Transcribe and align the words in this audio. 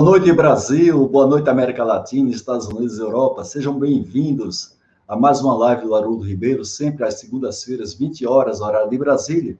Boa 0.00 0.12
noite, 0.12 0.32
Brasil. 0.32 1.06
Boa 1.06 1.26
noite, 1.26 1.50
América 1.50 1.84
Latina, 1.84 2.30
Estados 2.30 2.66
Unidos 2.66 2.98
Europa. 2.98 3.44
Sejam 3.44 3.78
bem-vindos 3.78 4.78
a 5.06 5.14
mais 5.14 5.42
uma 5.42 5.54
live 5.54 5.82
do 5.82 5.94
Haroldo 5.94 6.24
Ribeiro, 6.24 6.64
sempre 6.64 7.04
às 7.04 7.20
segundas-feiras, 7.20 7.92
20 7.92 8.26
horas, 8.26 8.62
horário 8.62 8.88
de 8.88 8.96
Brasília. 8.96 9.58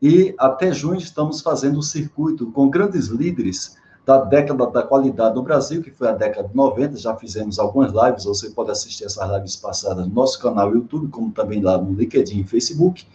E 0.00 0.34
até 0.38 0.72
junho 0.72 0.96
estamos 0.96 1.42
fazendo 1.42 1.80
um 1.80 1.82
circuito 1.82 2.50
com 2.52 2.70
grandes 2.70 3.08
líderes 3.08 3.76
da 4.06 4.24
década 4.24 4.66
da 4.68 4.82
qualidade 4.82 5.34
no 5.34 5.42
Brasil, 5.42 5.82
que 5.82 5.90
foi 5.90 6.08
a 6.08 6.12
década 6.12 6.48
de 6.48 6.56
90. 6.56 6.96
Já 6.96 7.14
fizemos 7.14 7.58
algumas 7.58 7.92
lives, 7.92 8.24
você 8.24 8.48
pode 8.48 8.70
assistir 8.70 9.04
essas 9.04 9.30
lives 9.32 9.54
passadas 9.54 10.08
no 10.08 10.14
nosso 10.14 10.40
canal 10.40 10.72
YouTube, 10.72 11.08
como 11.08 11.30
também 11.30 11.60
lá 11.60 11.76
no 11.76 11.92
LinkedIn 11.92 12.40
e 12.40 12.44
Facebook. 12.44 13.06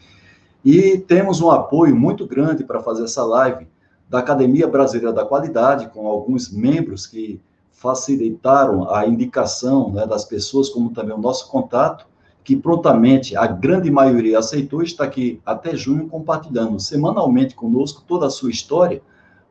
E 0.63 0.99
temos 0.99 1.41
um 1.41 1.49
apoio 1.49 1.95
muito 1.95 2.27
grande 2.27 2.63
para 2.63 2.79
fazer 2.79 3.05
essa 3.05 3.25
live 3.25 3.65
da 4.09 4.19
Academia 4.19 4.67
Brasileira 4.67 5.13
da 5.13 5.23
Qualidade, 5.23 5.89
com 5.89 6.07
alguns 6.07 6.51
membros 6.51 7.05
que 7.05 7.39
facilitaram 7.71 8.93
a 8.93 9.07
indicação 9.07 9.91
né, 9.91 10.05
das 10.05 10.25
pessoas, 10.25 10.67
como 10.67 10.89
também 10.89 11.15
o 11.15 11.19
nosso 11.19 11.47
contato, 11.49 12.07
que 12.43 12.55
prontamente 12.55 13.37
a 13.37 13.45
grande 13.45 13.91
maioria 13.91 14.39
aceitou, 14.39 14.81
está 14.81 15.03
aqui 15.03 15.39
até 15.45 15.75
junho 15.75 16.09
compartilhando 16.09 16.79
semanalmente 16.79 17.53
conosco 17.53 18.03
toda 18.07 18.25
a 18.25 18.29
sua 18.29 18.49
história. 18.49 19.01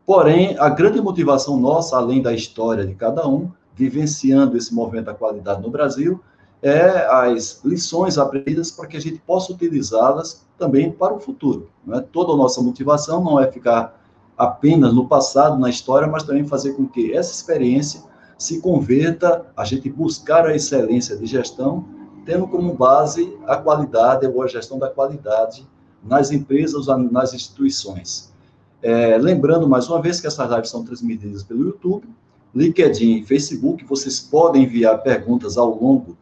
Porém, 0.05 0.59
a 0.59 0.69
grande 0.69 1.01
motivação 1.01 1.57
nossa, 1.57 1.97
além 1.97 2.21
da 2.21 2.33
história 2.33 2.85
de 2.85 2.95
cada 2.95 3.27
um, 3.29 3.51
vivenciando 3.75 4.57
esse 4.57 4.75
movimento 4.75 5.07
da 5.07 5.15
qualidade 5.15 5.63
no 5.63 5.71
Brasil, 5.71 6.21
é 6.61 7.07
as 7.07 7.61
lições 7.65 8.19
aprendidas 8.19 8.73
para 8.73 8.89
que 8.89 8.97
a 8.97 9.01
gente 9.01 9.19
possa 9.21 9.53
utilizá-las 9.53 10.45
também 10.59 10.91
para 10.91 11.15
o 11.15 11.21
futuro. 11.21 11.69
Né? 11.87 12.05
Toda 12.11 12.33
a 12.33 12.37
nossa 12.37 12.61
motivação 12.61 13.23
não 13.23 13.39
é 13.39 13.51
ficar 13.51 13.97
apenas 14.39 14.95
no 14.95 15.09
passado, 15.09 15.59
na 15.59 15.69
história, 15.69 16.07
mas 16.07 16.23
também 16.23 16.47
fazer 16.47 16.75
com 16.75 16.87
que 16.87 17.13
essa 17.13 17.33
experiência 17.33 18.03
se 18.39 18.61
converta 18.61 19.45
a 19.57 19.65
gente 19.65 19.91
buscar 19.91 20.47
a 20.47 20.55
excelência 20.55 21.17
de 21.17 21.27
gestão, 21.27 21.85
tendo 22.25 22.47
como 22.47 22.73
base 22.73 23.37
a 23.47 23.57
qualidade, 23.57 24.25
a 24.25 24.31
boa 24.31 24.47
gestão 24.47 24.79
da 24.79 24.89
qualidade 24.89 25.67
nas 26.05 26.31
empresas, 26.31 26.87
nas 27.11 27.35
instituições. 27.35 28.33
É, 28.81 29.19
lembrando 29.19 29.69
mais 29.69 29.89
uma 29.89 30.01
vez 30.01 30.21
que 30.21 30.29
essas 30.29 30.49
lives 30.49 30.71
são 30.71 30.85
transmitidas 30.85 31.43
pelo 31.43 31.65
YouTube, 31.65 32.09
LinkedIn 32.55 33.19
e 33.19 33.25
Facebook. 33.25 33.85
Vocês 33.85 34.21
podem 34.21 34.63
enviar 34.63 35.03
perguntas 35.03 35.59
ao 35.59 35.75
longo 35.75 36.17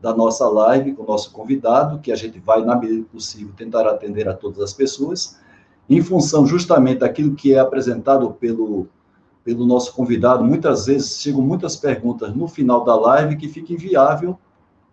da 0.00 0.12
nossa 0.12 0.48
live 0.48 0.94
com 0.94 1.04
o 1.04 1.06
nosso 1.06 1.30
convidado, 1.30 2.00
que 2.00 2.10
a 2.10 2.16
gente 2.16 2.40
vai, 2.40 2.64
na 2.64 2.74
medida 2.74 3.04
possível, 3.12 3.52
tentar 3.56 3.86
atender 3.86 4.28
a 4.28 4.34
todas 4.34 4.60
as 4.60 4.72
pessoas 4.72 5.38
em 5.90 6.00
função 6.00 6.46
justamente 6.46 7.00
daquilo 7.00 7.34
que 7.34 7.52
é 7.52 7.58
apresentado 7.58 8.30
pelo, 8.34 8.86
pelo 9.42 9.66
nosso 9.66 9.92
convidado, 9.92 10.44
muitas 10.44 10.86
vezes 10.86 11.20
chegam 11.20 11.42
muitas 11.42 11.74
perguntas 11.74 12.32
no 12.32 12.46
final 12.46 12.84
da 12.84 12.94
live 12.94 13.36
que 13.36 13.48
fica 13.48 13.72
inviável 13.72 14.38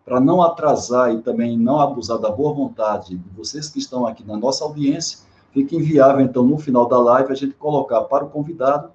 para 0.03 0.19
não 0.19 0.41
atrasar 0.41 1.13
e 1.13 1.21
também 1.21 1.55
não 1.55 1.79
abusar 1.79 2.17
da 2.17 2.31
boa 2.31 2.51
vontade 2.51 3.15
de 3.15 3.29
vocês 3.35 3.69
que 3.69 3.77
estão 3.77 4.07
aqui 4.07 4.25
na 4.25 4.35
nossa 4.35 4.63
audiência, 4.63 5.19
fica 5.51 5.75
inviável, 5.75 6.25
então, 6.25 6.43
no 6.43 6.57
final 6.57 6.87
da 6.87 6.97
live, 6.97 7.31
a 7.31 7.35
gente 7.35 7.53
colocar 7.53 8.01
para 8.01 8.25
o 8.25 8.29
convidado 8.29 8.89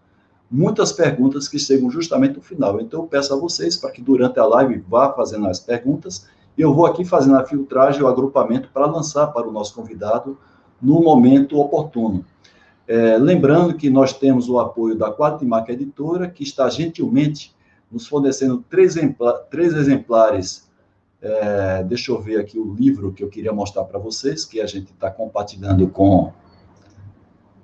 muitas 0.51 0.91
perguntas 0.91 1.47
que 1.47 1.59
chegam 1.59 1.89
justamente 1.89 2.35
no 2.37 2.43
final. 2.43 2.81
Então, 2.81 3.03
eu 3.03 3.07
peço 3.07 3.33
a 3.33 3.37
vocês 3.37 3.77
para 3.77 3.93
que 3.93 4.03
durante 4.03 4.41
a 4.41 4.45
live 4.45 4.85
vá 4.89 5.13
fazendo 5.13 5.47
as 5.47 5.61
perguntas, 5.61 6.27
eu 6.59 6.75
vou 6.75 6.85
aqui 6.85 7.05
fazendo 7.05 7.37
a 7.37 7.47
filtragem, 7.47 8.03
o 8.03 8.09
agrupamento, 8.09 8.71
para 8.73 8.87
lançar 8.87 9.29
para 9.29 9.47
o 9.47 9.53
nosso 9.53 9.75
convidado 9.75 10.37
no 10.83 11.01
momento 11.01 11.59
oportuno. 11.61 12.25
É, 12.89 13.17
lembrando 13.17 13.75
que 13.75 13.89
nós 13.89 14.13
temos 14.13 14.49
o 14.49 14.59
apoio 14.59 14.97
da 14.97 15.13
Quatimac 15.13 15.71
Editora, 15.71 16.29
que 16.29 16.43
está 16.43 16.69
gentilmente 16.69 17.55
nos 17.91 18.07
fornecendo 18.07 18.65
três, 18.69 18.97
três 19.51 19.75
exemplares. 19.75 20.69
É, 21.21 21.85
deixa 21.85 22.11
eu 22.11 22.21
ver 22.21 22.41
aqui 22.41 22.59
o 22.59 22.75
livro 22.75 23.13
que 23.13 23.23
eu 23.23 23.29
queria 23.29 23.53
mostrar 23.53 23.85
para 23.85 23.99
vocês, 23.99 24.45
que 24.45 24.61
a 24.61 24.67
gente 24.67 24.93
está 24.93 25.11
compartilhando 25.11 25.87
com. 25.89 26.33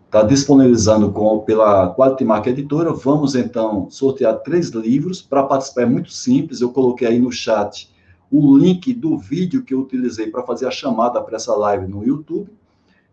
Está 0.06 0.22
disponibilizando 0.22 1.12
com, 1.12 1.40
pela 1.40 1.94
Quatimac 1.94 2.48
Editora. 2.48 2.94
Vamos 2.94 3.34
então 3.34 3.90
sortear 3.90 4.38
três 4.38 4.70
livros. 4.70 5.20
Para 5.20 5.42
participar 5.42 5.82
é 5.82 5.86
muito 5.86 6.10
simples, 6.10 6.62
eu 6.62 6.70
coloquei 6.70 7.08
aí 7.08 7.18
no 7.18 7.30
chat 7.30 7.92
o 8.30 8.56
link 8.56 8.92
do 8.92 9.18
vídeo 9.18 9.64
que 9.64 9.74
eu 9.74 9.80
utilizei 9.80 10.30
para 10.30 10.42
fazer 10.42 10.66
a 10.66 10.70
chamada 10.70 11.20
para 11.22 11.36
essa 11.36 11.54
live 11.54 11.86
no 11.86 12.04
YouTube. 12.04 12.50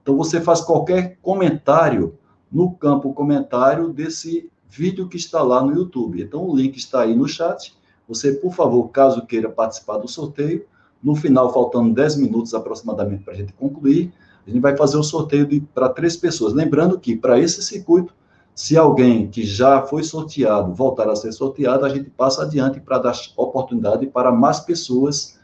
Então, 0.05 0.15
você 0.15 0.39
faz 0.39 0.61
qualquer 0.61 1.17
comentário 1.19 2.15
no 2.51 2.75
campo 2.75 3.11
comentário 3.11 3.91
desse 3.91 4.51
vídeo 4.69 5.09
que 5.09 5.17
está 5.17 5.41
lá 5.41 5.63
no 5.63 5.73
YouTube. 5.73 6.21
Então, 6.21 6.47
o 6.47 6.55
link 6.55 6.77
está 6.77 7.01
aí 7.01 7.15
no 7.15 7.27
chat. 7.27 7.75
Você, 8.07 8.33
por 8.33 8.53
favor, 8.53 8.87
caso 8.89 9.25
queira 9.25 9.49
participar 9.49 9.97
do 9.97 10.07
sorteio, 10.07 10.63
no 11.01 11.15
final, 11.15 11.51
faltando 11.51 11.91
10 11.91 12.17
minutos 12.17 12.53
aproximadamente 12.53 13.23
para 13.23 13.33
a 13.33 13.35
gente 13.35 13.51
concluir, 13.53 14.13
a 14.45 14.51
gente 14.51 14.61
vai 14.61 14.77
fazer 14.77 14.95
o 14.95 15.01
sorteio 15.01 15.67
para 15.73 15.89
três 15.89 16.15
pessoas. 16.15 16.53
Lembrando 16.53 16.99
que, 16.99 17.15
para 17.15 17.39
esse 17.39 17.63
circuito, 17.63 18.13
se 18.53 18.77
alguém 18.77 19.27
que 19.27 19.43
já 19.43 19.81
foi 19.81 20.03
sorteado 20.03 20.71
voltar 20.71 21.09
a 21.09 21.15
ser 21.15 21.31
sorteado, 21.31 21.83
a 21.83 21.89
gente 21.89 22.11
passa 22.11 22.43
adiante 22.43 22.79
para 22.79 22.99
dar 22.99 23.15
oportunidade 23.35 24.05
para 24.05 24.31
mais 24.31 24.59
pessoas 24.59 25.39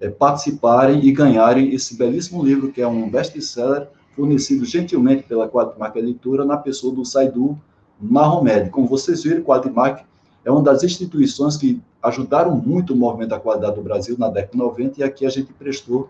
é, 0.00 0.08
participarem 0.08 1.04
e 1.04 1.12
ganharem 1.12 1.74
esse 1.74 1.98
belíssimo 1.98 2.42
livro, 2.42 2.72
que 2.72 2.80
é 2.80 2.88
um 2.88 3.10
best-seller 3.10 3.88
fornecido 4.16 4.64
gentilmente 4.64 5.22
pela 5.24 5.46
Quadmark 5.46 5.94
Editora 5.96 6.44
na 6.44 6.56
pessoa 6.56 6.94
do 6.94 7.04
Saidu 7.04 7.56
Marromed. 8.00 8.70
Como 8.70 8.88
vocês 8.88 9.22
viram, 9.22 9.42
Quadmark 9.42 10.04
é 10.44 10.50
uma 10.50 10.62
das 10.62 10.82
instituições 10.82 11.56
que 11.56 11.80
ajudaram 12.02 12.56
muito 12.56 12.94
o 12.94 12.96
movimento 12.96 13.30
da 13.30 13.40
qualidade 13.40 13.76
do 13.76 13.82
Brasil 13.82 14.16
na 14.18 14.28
década 14.28 14.52
de 14.52 14.58
90 14.58 15.00
e 15.00 15.04
aqui 15.04 15.26
a 15.26 15.28
gente 15.28 15.52
prestou 15.52 16.08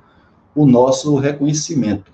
o 0.55 0.64
nosso 0.64 1.17
reconhecimento. 1.17 2.12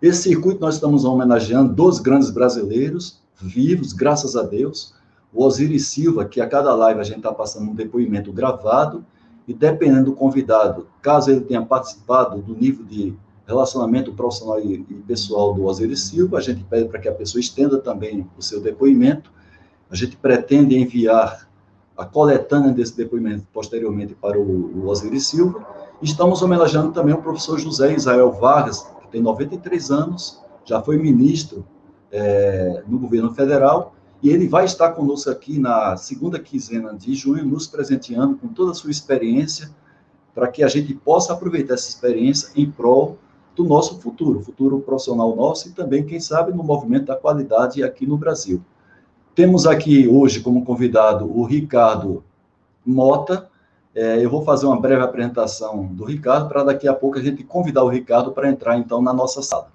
Esse 0.00 0.22
circuito 0.22 0.60
nós 0.60 0.74
estamos 0.74 1.04
homenageando 1.04 1.74
dois 1.74 1.98
grandes 1.98 2.30
brasileiros 2.30 3.20
vivos, 3.40 3.92
graças 3.92 4.36
a 4.36 4.42
Deus, 4.42 4.94
o 5.32 5.44
Osiris 5.44 5.88
Silva, 5.88 6.24
que 6.24 6.40
a 6.40 6.46
cada 6.48 6.74
live 6.74 7.00
a 7.00 7.04
gente 7.04 7.18
está 7.18 7.32
passando 7.32 7.70
um 7.70 7.74
depoimento 7.74 8.32
gravado, 8.32 9.04
e 9.46 9.54
dependendo 9.54 10.06
do 10.06 10.12
convidado, 10.12 10.86
caso 11.00 11.30
ele 11.30 11.40
tenha 11.40 11.64
participado 11.64 12.42
do 12.42 12.54
nível 12.54 12.84
de 12.84 13.14
relacionamento 13.48 14.12
profissional 14.12 14.60
e, 14.60 14.74
e 14.74 14.94
pessoal 15.06 15.54
do 15.54 15.64
Osiris 15.64 16.02
Silva. 16.02 16.36
A 16.36 16.40
gente 16.40 16.62
pede 16.64 16.86
para 16.88 17.00
que 17.00 17.08
a 17.08 17.14
pessoa 17.14 17.40
estenda 17.40 17.78
também 17.78 18.28
o 18.36 18.42
seu 18.42 18.60
depoimento. 18.60 19.32
A 19.90 19.96
gente 19.96 20.16
pretende 20.16 20.76
enviar 20.76 21.48
a 21.96 22.04
coletânea 22.04 22.70
desse 22.70 22.94
depoimento 22.94 23.46
posteriormente 23.52 24.14
para 24.14 24.38
o, 24.38 24.42
o 24.76 24.86
Osiris 24.86 25.26
Silva. 25.26 25.66
Estamos 26.02 26.42
homenageando 26.42 26.92
também 26.92 27.14
o 27.14 27.22
professor 27.22 27.58
José 27.58 27.94
Israel 27.94 28.30
Vargas, 28.32 28.82
que 29.00 29.08
tem 29.10 29.22
93 29.22 29.90
anos, 29.90 30.40
já 30.64 30.82
foi 30.82 30.98
ministro 30.98 31.66
é, 32.12 32.84
no 32.86 32.98
governo 32.98 33.34
federal, 33.34 33.94
e 34.22 34.28
ele 34.28 34.46
vai 34.46 34.66
estar 34.66 34.90
conosco 34.90 35.30
aqui 35.30 35.58
na 35.58 35.96
segunda 35.96 36.38
quinzena 36.38 36.92
de 36.94 37.14
junho, 37.14 37.44
nos 37.44 37.66
presenteando 37.66 38.36
com 38.36 38.48
toda 38.48 38.72
a 38.72 38.74
sua 38.74 38.90
experiência, 38.90 39.70
para 40.34 40.48
que 40.48 40.62
a 40.62 40.68
gente 40.68 40.92
possa 40.94 41.32
aproveitar 41.32 41.74
essa 41.74 41.88
experiência 41.88 42.50
em 42.54 42.70
prol 42.70 43.16
do 43.58 43.64
nosso 43.64 44.00
futuro, 44.00 44.40
futuro 44.40 44.78
profissional 44.78 45.34
nosso 45.34 45.68
e 45.68 45.72
também, 45.72 46.06
quem 46.06 46.20
sabe, 46.20 46.52
no 46.52 46.62
movimento 46.62 47.06
da 47.06 47.16
qualidade 47.16 47.82
aqui 47.82 48.06
no 48.06 48.16
Brasil. 48.16 48.62
Temos 49.34 49.66
aqui 49.66 50.06
hoje 50.06 50.38
como 50.38 50.64
convidado 50.64 51.26
o 51.26 51.42
Ricardo 51.42 52.22
Mota. 52.86 53.50
É, 53.92 54.24
eu 54.24 54.30
vou 54.30 54.44
fazer 54.44 54.66
uma 54.66 54.80
breve 54.80 55.02
apresentação 55.02 55.86
do 55.86 56.04
Ricardo 56.04 56.48
para 56.48 56.62
daqui 56.62 56.86
a 56.86 56.94
pouco 56.94 57.18
a 57.18 57.22
gente 57.22 57.42
convidar 57.42 57.82
o 57.82 57.88
Ricardo 57.88 58.30
para 58.30 58.48
entrar 58.48 58.78
então 58.78 59.02
na 59.02 59.12
nossa 59.12 59.42
sala. 59.42 59.72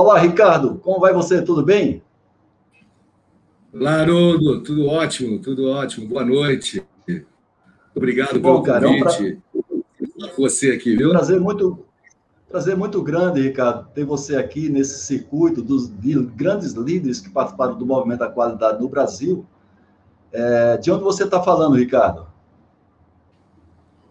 Olá, 0.00 0.16
Ricardo, 0.20 0.76
como 0.76 1.00
vai 1.00 1.12
você? 1.12 1.42
Tudo 1.42 1.60
bem? 1.60 2.00
Olá, 3.74 3.94
Haroldo, 3.94 4.62
tudo 4.62 4.86
ótimo, 4.86 5.40
tudo 5.40 5.68
ótimo. 5.68 6.06
Boa 6.06 6.24
noite. 6.24 6.86
Obrigado 7.96 8.38
Bom, 8.38 8.62
pelo 8.62 8.62
cara, 8.62 8.86
convite. 8.86 9.42
É 9.56 9.58
um 9.58 10.20
pra... 10.20 10.36
você 10.38 10.70
aqui, 10.70 10.94
viu? 10.94 11.10
Prazer 11.10 11.40
muito, 11.40 11.84
prazer 12.48 12.76
muito 12.76 13.02
grande, 13.02 13.40
Ricardo, 13.40 13.88
ter 13.92 14.04
você 14.04 14.36
aqui 14.36 14.68
nesse 14.68 15.00
circuito 15.00 15.60
dos 15.60 15.88
grandes 15.88 16.74
líderes 16.74 17.20
que 17.20 17.30
participaram 17.30 17.76
do 17.76 17.84
movimento 17.84 18.20
da 18.20 18.28
qualidade 18.28 18.80
no 18.80 18.88
Brasil. 18.88 19.44
É, 20.30 20.76
de 20.76 20.92
onde 20.92 21.02
você 21.02 21.24
está 21.24 21.42
falando, 21.42 21.74
Ricardo? 21.74 22.24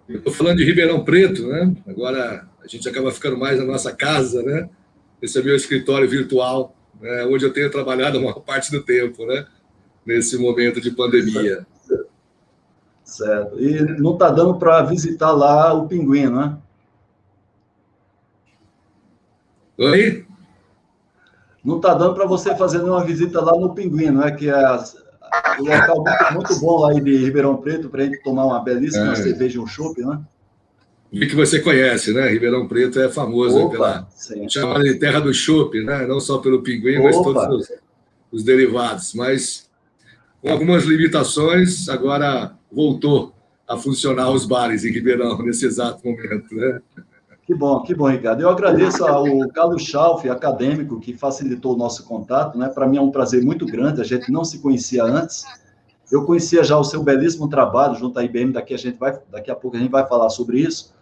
Eu 0.09 0.17
estou 0.17 0.33
falando 0.33 0.57
de 0.57 0.65
Ribeirão 0.65 1.05
Preto, 1.05 1.47
né? 1.47 1.73
Agora 1.87 2.45
a 2.61 2.67
gente 2.67 2.89
acaba 2.89 3.09
ficando 3.09 3.37
mais 3.37 3.57
na 3.57 3.63
nossa 3.63 3.95
casa, 3.95 4.43
né? 4.43 4.69
Esse 5.21 5.39
é 5.39 5.43
meu 5.43 5.55
escritório 5.55 6.09
virtual, 6.09 6.75
né? 7.01 7.25
onde 7.25 7.45
eu 7.45 7.53
tenho 7.53 7.71
trabalhado 7.71 8.17
a 8.17 8.21
maior 8.21 8.39
parte 8.41 8.71
do 8.71 8.83
tempo, 8.83 9.25
né? 9.25 9.45
Nesse 10.05 10.37
momento 10.37 10.79
de 10.79 10.91
pandemia. 10.91 11.65
Certo. 13.03 13.59
E 13.59 13.81
não 13.99 14.13
está 14.13 14.29
dando 14.29 14.55
para 14.55 14.83
visitar 14.83 15.31
lá 15.31 15.73
o 15.73 15.87
pinguim, 15.87 16.27
né? 16.27 16.57
Oi? 19.77 20.25
Não 21.63 21.77
está 21.77 21.93
dando 21.93 22.13
para 22.13 22.25
você 22.25 22.55
fazer 22.55 22.81
uma 22.81 23.03
visita 23.03 23.41
lá 23.41 23.57
no 23.57 23.73
pinguim, 23.73 24.11
não 24.11 24.23
é? 24.23 24.31
Que 24.31 24.49
é 24.49 24.55
um 25.59 25.65
local 25.65 26.03
muito, 26.03 26.33
muito 26.33 26.59
bom 26.59 26.79
lá 26.79 26.93
de 26.93 27.17
Ribeirão 27.17 27.57
Preto 27.57 27.89
para 27.89 28.03
a 28.03 28.05
gente 28.05 28.21
tomar 28.23 28.45
uma 28.45 28.59
belíssima 28.59 29.13
é. 29.13 29.15
cerveja 29.15 29.57
e 29.57 29.61
um 29.61 29.67
chopp, 29.67 29.99
né? 30.01 30.21
E 31.11 31.25
que 31.25 31.35
você 31.35 31.59
conhece, 31.61 32.13
né? 32.13 32.29
Ribeirão 32.29 32.67
Preto 32.67 32.99
é 32.99 33.09
famoso 33.09 33.57
Opa, 33.57 33.71
pela 33.71 34.49
chamada 34.49 34.83
de 34.83 34.95
terra 34.95 35.19
do 35.19 35.33
chopp, 35.33 35.81
né? 35.81 36.05
Não 36.05 36.19
só 36.19 36.39
pelo 36.39 36.61
pinguim, 36.61 36.97
Opa. 36.97 37.03
mas 37.03 37.21
todos 37.21 37.69
os, 37.69 37.71
os, 38.31 38.43
derivados. 38.43 39.13
Mas 39.13 39.69
com 40.41 40.51
algumas 40.51 40.83
limitações, 40.83 41.87
agora 41.87 42.53
voltou 42.71 43.33
a 43.67 43.77
funcionar 43.77 44.29
os 44.31 44.45
bares 44.45 44.83
em 44.83 44.91
Ribeirão 44.91 45.37
nesse 45.43 45.65
exato 45.65 46.05
momento, 46.05 46.53
né? 46.53 46.81
Que 47.45 47.55
bom, 47.55 47.81
que 47.81 47.95
bom, 47.95 48.09
Ricardo. 48.09 48.41
Eu 48.41 48.49
agradeço 48.49 49.05
ao 49.05 49.25
Carlos 49.53 49.81
Schalf, 49.83 50.25
acadêmico, 50.29 50.99
que 50.99 51.13
facilitou 51.13 51.75
o 51.75 51.77
nosso 51.77 52.03
contato. 52.03 52.57
Né? 52.57 52.67
Para 52.67 52.85
mim 52.85 52.97
é 52.97 53.01
um 53.01 53.09
prazer 53.09 53.41
muito 53.41 53.65
grande, 53.65 54.01
a 54.01 54.03
gente 54.03 54.29
não 54.29 54.43
se 54.43 54.59
conhecia 54.59 55.05
antes. 55.05 55.45
Eu 56.11 56.25
conhecia 56.25 56.61
já 56.61 56.77
o 56.77 56.83
seu 56.83 57.01
belíssimo 57.01 57.47
trabalho 57.47 57.95
junto 57.95 58.19
à 58.19 58.23
IBM, 58.23 58.51
daqui 58.51 58.73
a, 58.73 58.77
gente 58.77 58.97
vai, 58.97 59.17
daqui 59.31 59.49
a 59.49 59.55
pouco 59.55 59.77
a 59.77 59.79
gente 59.79 59.89
vai 59.89 60.05
falar 60.05 60.29
sobre 60.29 60.59
isso. 60.59 60.93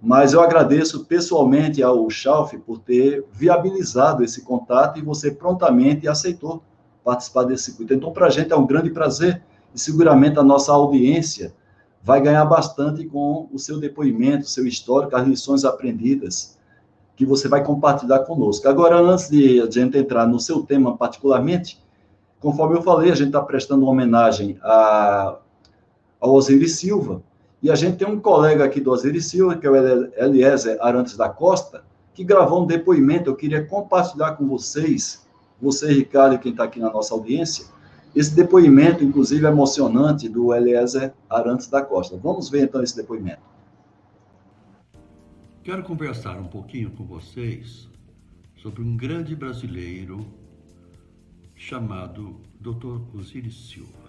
Mas 0.00 0.32
eu 0.32 0.40
agradeço 0.40 1.04
pessoalmente 1.04 1.82
ao 1.82 2.08
Schalf 2.10 2.52
por 2.66 2.78
ter 2.80 3.24
viabilizado 3.32 4.22
esse 4.22 4.42
contato 4.42 4.98
e 4.98 5.02
você 5.02 5.30
prontamente 5.30 6.06
aceitou 6.06 6.62
participar 7.02 7.44
desse 7.44 7.64
circuito. 7.64 7.94
Então, 7.94 8.12
para 8.12 8.26
a 8.26 8.30
gente 8.30 8.52
é 8.52 8.56
um 8.56 8.66
grande 8.66 8.90
prazer 8.90 9.42
e 9.74 9.78
seguramente 9.78 10.38
a 10.38 10.42
nossa 10.42 10.72
audiência 10.72 11.54
vai 12.02 12.20
ganhar 12.20 12.44
bastante 12.44 13.04
com 13.06 13.48
o 13.52 13.58
seu 13.58 13.80
depoimento, 13.80 14.48
seu 14.48 14.66
histórico, 14.66 15.16
as 15.16 15.26
lições 15.26 15.64
aprendidas 15.64 16.56
que 17.16 17.24
você 17.24 17.48
vai 17.48 17.64
compartilhar 17.64 18.20
conosco. 18.20 18.68
Agora, 18.68 19.00
antes 19.00 19.30
de 19.30 19.60
a 19.60 19.70
gente 19.70 19.96
entrar 19.96 20.26
no 20.26 20.38
seu 20.38 20.62
tema 20.62 20.96
particularmente, 20.96 21.82
conforme 22.38 22.76
eu 22.76 22.82
falei, 22.82 23.10
a 23.10 23.14
gente 23.14 23.28
está 23.28 23.40
prestando 23.40 23.82
uma 23.82 23.90
homenagem 23.90 24.58
a, 24.62 25.38
ao 26.20 26.34
Osiris 26.34 26.76
Silva, 26.76 27.22
e 27.62 27.70
a 27.70 27.74
gente 27.74 27.96
tem 27.96 28.06
um 28.06 28.20
colega 28.20 28.64
aqui 28.64 28.80
do 28.80 28.90
Osiris 28.90 29.26
Silva, 29.26 29.56
que 29.56 29.66
é 29.66 29.70
o 29.70 29.76
Eliezer 29.76 30.78
Arantes 30.80 31.16
da 31.16 31.28
Costa, 31.28 31.84
que 32.14 32.22
gravou 32.24 32.62
um 32.62 32.66
depoimento, 32.66 33.30
eu 33.30 33.36
queria 33.36 33.64
compartilhar 33.64 34.32
com 34.32 34.46
vocês, 34.46 35.26
você, 35.60 35.92
Ricardo, 35.92 36.38
quem 36.38 36.52
está 36.52 36.64
aqui 36.64 36.78
na 36.78 36.90
nossa 36.90 37.14
audiência, 37.14 37.66
esse 38.14 38.34
depoimento, 38.34 39.04
inclusive, 39.04 39.46
emocionante 39.46 40.28
do 40.28 40.54
Eliezer 40.54 41.12
Arantes 41.28 41.68
da 41.68 41.82
Costa. 41.82 42.16
Vamos 42.16 42.48
ver 42.48 42.64
então 42.64 42.82
esse 42.82 42.96
depoimento. 42.96 43.42
Quero 45.62 45.82
conversar 45.82 46.38
um 46.38 46.46
pouquinho 46.46 46.90
com 46.92 47.04
vocês 47.04 47.88
sobre 48.56 48.82
um 48.82 48.96
grande 48.96 49.36
brasileiro 49.36 50.24
chamado 51.54 52.40
Dr. 52.60 53.00
Osiris 53.14 53.68
Silva. 53.68 54.05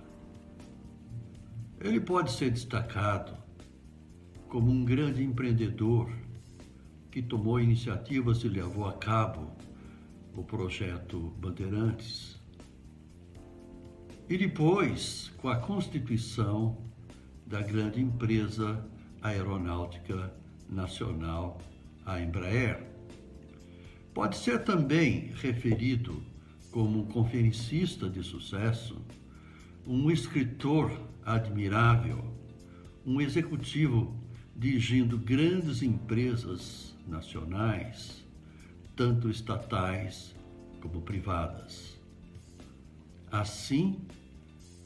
Ele 1.80 2.00
pode 2.00 2.32
ser 2.32 2.50
destacado 2.50 3.38
como 4.50 4.72
um 4.72 4.84
grande 4.84 5.24
empreendedor 5.24 6.10
que 7.12 7.22
tomou 7.22 7.60
iniciativas 7.60 8.44
e 8.44 8.48
levou 8.48 8.88
a 8.88 8.94
cabo 8.94 9.52
o 10.36 10.44
projeto 10.44 11.34
Bandeirantes, 11.40 12.38
e 14.30 14.38
depois, 14.38 15.32
com 15.38 15.48
a 15.48 15.56
constituição 15.56 16.78
da 17.46 17.62
grande 17.62 18.02
empresa 18.02 18.86
aeronáutica 19.22 20.34
nacional, 20.70 21.62
a 22.06 22.20
Embraer. 22.22 22.86
Pode 24.14 24.38
ser 24.38 24.64
também 24.64 25.32
referido 25.36 26.22
como 26.72 27.00
um 27.00 27.06
conferencista 27.06 28.10
de 28.10 28.22
sucesso, 28.22 29.02
um 29.86 30.12
escritor 30.12 30.92
admirável, 31.28 32.24
um 33.06 33.20
executivo 33.20 34.16
dirigindo 34.56 35.18
grandes 35.18 35.84
empresas 35.84 36.96
nacionais, 37.06 38.24
tanto 38.96 39.30
estatais 39.30 40.34
como 40.82 41.02
privadas. 41.02 42.00
Assim, 43.30 44.00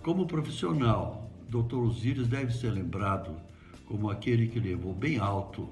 como 0.01 0.25
profissional, 0.25 1.31
Dr. 1.47 1.75
Osíris 1.75 2.27
deve 2.27 2.51
ser 2.51 2.71
lembrado 2.71 3.39
como 3.85 4.09
aquele 4.09 4.47
que 4.47 4.59
levou 4.59 4.95
bem 4.95 5.19
alto 5.19 5.69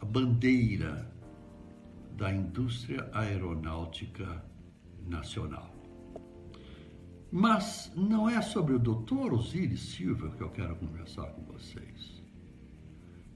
a 0.00 0.04
bandeira 0.06 1.06
da 2.16 2.32
indústria 2.32 3.10
aeronáutica 3.12 4.42
nacional. 5.06 5.73
Mas 7.36 7.90
não 7.96 8.30
é 8.30 8.40
sobre 8.40 8.74
o 8.74 8.78
Dr. 8.78 9.32
Osiris 9.32 9.80
Silva 9.80 10.30
que 10.36 10.40
eu 10.40 10.50
quero 10.50 10.76
conversar 10.76 11.26
com 11.32 11.42
vocês. 11.42 12.22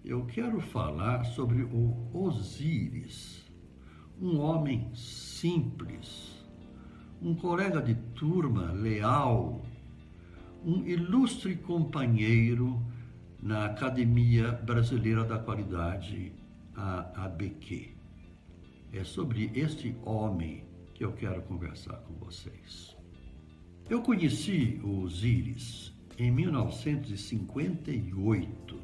Eu 0.05 0.25
quero 0.25 0.61
falar 0.61 1.25
sobre 1.25 1.65
o 1.65 2.09
Osíris, 2.15 3.45
um 4.23 4.39
homem 4.39 4.89
simples, 4.95 6.47
um 7.21 7.35
colega 7.35 7.83
de 7.83 7.97
turma 8.15 8.71
leal, 8.71 9.67
um 10.65 10.87
ilustre 10.87 11.57
companheiro 11.57 12.81
na 13.43 13.65
Academia 13.65 14.53
Brasileira 14.53 15.25
da 15.25 15.41
Qualidade, 15.41 16.33
a 16.77 17.25
ABQ. 17.25 17.97
É 18.93 19.03
sobre 19.03 19.51
este 19.57 19.97
homem 20.05 20.69
que 20.95 21.05
eu 21.05 21.13
quero 21.15 21.43
conversar 21.43 21.97
com 22.03 22.15
vocês. 22.15 22.98
Eu 23.89 24.03
conheci 24.03 24.79
o 24.85 25.01
Osiris 25.01 25.95
em 26.19 26.31
1958, 26.31 28.79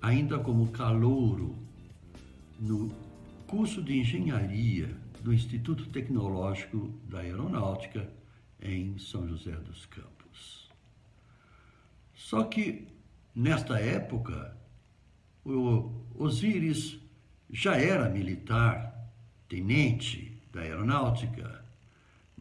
ainda 0.00 0.38
como 0.38 0.68
calouro 0.68 1.54
no 2.58 2.88
curso 3.46 3.82
de 3.82 3.98
engenharia 3.98 4.88
do 5.22 5.30
Instituto 5.30 5.90
Tecnológico 5.90 6.98
da 7.04 7.18
Aeronáutica 7.18 8.10
em 8.62 8.98
São 8.98 9.28
José 9.28 9.52
dos 9.56 9.84
Campos. 9.84 10.70
Só 12.14 12.44
que, 12.44 12.88
nesta 13.34 13.78
época, 13.78 14.56
o 15.44 15.92
Osíris 16.14 16.98
já 17.50 17.76
era 17.76 18.08
militar, 18.08 19.12
tenente 19.46 20.40
da 20.50 20.62
aeronáutica, 20.62 21.61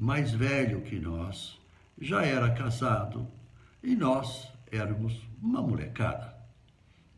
mais 0.01 0.31
velho 0.31 0.81
que 0.81 1.00
nós, 1.00 1.60
já 2.00 2.25
era 2.25 2.50
casado 2.55 3.27
e 3.84 3.96
nós 3.96 4.51
éramos 4.72 5.22
uma 5.39 5.62
molecada, 5.62 6.36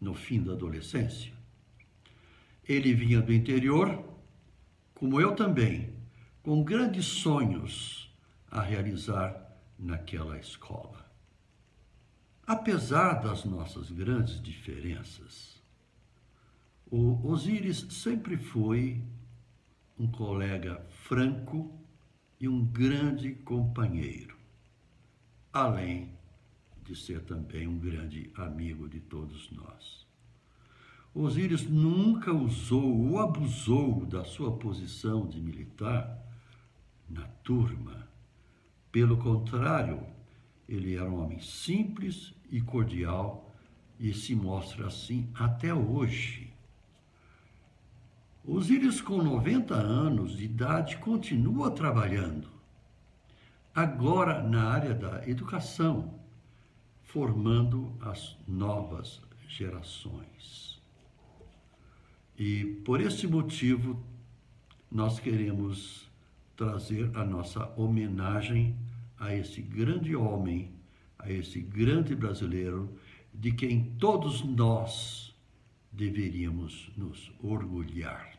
no 0.02 0.14
fim 0.14 0.44
da 0.44 0.52
adolescência. 0.52 1.32
Ele 2.68 2.94
vinha 2.94 3.22
do 3.22 3.32
interior 3.32 4.04
como 4.94 5.22
eu 5.22 5.34
também, 5.34 5.96
com 6.42 6.62
grandes 6.62 7.06
sonhos 7.06 8.14
a 8.52 8.62
realizar 8.62 9.34
naquela 9.80 10.38
escola. 10.38 11.10
Apesar 12.46 13.22
das 13.22 13.46
nossas 13.46 13.90
grandes 13.92 14.42
diferenças, 14.42 15.64
o 16.92 17.26
Osíris 17.26 17.88
sempre 17.90 18.36
foi 18.36 19.02
um 19.98 20.06
colega 20.12 20.86
franco 21.06 21.80
e 22.44 22.48
um 22.50 22.66
grande 22.66 23.32
companheiro, 23.36 24.36
além 25.54 26.12
de 26.84 26.94
ser 26.94 27.22
também 27.22 27.66
um 27.66 27.80
grande 27.80 28.30
amigo 28.36 28.90
de 28.90 29.00
todos 29.00 29.50
nós. 29.50 30.06
Osíris 31.16 31.64
nunca 31.70 32.34
usou 32.34 33.12
ou 33.12 33.18
abusou 33.18 34.06
da 34.06 34.26
sua 34.26 34.58
posição 34.58 35.26
de 35.26 35.40
militar 35.40 36.22
na 37.10 37.26
turma. 37.46 38.10
Pelo 38.92 39.16
contrário, 39.16 40.06
ele 40.68 40.98
era 40.98 41.10
um 41.10 41.24
homem 41.24 41.40
simples 41.40 42.34
e 42.52 42.60
cordial 42.60 43.56
e 43.98 44.14
se 44.14 44.36
mostra 44.36 44.88
assim 44.88 45.30
até 45.34 45.74
hoje. 45.74 46.43
Osíris, 48.46 49.00
com 49.00 49.24
90 49.24 49.74
anos 49.74 50.36
de 50.36 50.44
idade, 50.44 50.98
continua 50.98 51.72
trabalhando, 51.72 52.50
agora 53.74 54.44
na 54.44 54.66
área 54.66 54.94
da 54.94 55.26
educação, 55.26 56.20
formando 57.04 57.96
as 58.02 58.36
novas 58.46 59.22
gerações. 59.48 60.82
E 62.38 62.66
por 62.84 63.00
esse 63.00 63.26
motivo, 63.28 64.04
nós 64.92 65.22
queremos 65.22 66.12
trazer 66.58 67.16
a 67.16 67.24
nossa 67.24 67.72
homenagem 67.78 68.76
a 69.18 69.34
esse 69.34 69.62
grande 69.62 70.18
homem, 70.18 70.70
a 71.18 71.32
esse 71.32 71.62
grande 71.62 72.14
brasileiro, 72.14 72.94
de 73.34 73.54
quem 73.54 73.96
todos 73.98 74.44
nós 74.44 75.34
deveríamos 75.94 76.92
nos 76.98 77.32
orgulhar. 77.42 78.33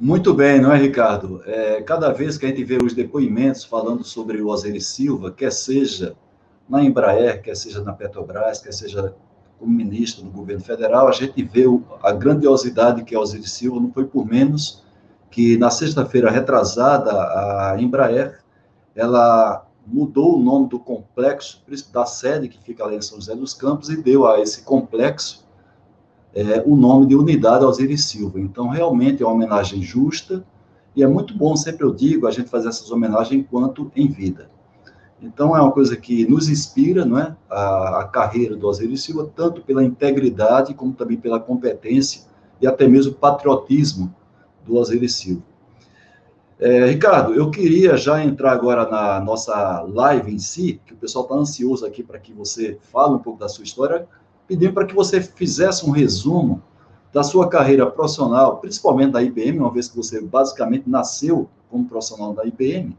Muito 0.00 0.32
bem, 0.32 0.60
não 0.60 0.70
é, 0.70 0.78
Ricardo? 0.78 1.42
É, 1.44 1.82
cada 1.82 2.12
vez 2.12 2.38
que 2.38 2.46
a 2.46 2.48
gente 2.48 2.62
vê 2.62 2.78
os 2.80 2.94
depoimentos 2.94 3.64
falando 3.64 4.04
sobre 4.04 4.40
o 4.40 4.46
Osiris 4.46 4.86
Silva, 4.86 5.32
quer 5.32 5.50
seja 5.50 6.14
na 6.68 6.84
Embraer, 6.84 7.42
quer 7.42 7.56
seja 7.56 7.82
na 7.82 7.92
Petrobras, 7.92 8.60
quer 8.60 8.72
seja 8.72 9.12
como 9.58 9.72
ministro 9.72 10.22
do 10.22 10.30
governo 10.30 10.62
federal, 10.62 11.08
a 11.08 11.12
gente 11.12 11.42
vê 11.42 11.64
a 12.00 12.12
grandiosidade 12.12 13.02
que 13.02 13.12
é 13.12 13.18
Osiris 13.18 13.50
Silva, 13.50 13.80
não 13.80 13.90
foi 13.90 14.06
por 14.06 14.24
menos 14.24 14.84
que 15.32 15.58
na 15.58 15.68
sexta-feira 15.68 16.30
retrasada, 16.30 17.10
a 17.10 17.76
Embraer, 17.80 18.38
ela 18.94 19.66
mudou 19.84 20.38
o 20.38 20.40
nome 20.40 20.68
do 20.68 20.78
complexo, 20.78 21.60
da 21.92 22.06
sede 22.06 22.48
que 22.48 22.62
fica 22.62 22.84
ali 22.84 22.94
em 22.94 23.02
São 23.02 23.18
José 23.18 23.34
dos 23.34 23.52
Campos, 23.52 23.90
e 23.90 23.96
deu 23.96 24.28
a 24.28 24.40
esse 24.40 24.62
complexo 24.62 25.44
é, 26.38 26.62
o 26.64 26.76
nome 26.76 27.06
de 27.06 27.16
Unidade 27.16 27.64
Osiris 27.64 28.04
Silva. 28.04 28.38
Então, 28.38 28.68
realmente 28.68 29.24
é 29.24 29.26
uma 29.26 29.34
homenagem 29.34 29.82
justa, 29.82 30.44
e 30.94 31.02
é 31.02 31.06
muito 31.06 31.36
bom, 31.36 31.56
sempre 31.56 31.84
eu 31.84 31.92
digo, 31.92 32.28
a 32.28 32.30
gente 32.30 32.48
fazer 32.48 32.68
essas 32.68 32.92
homenagens 32.92 33.40
enquanto 33.40 33.90
em 33.96 34.06
vida. 34.06 34.48
Então, 35.20 35.56
é 35.56 35.60
uma 35.60 35.72
coisa 35.72 35.96
que 35.96 36.24
nos 36.28 36.48
inspira, 36.48 37.04
não 37.04 37.18
é? 37.18 37.36
A, 37.50 38.02
a 38.02 38.04
carreira 38.04 38.54
do 38.54 38.68
Osiris 38.68 39.02
Silva, 39.02 39.28
tanto 39.34 39.62
pela 39.62 39.82
integridade, 39.82 40.74
como 40.74 40.92
também 40.92 41.16
pela 41.16 41.40
competência 41.40 42.22
e 42.60 42.68
até 42.68 42.86
mesmo 42.86 43.14
patriotismo 43.14 44.14
do 44.64 44.76
Osiris 44.76 45.14
Silva. 45.14 45.42
É, 46.60 46.86
Ricardo, 46.86 47.34
eu 47.34 47.50
queria 47.50 47.96
já 47.96 48.22
entrar 48.22 48.52
agora 48.52 48.88
na 48.88 49.18
nossa 49.20 49.82
live 49.82 50.32
em 50.32 50.38
si, 50.38 50.80
que 50.86 50.92
o 50.92 50.96
pessoal 50.96 51.24
está 51.24 51.34
ansioso 51.34 51.84
aqui 51.84 52.02
para 52.02 52.18
que 52.20 52.32
você 52.32 52.78
fale 52.92 53.14
um 53.14 53.18
pouco 53.18 53.40
da 53.40 53.48
sua 53.48 53.64
história, 53.64 54.06
pedindo 54.48 54.72
para 54.72 54.86
que 54.86 54.94
você 54.94 55.20
fizesse 55.20 55.86
um 55.86 55.90
resumo 55.90 56.62
da 57.12 57.22
sua 57.22 57.48
carreira 57.48 57.86
profissional, 57.86 58.56
principalmente 58.56 59.12
da 59.12 59.22
IBM, 59.22 59.58
uma 59.58 59.70
vez 59.70 59.88
que 59.88 59.96
você 59.96 60.20
basicamente 60.20 60.88
nasceu 60.88 61.48
como 61.70 61.84
profissional 61.84 62.32
da 62.32 62.44
IBM, 62.44 62.96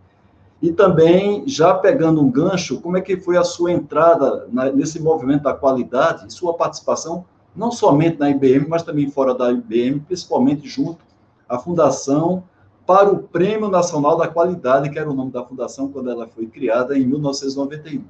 e 0.62 0.72
também, 0.72 1.48
já 1.48 1.74
pegando 1.74 2.22
um 2.22 2.30
gancho, 2.30 2.82
como 2.82 2.98
é 2.98 3.02
que 3.02 3.18
foi 3.18 3.38
a 3.38 3.44
sua 3.44 3.72
entrada 3.72 4.48
na, 4.52 4.70
nesse 4.72 5.02
movimento 5.02 5.44
da 5.44 5.54
qualidade 5.54 6.28
e 6.28 6.32
sua 6.32 6.54
participação, 6.54 7.26
não 7.56 7.72
somente 7.72 8.20
na 8.20 8.30
IBM, 8.30 8.68
mas 8.68 8.84
também 8.84 9.10
fora 9.10 9.34
da 9.34 9.52
IBM, 9.52 10.02
principalmente 10.02 10.68
junto 10.68 11.04
à 11.48 11.58
Fundação 11.58 12.44
para 12.86 13.10
o 13.10 13.20
Prêmio 13.20 13.70
Nacional 13.70 14.18
da 14.18 14.28
Qualidade, 14.28 14.90
que 14.90 15.00
era 15.00 15.10
o 15.10 15.14
nome 15.14 15.32
da 15.32 15.46
fundação 15.46 15.92
quando 15.92 16.10
ela 16.10 16.28
foi 16.28 16.48
criada 16.48 16.98
em 16.98 17.06
1991. 17.06 18.04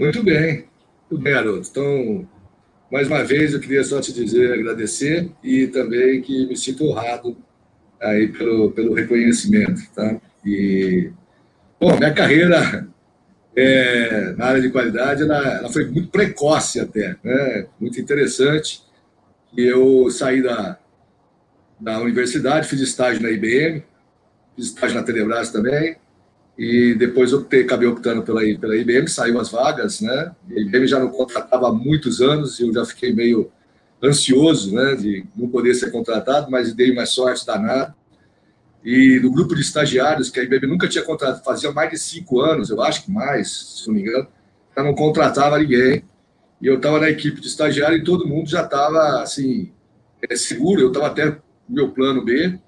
Muito 0.00 0.22
bem, 0.22 0.64
muito 1.10 1.22
bem, 1.22 1.34
garoto. 1.34 1.68
Então, 1.70 2.26
mais 2.90 3.06
uma 3.06 3.22
vez, 3.22 3.52
eu 3.52 3.60
queria 3.60 3.84
só 3.84 4.00
te 4.00 4.14
dizer, 4.14 4.50
agradecer 4.50 5.30
e 5.44 5.66
também 5.66 6.22
que 6.22 6.46
me 6.46 6.56
sinto 6.56 6.86
honrado 6.86 7.36
aí 8.00 8.28
pelo, 8.28 8.70
pelo 8.70 8.94
reconhecimento, 8.94 9.82
tá? 9.94 10.18
E, 10.42 11.10
bom, 11.78 11.98
minha 11.98 12.14
carreira 12.14 12.88
é, 13.54 14.32
na 14.38 14.46
área 14.46 14.62
de 14.62 14.70
qualidade, 14.70 15.22
ela, 15.22 15.58
ela, 15.58 15.70
foi 15.70 15.84
muito 15.84 16.08
precoce 16.08 16.80
até, 16.80 17.14
né? 17.22 17.66
Muito 17.78 18.00
interessante. 18.00 18.82
E 19.54 19.66
eu 19.66 20.10
saí 20.10 20.42
da, 20.42 20.78
da 21.78 22.00
universidade, 22.00 22.66
fiz 22.66 22.80
estágio 22.80 23.20
na 23.22 23.30
IBM, 23.30 23.84
fiz 24.56 24.68
estágio 24.68 24.96
na 24.96 25.02
Telebrás 25.02 25.50
também, 25.50 25.98
e 26.60 26.94
depois 26.94 27.32
optei, 27.32 27.62
acabei 27.62 27.88
optando 27.88 28.22
pela, 28.22 28.42
pela 28.58 28.76
IBM, 28.76 29.08
saiu 29.08 29.40
as 29.40 29.50
vagas, 29.50 30.02
né? 30.02 30.30
A 30.50 30.60
IBM 30.60 30.86
já 30.86 30.98
não 30.98 31.08
contratava 31.08 31.68
há 31.68 31.72
muitos 31.72 32.20
anos, 32.20 32.60
e 32.60 32.68
eu 32.68 32.74
já 32.74 32.84
fiquei 32.84 33.14
meio 33.14 33.50
ansioso, 34.02 34.74
né, 34.74 34.94
de 34.94 35.24
não 35.34 35.48
poder 35.48 35.72
ser 35.72 35.90
contratado, 35.90 36.50
mas 36.50 36.74
dei 36.74 36.94
mais 36.94 37.08
sorte 37.08 37.46
danada. 37.46 37.94
E 38.84 39.18
do 39.20 39.32
grupo 39.32 39.54
de 39.54 39.62
estagiários, 39.62 40.28
que 40.28 40.38
a 40.38 40.42
IBM 40.42 40.66
nunca 40.66 40.86
tinha 40.86 41.02
contratado, 41.02 41.42
fazia 41.42 41.72
mais 41.72 41.92
de 41.92 41.98
cinco 41.98 42.42
anos, 42.42 42.68
eu 42.68 42.82
acho 42.82 43.06
que 43.06 43.10
mais, 43.10 43.78
se 43.78 43.88
não 43.88 43.94
me 43.94 44.02
engano, 44.02 44.28
já 44.76 44.82
não 44.82 44.94
contratava 44.94 45.58
ninguém. 45.58 46.04
E 46.60 46.66
eu 46.66 46.76
estava 46.76 47.00
na 47.00 47.08
equipe 47.08 47.40
de 47.40 47.46
estagiário 47.46 47.96
e 47.96 48.04
todo 48.04 48.28
mundo 48.28 48.50
já 48.50 48.64
estava, 48.64 49.22
assim, 49.22 49.72
é, 50.28 50.36
seguro. 50.36 50.82
Eu 50.82 50.88
estava 50.88 51.06
até 51.06 51.38
meu 51.66 51.88
plano 51.90 52.22
B. 52.22 52.58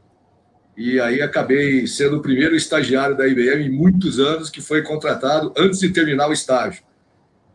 E 0.76 0.99
aí 1.00 1.21
acabei 1.21 1.87
sendo 1.87 2.17
o 2.17 2.23
primeiro 2.23 2.57
estagiário 2.57 3.17
da 3.17 3.29
IBM 3.29 3.67
em 3.67 3.71
muitos 3.71 4.19
anos 4.19 4.49
que 4.49 4.61
foi 4.61 4.83
contratado 4.83 5.52
antes 5.57 5.81
de 5.81 5.91
terminar 5.91 6.29
o 6.29 6.33
estágio. 6.33 6.83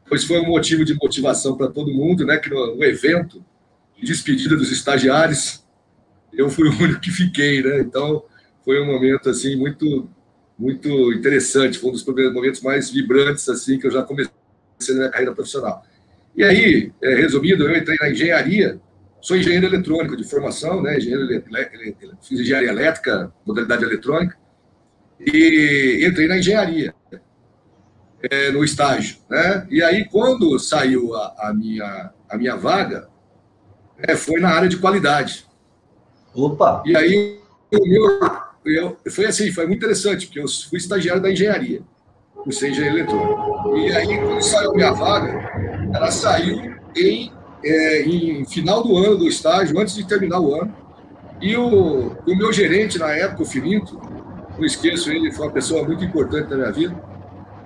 Pois 0.08 0.24
foi 0.24 0.40
um 0.40 0.48
motivo 0.48 0.86
de 0.86 0.94
motivação 0.94 1.58
para 1.58 1.68
todo 1.68 1.92
mundo, 1.92 2.26
né? 2.26 2.38
Que 2.38 2.50
no, 2.50 2.76
no 2.76 2.84
evento 2.84 3.44
despedida 4.02 4.56
dos 4.56 4.72
estagiários, 4.72 5.66
eu 6.32 6.50
fui 6.50 6.70
o 6.70 6.84
único 6.84 7.00
que 7.00 7.12
fiquei, 7.12 7.64
né? 7.64 7.80
Então, 7.80 8.24
foi 8.64 8.82
um 8.82 8.86
momento, 8.86 9.30
assim, 9.30 9.56
muito, 9.56 10.10
muito 10.58 11.14
interessante, 11.14 11.80
foi 11.80 11.90
um 11.90 11.94
dos 11.94 12.04
primeiros 12.04 12.34
momentos 12.34 12.62
mais 12.62 12.90
vibrantes, 12.90 13.50
assim, 13.50 13.80
que 13.80 13.88
eu 13.88 13.92
já 13.92 14.04
comecei 14.04 14.32
na 14.90 14.96
minha 14.96 15.10
carreira 15.10 15.34
profissional. 15.34 15.84
E 16.36 16.44
aí, 16.44 16.92
é, 17.02 17.16
resumido, 17.16 17.68
eu 17.68 17.76
entrei 17.76 17.98
na 18.00 18.12
engenharia, 18.12 18.80
sou 19.28 19.36
engenheiro 19.36 19.66
eletrônico 19.66 20.16
de 20.16 20.24
formação, 20.24 20.82
né? 20.82 20.98
Engenheiro, 20.98 21.28
fiz 22.22 22.40
engenharia 22.40 22.70
elétrica, 22.70 23.34
modalidade 23.46 23.84
eletrônica, 23.84 24.38
e 25.20 26.08
entrei 26.08 26.30
na 26.30 26.38
engenharia, 26.38 26.96
é, 28.32 28.52
no 28.52 28.64
estágio, 28.64 29.18
né? 29.30 29.68
E 29.70 29.84
aí, 29.84 30.08
quando 30.08 30.58
saiu 30.58 31.14
a, 31.14 31.36
a 31.40 31.54
minha, 31.54 32.14
a 32.30 32.38
minha 32.38 32.56
vaga, 32.56 33.10
é, 33.98 34.16
foi 34.16 34.40
na 34.40 34.48
área 34.48 34.70
de 34.70 34.78
qualidade. 34.78 35.46
Opa! 36.34 36.82
E 36.86 36.96
aí, 36.96 37.38
eu, 38.64 38.98
foi 39.12 39.26
assim, 39.26 39.52
foi 39.52 39.68
muito 39.68 39.80
interessante, 39.80 40.28
porque 40.28 40.40
eu 40.40 40.48
fui 40.48 40.78
estagiário 40.78 41.22
da 41.22 41.30
engenharia, 41.30 41.82
por 42.34 42.54
ser 42.54 42.70
engenheiro 42.70 43.00
eletrônico. 43.00 43.78
E 43.78 43.92
aí, 43.92 44.18
quando 44.20 44.42
saiu 44.42 44.72
minha 44.72 44.94
vaga, 44.94 45.52
ela 45.94 46.12
saiu 46.12 46.78
em, 46.96 47.36
é, 47.64 48.02
em 48.04 48.46
final 48.46 48.84
do 48.84 48.98
ano 48.98 49.18
do 49.18 49.28
estágio, 49.28 49.80
antes 49.80 49.96
de 49.96 50.06
terminar 50.06 50.40
o 50.40 50.56
ano. 50.56 50.74
E 51.42 51.56
o, 51.56 52.16
o 52.26 52.36
meu 52.36 52.52
gerente, 52.52 52.98
na 52.98 53.12
época, 53.12 53.44
o 53.44 53.46
Filinto, 53.46 54.00
não 54.58 54.66
esqueço 54.66 55.12
ele, 55.12 55.32
foi 55.32 55.46
uma 55.46 55.54
pessoa 55.54 55.84
muito 55.84 56.04
importante 56.04 56.50
na 56.50 56.58
minha 56.58 56.72
vida. 56.72 56.96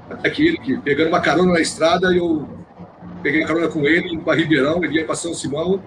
Até 0.10 0.30
que 0.30 0.46
ele, 0.46 0.58
que, 0.58 0.78
pegando 0.78 1.08
uma 1.08 1.22
carona 1.22 1.54
na 1.54 1.62
estrada, 1.62 2.14
eu 2.14 2.48
peguei 3.24 3.46
carona 3.46 3.70
com 3.70 3.86
ele, 3.86 4.18
para 4.20 4.38
Ribeirão, 4.38 4.84
ele 4.84 4.96
ia 4.96 5.06
para 5.06 5.16
São 5.16 5.34
Simão, 5.34 5.82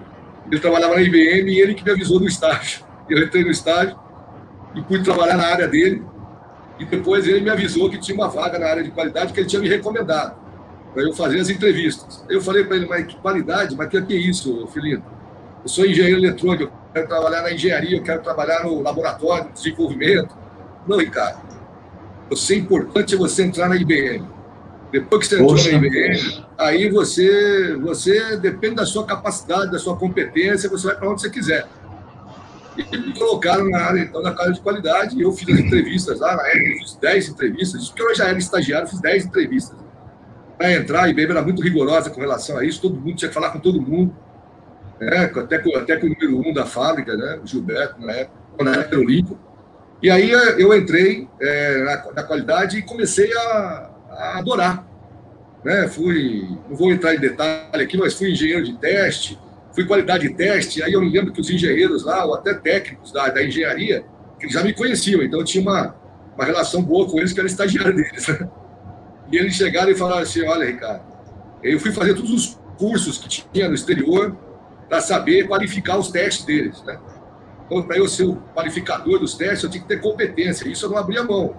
ele 0.50 0.61
trabalhava 0.61 0.94
na 0.94 1.02
IBM 1.02 1.50
e 1.50 1.61
ele 1.61 1.75
que 1.75 1.84
me 1.84 1.90
avisou 1.90 2.18
do 2.18 2.26
estágio. 2.26 2.84
Eu 3.06 3.23
entrei 3.23 3.44
no 3.44 3.50
estágio 3.50 3.99
e 4.75 4.80
pude 4.80 5.04
trabalhar 5.04 5.37
na 5.37 5.46
área 5.46 5.68
dele. 5.68 6.02
E 6.78 6.87
depois 6.87 7.28
ele 7.28 7.42
me 7.42 7.50
avisou 7.50 7.90
que 7.90 7.99
tinha 7.99 8.16
uma 8.16 8.28
vaga 8.28 8.58
na 8.58 8.66
área 8.66 8.82
de 8.82 8.90
qualidade 8.90 9.34
que 9.34 9.40
ele 9.40 9.46
tinha 9.46 9.61
me 9.61 9.68
recomendado 9.68 10.43
para 10.94 11.02
eu 11.02 11.12
fazer 11.12 11.40
as 11.40 11.50
entrevistas. 11.50 12.24
Eu 12.30 12.40
falei 12.40 12.64
para 12.64 12.76
ele, 12.76 12.86
mas 12.86 13.06
que 13.06 13.16
qualidade? 13.16 13.76
Mas 13.76 13.88
que 13.88 14.00
que 14.00 14.14
é 14.14 14.16
isso, 14.16 14.66
filhinho? 14.68 15.04
Eu 15.62 15.68
sou 15.68 15.84
engenheiro 15.84 16.20
eletrônico, 16.20 16.64
eu 16.64 16.70
quero 16.94 17.08
trabalhar 17.08 17.42
na 17.42 17.52
engenharia, 17.52 17.98
eu 17.98 18.02
quero 18.02 18.22
trabalhar 18.22 18.62
no 18.62 18.80
laboratório 18.80 19.48
de 19.48 19.54
desenvolvimento. 19.54 20.34
Não, 20.86 20.98
Ricardo. 20.98 21.42
Você 22.30 22.54
é 22.54 22.58
importante 22.58 23.16
você 23.16 23.42
entrar 23.42 23.68
na 23.68 23.76
IBM. 23.76 24.24
Depois 24.92 25.22
que 25.22 25.34
você 25.34 25.34
entrou 25.34 25.56
Poxa. 25.56 25.72
na 25.72 25.78
IBM, 25.78 26.46
aí 26.56 26.88
você, 26.88 27.76
você 27.76 28.36
depende 28.36 28.76
da 28.76 28.86
sua 28.86 29.04
capacidade, 29.04 29.72
da 29.72 29.78
sua 29.78 29.96
competência, 29.96 30.70
você 30.70 30.86
vai 30.86 30.96
para 30.96 31.10
onde 31.10 31.20
você 31.20 31.30
quiser. 31.30 31.66
E 32.76 32.96
me 32.96 33.12
colocaram 33.18 33.68
na 33.68 33.78
área, 33.78 34.00
então, 34.00 34.22
na 34.22 34.30
área 34.30 34.52
de 34.52 34.61
qualidade, 34.61 35.16
e 35.16 35.22
eu 35.22 35.33
fiz 35.33 35.48
as 35.48 35.61
entrevistas 35.61 36.20
lá, 36.20 36.37
na 36.37 36.46
época, 36.46 36.70
eu 36.70 36.78
fiz 36.78 36.96
10 36.96 37.28
entrevistas, 37.30 37.88
porque 37.88 38.02
eu 38.02 38.14
já 38.14 38.28
era 38.28 38.38
estagiário, 38.38 38.88
fiz 38.88 39.00
10 39.00 39.26
entrevistas. 39.26 39.84
Para 40.64 40.72
entrar, 40.72 41.05
a 41.05 41.09
IBM 41.11 41.31
era 41.31 41.42
muito 41.42 41.62
rigorosa 41.62 42.09
com 42.09 42.18
relação 42.18 42.57
a 42.57 42.64
isso, 42.64 42.81
todo 42.81 42.98
mundo 42.98 43.16
tinha 43.16 43.29
que 43.29 43.35
falar 43.35 43.50
com 43.50 43.59
todo 43.59 43.83
mundo, 43.83 44.16
né? 44.98 45.31
até, 45.37 45.59
com, 45.59 45.77
até 45.77 45.96
com 45.96 46.07
o 46.07 46.09
número 46.09 46.38
um 46.38 46.55
da 46.55 46.64
fábrica, 46.64 47.14
né? 47.14 47.38
o 47.42 47.46
Gilberto, 47.46 48.00
na 48.00 48.12
época, 48.12 48.64
na 48.64 48.74
época 48.77 48.98
o 48.98 49.05
Lincoln. 49.05 49.37
E 50.03 50.11
aí 50.11 50.31
eu 50.31 50.74
entrei 50.74 51.29
é, 51.38 51.85
na, 51.85 52.12
na, 52.12 52.22
qualidade 52.22 52.79
e 52.79 52.83
comecei 52.83 53.31
a, 53.37 53.90
a 54.11 54.38
adorar. 54.38 54.87
Né? 55.62 55.87
Fui, 55.88 56.48
não 56.68 56.77
vou 56.77 56.90
entrar 56.90 57.14
em 57.14 57.20
detalhe 57.20 57.83
aqui, 57.83 57.98
mas 57.98 58.14
fui 58.14 58.33
engenheiro 58.33 58.64
de 58.64 58.79
teste, 58.79 59.38
fui 59.74 59.85
qualidade 59.85 60.27
de 60.27 60.35
teste, 60.35 60.83
aí 60.83 60.94
eu 60.94 61.00
me 61.03 61.11
lembro 61.11 61.33
que 61.33 61.42
os 61.42 61.50
engenheiros 61.50 62.05
lá, 62.05 62.24
ou 62.24 62.35
até 62.35 62.55
técnicos 62.55 63.12
da, 63.12 63.29
da 63.29 63.44
engenharia, 63.44 64.05
que 64.40 64.48
já 64.48 64.62
me 64.62 64.72
conheciam, 64.72 65.22
então 65.22 65.40
eu 65.40 65.44
tinha 65.44 65.62
uma, 65.62 65.94
uma 66.35 66.44
relação 66.44 66.83
boa 66.83 67.07
com 67.07 67.18
eles, 67.18 67.35
que 67.35 67.40
era 67.40 67.46
estagiário 67.46 67.94
deles. 67.94 68.29
Né? 68.29 68.48
E 69.35 69.37
eles 69.37 69.57
chegaram 69.57 69.90
e 69.90 69.97
falaram 69.97 70.23
assim: 70.23 70.44
olha, 70.44 70.64
Ricardo, 70.64 71.03
eu 71.61 71.81
fui 71.81 71.90
fazer 71.90 72.14
todos 72.14 72.31
os 72.31 72.59
cursos 72.79 73.18
que 73.18 73.29
tinha 73.29 73.68
no 73.68 73.75
exterior 73.75 74.37
para 74.88 75.01
saber 75.01 75.49
qualificar 75.49 75.99
os 75.99 76.09
testes 76.12 76.44
deles. 76.44 76.81
Né? 76.85 76.97
Então, 77.66 77.83
para 77.83 77.97
eu 77.97 78.07
ser 78.07 78.23
o 78.23 78.37
qualificador 78.55 79.18
dos 79.18 79.35
testes, 79.35 79.64
eu 79.64 79.70
tinha 79.70 79.83
que 79.83 79.88
ter 79.88 80.01
competência. 80.01 80.68
Isso 80.68 80.87
eu 80.87 80.90
não 80.90 80.99
abria 80.99 81.25
mão. 81.25 81.57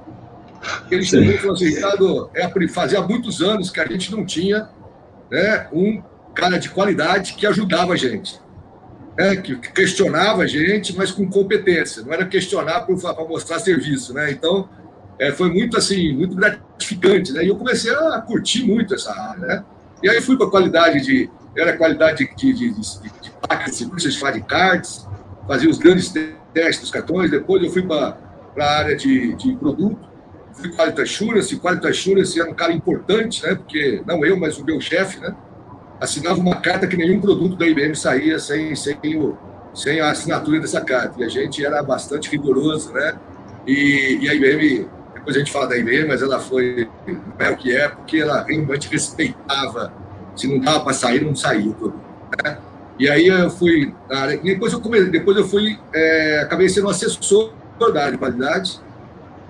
Ele 0.90 1.04
chegou 1.04 1.34
e 1.34 1.38
falou 1.38 1.54
assim: 1.54 1.66
Ricardo, 1.66 2.30
é, 2.34 2.68
fazia 2.70 3.02
muitos 3.02 3.42
anos 3.42 3.70
que 3.70 3.82
a 3.82 3.86
gente 3.86 4.10
não 4.10 4.26
tinha 4.26 4.70
né, 5.30 5.68
um 5.74 6.02
cara 6.34 6.58
de 6.58 6.70
qualidade 6.70 7.34
que 7.34 7.46
ajudava 7.46 7.92
a 7.92 7.98
gente. 7.98 8.40
Né, 9.18 9.36
que 9.36 9.58
questionava 9.58 10.44
a 10.44 10.48
gente, 10.48 10.96
mas 10.96 11.12
com 11.12 11.30
competência. 11.30 12.04
Não 12.04 12.14
era 12.14 12.26
questionar 12.26 12.86
para 12.86 13.26
mostrar 13.26 13.60
serviço. 13.60 14.14
Né? 14.14 14.32
Então, 14.32 14.70
é, 15.20 15.32
foi 15.32 15.52
muito 15.52 15.78
assim, 15.78 16.14
muito 16.14 16.36
gratificante, 16.36 17.32
né? 17.32 17.44
E 17.44 17.48
eu 17.48 17.56
comecei 17.56 17.94
a 17.94 18.22
curtir 18.22 18.64
muito 18.64 18.94
essa 18.94 19.12
área, 19.12 19.46
né? 19.46 19.66
E 20.04 20.10
aí 20.10 20.22
fui 20.22 20.38
para 20.38 20.48
a 20.48 20.50
qualidade 20.50 21.02
de, 21.02 21.30
era 21.58 21.78
qualidade 21.78 22.18
de, 22.18 22.36
de, 22.36 22.54
de, 22.54 22.74
de, 22.74 23.12
de 23.22 23.36
de, 23.76 24.32
de 24.32 24.42
cards, 24.42 25.08
fazia 25.48 25.70
os 25.70 25.78
grandes 25.78 26.14
testes 26.54 26.82
dos 26.82 26.92
cartões, 26.92 27.32
depois 27.32 27.64
eu 27.64 27.70
fui 27.70 27.84
para 27.84 28.18
a 28.58 28.78
área 28.78 28.96
de, 28.96 29.36
de 29.36 29.56
produto, 29.56 30.00
fui 30.54 30.72
Quality 30.72 31.02
Assurance, 31.02 31.60
Quality 31.60 31.88
Assurance 31.88 32.40
era 32.40 32.50
um 32.50 32.54
cara 32.54 32.74
importante, 32.74 33.44
né? 33.44 33.56
Porque, 33.56 34.02
não 34.06 34.26
eu, 34.26 34.38
mas 34.40 34.58
o 34.58 34.66
meu 34.66 34.80
chefe, 34.80 35.20
né? 35.20 35.36
Assinava 36.00 36.40
uma 36.40 36.58
carta 36.58 36.88
que 36.88 36.98
nenhum 36.98 37.22
produto 37.22 37.56
da 37.56 37.68
IBM 37.68 37.96
saía 37.96 38.40
sem, 38.40 38.76
sem, 38.76 38.98
o, 39.18 39.38
sem 39.74 40.00
a 40.00 40.12
assinatura 40.12 40.60
dessa 40.60 40.82
carta, 40.82 41.22
e 41.22 41.24
a 41.24 41.30
gente 41.30 41.64
era 41.64 41.82
bastante 41.84 42.30
rigoroso, 42.30 42.92
né? 42.94 43.18
E, 43.68 44.20
e 44.22 44.30
a 44.30 44.34
IBM 44.34 44.88
depois 45.26 45.38
a 45.38 45.40
gente 45.40 45.52
fala 45.52 45.68
da 45.68 45.78
IBM, 45.78 46.08
mas 46.08 46.22
ela 46.22 46.40
foi, 46.40 46.88
é 47.40 47.50
o 47.50 47.58
que 47.58 47.76
é, 47.76 47.90
porque 47.90 48.20
ela 48.20 48.44
realmente 48.44 48.88
respeitava. 48.88 49.92
Se 50.36 50.48
não 50.48 50.60
dava 50.60 50.82
para 50.82 50.94
sair, 50.94 51.24
não 51.24 51.36
saía. 51.36 51.74
Né? 52.44 52.58
E 53.00 53.10
aí 53.10 53.26
eu 53.26 53.50
fui, 53.50 53.92
depois 54.44 54.72
eu 54.72 54.80
comecei, 54.80 55.10
depois 55.10 55.36
eu 55.36 55.48
fui, 55.48 55.80
é, 55.94 56.42
acabei 56.44 56.70
sendo 56.70 56.90
assessor 56.90 57.54
da 57.92 58.02
área 58.02 58.12
de 58.12 58.18
qualidade, 58.20 58.80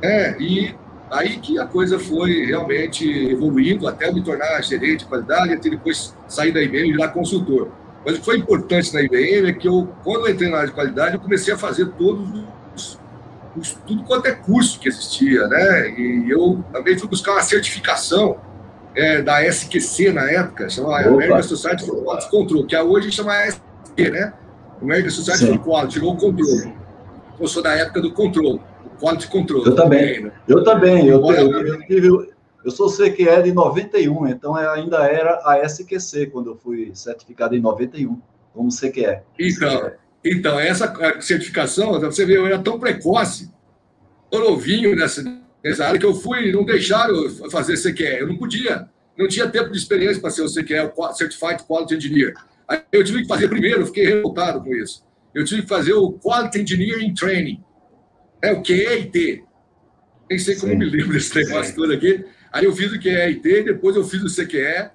né? 0.02 0.38
e 0.40 0.74
aí 1.12 1.38
que 1.38 1.60
a 1.60 1.66
coisa 1.66 2.00
foi 2.00 2.46
realmente 2.46 3.08
evoluindo 3.30 3.88
até 3.88 4.08
eu 4.08 4.14
me 4.14 4.24
tornar 4.24 4.62
gerente 4.64 5.00
de 5.00 5.06
qualidade, 5.06 5.54
até 5.54 5.70
depois 5.70 6.16
sair 6.28 6.54
da 6.54 6.62
IBM 6.62 6.90
e 6.90 6.92
virar 6.94 7.10
consultor. 7.10 7.70
Mas 8.06 8.16
o 8.16 8.20
que 8.20 8.26
foi 8.26 8.38
importante 8.38 8.94
na 8.94 9.02
IBM 9.02 9.50
é 9.50 9.54
que 9.54 9.68
eu, 9.68 9.90
quando 10.04 10.28
eu 10.28 10.34
entrei 10.34 10.50
na 10.50 10.58
área 10.58 10.70
de 10.70 10.74
qualidade, 10.74 11.16
eu 11.16 11.20
comecei 11.20 11.54
a 11.54 11.58
fazer 11.58 11.88
todos 11.98 12.30
os 12.30 12.46
tudo 13.86 14.04
quanto 14.04 14.28
é 14.28 14.32
curso 14.34 14.80
que 14.80 14.88
existia, 14.88 15.48
né? 15.48 15.90
E 15.90 16.30
eu 16.30 16.64
também 16.72 16.98
fui 16.98 17.08
buscar 17.08 17.34
uma 17.34 17.42
certificação 17.42 18.38
é, 18.96 19.22
da 19.22 19.44
SQC 19.46 20.12
na 20.12 20.30
época, 20.32 20.70
chamava 20.70 21.08
American 21.08 21.44
Society 21.44 21.86
for 21.86 22.04
Quality 22.04 22.30
Control, 22.30 22.66
que 22.66 22.78
hoje 22.78 23.12
chama 23.12 23.36
SQ, 23.44 24.10
né? 24.12 24.34
American 24.82 25.12
Society 25.12 25.46
Sim. 25.46 25.58
for 25.58 25.64
Quality, 25.64 25.94
tirou 25.94 26.14
o 26.14 26.18
controle. 26.18 26.74
Eu 27.40 27.48
sou 27.48 27.62
da 27.62 27.74
época 27.74 28.02
do 28.02 28.14
control, 28.14 28.60
do 28.84 28.90
Quality 29.00 29.28
Control. 29.28 29.66
Eu 29.66 29.76
também, 29.76 30.24
né? 30.24 30.32
eu 30.48 30.64
também. 30.64 31.08
Eu, 31.08 31.22
eu, 31.26 31.52
eu, 31.52 31.80
tive, 31.86 32.08
eu 32.64 32.72
sou 32.72 32.90
CQE 32.90 33.44
de 33.44 33.52
91, 33.52 34.28
então 34.28 34.56
ainda 34.56 35.06
era 35.06 35.42
a 35.46 35.60
SQC 35.60 36.28
quando 36.28 36.52
eu 36.52 36.56
fui 36.56 36.92
certificado 36.94 37.56
em 37.56 37.60
91 37.60 38.20
como 38.54 38.70
CQE. 38.70 39.20
Então, 39.38 39.92
então, 40.26 40.60
essa 40.60 40.92
certificação, 41.22 42.00
você 42.00 42.26
vê, 42.26 42.36
eu 42.36 42.48
era 42.48 42.58
tão 42.58 42.80
precoce, 42.80 43.52
tão 44.32 44.42
novinho 44.42 44.96
nessa, 44.96 45.24
nessa 45.64 45.86
área, 45.86 46.00
que 46.00 46.06
eu 46.06 46.16
fui, 46.16 46.52
não 46.52 46.66
deixaram 46.66 47.30
fazer 47.52 47.78
CQE. 47.78 48.22
Eu 48.22 48.28
não 48.28 48.36
podia, 48.36 48.90
não 49.16 49.28
tinha 49.28 49.48
tempo 49.48 49.72
de 49.72 49.78
experiência 49.78 50.20
para 50.20 50.32
ser 50.32 50.42
o 50.42 50.52
CQE, 50.52 50.92
o 50.96 51.14
Certified 51.14 51.64
Quality 51.64 51.96
Engineer. 51.96 52.34
Aí 52.68 52.82
eu 52.92 53.04
tive 53.04 53.22
que 53.22 53.28
fazer 53.28 53.48
primeiro, 53.48 53.82
eu 53.82 53.86
fiquei 53.86 54.06
revoltado 54.08 54.64
com 54.64 54.74
isso. 54.74 55.06
Eu 55.34 55.46
tive 55.46 55.62
que 55.62 55.68
fazer 55.68 55.94
o 55.94 56.14
Quality 56.14 56.62
Engineering 56.62 57.14
Training, 57.14 57.64
é 58.42 58.52
o 58.52 58.64
QEIT. 58.64 59.44
Nem 60.28 60.40
sei 60.40 60.56
como 60.56 60.72
Sim. 60.72 60.80
me 60.80 60.86
lembro 60.86 61.14
desse 61.14 61.36
negócio 61.36 61.76
todo 61.76 61.94
aqui. 61.94 62.26
Aí 62.52 62.66
eu 62.66 62.76
fiz 62.76 62.92
o 62.92 63.00
QEIT, 63.00 63.64
depois 63.64 63.96
eu 63.96 64.04
fiz 64.04 64.24
o 64.24 64.44
CQE, 64.44 64.90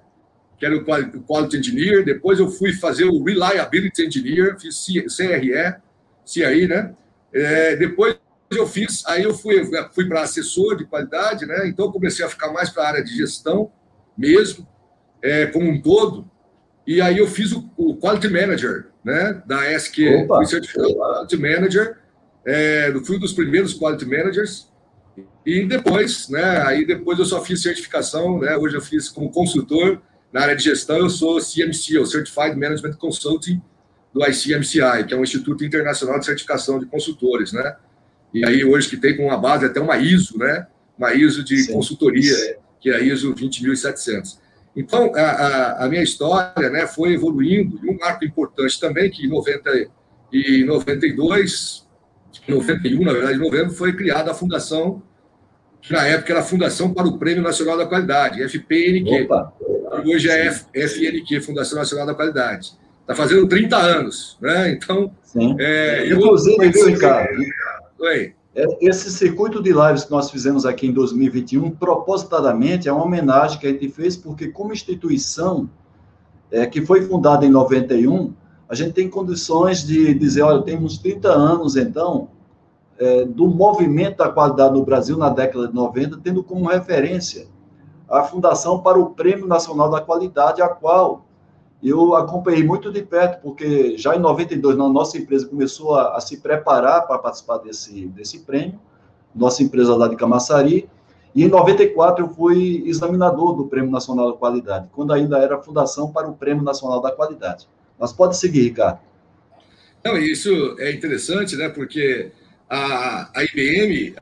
que 0.61 0.65
era 0.67 0.77
o 0.77 0.85
Quality 1.23 1.57
Engineer, 1.57 2.05
depois 2.05 2.39
eu 2.39 2.47
fui 2.47 2.71
fazer 2.71 3.05
o 3.05 3.23
Reliability 3.23 4.05
Engineer, 4.05 4.59
fiz 4.59 4.85
CRE, 4.85 5.75
CRI, 6.23 6.67
né? 6.67 6.93
É, 7.33 7.75
depois 7.75 8.15
eu 8.51 8.67
fiz, 8.67 9.03
aí 9.07 9.23
eu 9.23 9.33
fui, 9.33 9.59
fui 9.91 10.07
para 10.07 10.21
assessor 10.21 10.77
de 10.77 10.85
qualidade, 10.85 11.47
né? 11.47 11.67
Então 11.67 11.87
eu 11.87 11.91
comecei 11.91 12.23
a 12.23 12.29
ficar 12.29 12.53
mais 12.53 12.69
para 12.69 12.83
a 12.83 12.87
área 12.89 13.03
de 13.03 13.09
gestão 13.17 13.71
mesmo, 14.15 14.67
é, 15.23 15.47
como 15.47 15.67
um 15.67 15.81
todo. 15.81 16.29
E 16.85 17.01
aí 17.01 17.17
eu 17.17 17.25
fiz 17.25 17.51
o, 17.53 17.67
o 17.75 17.97
Quality 17.97 18.27
Manager, 18.27 18.89
né? 19.03 19.41
Da 19.47 19.65
SQ, 19.65 20.25
Opa. 20.25 20.35
fui 20.35 20.45
certificado 20.45 20.93
Quality 20.93 21.37
Manager, 21.37 21.97
é, 22.45 22.93
fui 23.03 23.17
um 23.17 23.19
dos 23.19 23.33
primeiros 23.33 23.73
Quality 23.73 24.05
Managers. 24.05 24.69
E 25.43 25.65
depois, 25.65 26.29
né? 26.29 26.61
Aí 26.67 26.85
depois 26.85 27.17
eu 27.17 27.25
só 27.25 27.43
fiz 27.43 27.63
certificação, 27.63 28.37
né? 28.37 28.55
Hoje 28.55 28.75
eu 28.75 28.81
fiz 28.81 29.09
como 29.09 29.31
consultor 29.31 29.99
na 30.31 30.41
área 30.41 30.55
de 30.55 30.63
gestão, 30.63 30.97
eu 30.97 31.09
sou 31.09 31.39
CMC, 31.39 31.99
o 31.99 32.05
Certified 32.05 32.55
Management 32.55 32.93
Consulting 32.93 33.61
do 34.13 34.21
ICMCI, 34.23 35.05
que 35.07 35.13
é 35.13 35.17
um 35.17 35.23
Instituto 35.23 35.63
Internacional 35.63 36.19
de 36.19 36.25
Certificação 36.25 36.79
de 36.79 36.85
Consultores, 36.85 37.51
né? 37.51 37.75
E 38.33 38.45
aí, 38.45 38.63
hoje, 38.63 38.89
que 38.89 38.97
tem 38.97 39.15
com 39.15 39.25
uma 39.25 39.37
base 39.37 39.65
até 39.65 39.79
uma 39.79 39.97
ISO, 39.97 40.37
né? 40.37 40.67
Uma 40.97 41.13
ISO 41.13 41.43
de 41.43 41.57
Sim. 41.63 41.73
consultoria, 41.73 42.57
que 42.79 42.89
é 42.89 42.95
a 42.95 42.99
ISO 43.01 43.33
20700. 43.33 44.39
Então, 44.75 45.13
a, 45.15 45.21
a, 45.21 45.85
a, 45.85 45.89
minha 45.89 46.01
história 46.01 46.69
né, 46.69 46.87
foi 46.87 47.13
evoluindo, 47.13 47.79
e 47.83 47.89
um 47.89 47.97
marco 47.97 48.23
importante 48.23 48.79
também, 48.79 49.09
que 49.09 49.25
em 49.25 49.29
90 49.29 49.89
e 50.31 50.63
92, 50.63 51.85
91, 52.47 53.03
na 53.03 53.11
verdade, 53.11 53.37
em 53.37 53.41
novembro, 53.41 53.73
foi 53.73 53.93
criada 53.93 54.31
a 54.31 54.33
fundação, 54.33 55.03
que 55.81 55.91
na 55.91 56.05
época 56.05 56.31
era 56.31 56.39
a 56.39 56.43
Fundação 56.43 56.93
para 56.93 57.07
o 57.07 57.17
Prêmio 57.17 57.43
Nacional 57.43 57.77
da 57.77 57.85
Qualidade, 57.85 58.41
FPNQ. 58.43 59.23
Opa 59.23 59.53
hoje 60.05 60.29
é 60.29 60.51
FNQ, 60.73 61.41
Fundação 61.41 61.77
Nacional 61.77 62.05
da 62.05 62.13
Qualidade. 62.13 62.73
Está 63.01 63.15
fazendo 63.15 63.47
30 63.47 63.77
anos, 63.77 64.37
né? 64.41 64.71
Então. 64.71 65.11
É, 65.59 66.09
Inclusive, 66.09 66.69
viu, 66.69 66.87
Ricardo? 66.87 67.41
Oi. 67.99 68.33
É, 68.53 68.65
esse 68.81 69.09
circuito 69.11 69.61
de 69.61 69.71
lives 69.71 70.03
que 70.03 70.11
nós 70.11 70.29
fizemos 70.29 70.65
aqui 70.65 70.87
em 70.87 70.91
2021, 70.91 71.71
propositadamente, 71.71 72.89
é 72.89 72.93
uma 72.93 73.05
homenagem 73.05 73.59
que 73.59 73.67
a 73.67 73.71
gente 73.71 73.89
fez, 73.89 74.17
porque, 74.17 74.49
como 74.49 74.73
instituição 74.73 75.69
é, 76.51 76.65
que 76.65 76.85
foi 76.85 77.01
fundada 77.03 77.45
em 77.45 77.49
91, 77.49 78.33
a 78.67 78.75
gente 78.75 78.93
tem 78.93 79.09
condições 79.09 79.85
de 79.85 80.13
dizer: 80.13 80.41
olha, 80.41 80.61
temos 80.63 80.97
30 80.97 81.29
anos, 81.29 81.75
então, 81.77 82.29
é, 82.99 83.25
do 83.25 83.47
movimento 83.47 84.17
da 84.17 84.29
qualidade 84.29 84.73
no 84.73 84.85
Brasil 84.85 85.17
na 85.17 85.29
década 85.29 85.67
de 85.67 85.73
90, 85.73 86.19
tendo 86.23 86.43
como 86.43 86.67
referência 86.67 87.47
a 88.11 88.23
Fundação 88.23 88.81
para 88.81 88.99
o 88.99 89.11
Prêmio 89.11 89.47
Nacional 89.47 89.89
da 89.89 90.01
Qualidade, 90.01 90.61
a 90.61 90.67
qual 90.67 91.25
eu 91.81 92.15
acompanhei 92.15 92.63
muito 92.63 92.91
de 92.91 93.01
perto, 93.01 93.41
porque 93.41 93.97
já 93.97 94.15
em 94.15 94.19
92, 94.19 94.77
na 94.77 94.87
nossa 94.89 95.17
empresa 95.17 95.47
começou 95.47 95.95
a, 95.95 96.17
a 96.17 96.21
se 96.21 96.37
preparar 96.37 97.07
para 97.07 97.17
participar 97.17 97.57
desse, 97.57 98.05
desse 98.07 98.39
prêmio, 98.39 98.79
nossa 99.33 99.63
empresa 99.63 99.95
lá 99.95 100.07
de 100.07 100.15
Camaçari, 100.15 100.87
e 101.33 101.43
em 101.43 101.47
94 101.47 102.25
eu 102.25 102.29
fui 102.29 102.83
examinador 102.85 103.55
do 103.55 103.65
Prêmio 103.67 103.89
Nacional 103.89 104.33
da 104.33 104.37
Qualidade, 104.37 104.89
quando 104.91 105.13
ainda 105.13 105.39
era 105.39 105.55
a 105.55 105.61
Fundação 105.61 106.11
para 106.11 106.27
o 106.27 106.33
Prêmio 106.33 106.63
Nacional 106.63 107.01
da 107.01 107.11
Qualidade. 107.11 107.67
Mas 107.97 108.11
pode 108.11 108.37
seguir, 108.37 108.63
Ricardo. 108.63 108.99
Não, 110.03 110.17
isso 110.17 110.49
é 110.79 110.91
interessante, 110.91 111.55
né? 111.55 111.69
Porque 111.69 112.31
a, 112.69 113.29
a 113.33 113.43
IBM, 113.43 114.15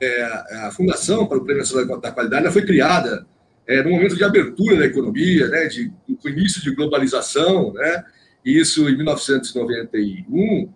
é, 0.00 0.22
a 0.66 0.70
Fundação 0.70 1.26
para 1.26 1.38
o 1.38 1.44
Prêmio 1.44 1.62
Nacional 1.62 2.00
da 2.00 2.12
Qualidade 2.12 2.52
foi 2.52 2.64
criada 2.64 3.26
é, 3.66 3.82
no 3.82 3.90
momento 3.90 4.16
de 4.16 4.24
abertura 4.24 4.76
da 4.76 4.86
economia, 4.86 5.48
né, 5.48 5.66
de, 5.66 5.92
do 6.08 6.28
início 6.28 6.62
de 6.62 6.74
globalização, 6.74 7.72
né, 7.72 8.04
isso 8.44 8.88
em 8.88 8.96
1991, 8.96 10.72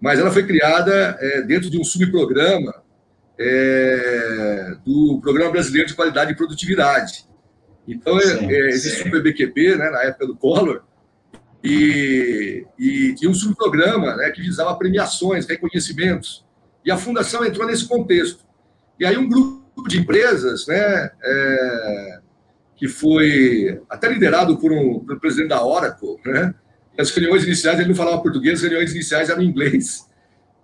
mas 0.00 0.18
ela 0.18 0.30
foi 0.30 0.46
criada 0.46 1.16
é, 1.18 1.42
dentro 1.42 1.70
de 1.70 1.78
um 1.78 1.84
subprograma 1.84 2.74
é, 3.38 4.76
do 4.84 5.18
Programa 5.22 5.50
Brasileiro 5.50 5.88
de 5.88 5.94
Qualidade 5.94 6.32
e 6.32 6.36
Produtividade. 6.36 7.24
Então, 7.88 8.18
sim, 8.20 8.50
é, 8.50 8.68
existe 8.68 9.08
o 9.08 9.10
PBQP, 9.10 9.76
né, 9.76 9.90
na 9.90 10.02
época 10.02 10.26
do 10.26 10.36
Collor, 10.36 10.82
e, 11.62 12.66
e 12.78 13.14
tinha 13.14 13.30
um 13.30 13.34
subprograma 13.34 14.16
né, 14.16 14.30
que 14.30 14.42
visava 14.42 14.76
premiações, 14.76 15.46
reconhecimentos. 15.46 16.44
E 16.84 16.90
a 16.90 16.96
fundação 16.96 17.44
entrou 17.44 17.66
nesse 17.66 17.88
contexto. 17.88 18.44
E 18.98 19.06
aí 19.06 19.16
um 19.16 19.28
grupo 19.28 19.88
de 19.88 19.98
empresas, 19.98 20.66
né, 20.66 21.10
é, 21.22 22.20
que 22.76 22.88
foi 22.88 23.80
até 23.88 24.08
liderado 24.08 24.58
por 24.58 24.72
um 24.72 25.00
pelo 25.00 25.18
presidente 25.18 25.48
da 25.48 25.64
Oracle, 25.64 26.16
né, 26.24 26.54
as 26.98 27.10
reuniões 27.10 27.44
iniciais 27.44 27.78
ele 27.78 27.88
não 27.88 27.94
falava 27.94 28.22
português, 28.22 28.58
as 28.58 28.62
reuniões 28.62 28.92
iniciais 28.92 29.30
eram 29.30 29.42
em 29.42 29.46
inglês. 29.46 30.08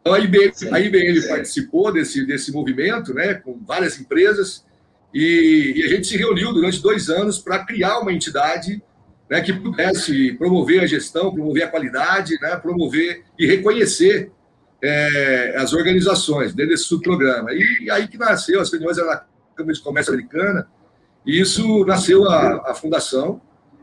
Então 0.00 0.14
a 0.14 0.20
IBM, 0.20 0.52
a 0.70 0.80
IBM 0.80 1.28
participou 1.28 1.92
desse, 1.92 2.24
desse 2.26 2.52
movimento, 2.52 3.12
né, 3.12 3.34
com 3.34 3.58
várias 3.64 3.98
empresas, 3.98 4.64
e, 5.12 5.74
e 5.76 5.82
a 5.84 5.88
gente 5.88 6.06
se 6.06 6.16
reuniu 6.16 6.52
durante 6.52 6.80
dois 6.80 7.08
anos 7.08 7.38
para 7.38 7.64
criar 7.64 7.98
uma 7.98 8.12
entidade 8.12 8.80
né, 9.28 9.40
que 9.40 9.52
pudesse 9.52 10.32
promover 10.34 10.82
a 10.82 10.86
gestão, 10.86 11.32
promover 11.32 11.64
a 11.64 11.68
qualidade, 11.68 12.38
né, 12.40 12.56
promover 12.56 13.24
e 13.38 13.46
reconhecer 13.46 14.30
é, 14.82 15.54
as 15.56 15.72
organizações 15.72 16.54
dentro 16.54 16.72
desse 16.72 16.84
subprograma. 16.84 17.52
E, 17.52 17.84
e 17.84 17.90
aí 17.90 18.08
que 18.08 18.18
nasceu, 18.18 18.60
as 18.60 18.70
reuniões 18.70 18.96
da 18.96 19.24
Câmara 19.54 19.74
de 19.74 19.80
Comércio 19.80 20.12
Americana, 20.12 20.68
e 21.26 21.40
isso 21.40 21.84
nasceu 21.84 22.28
a, 22.28 22.70
a 22.70 22.74
fundação, 22.74 23.40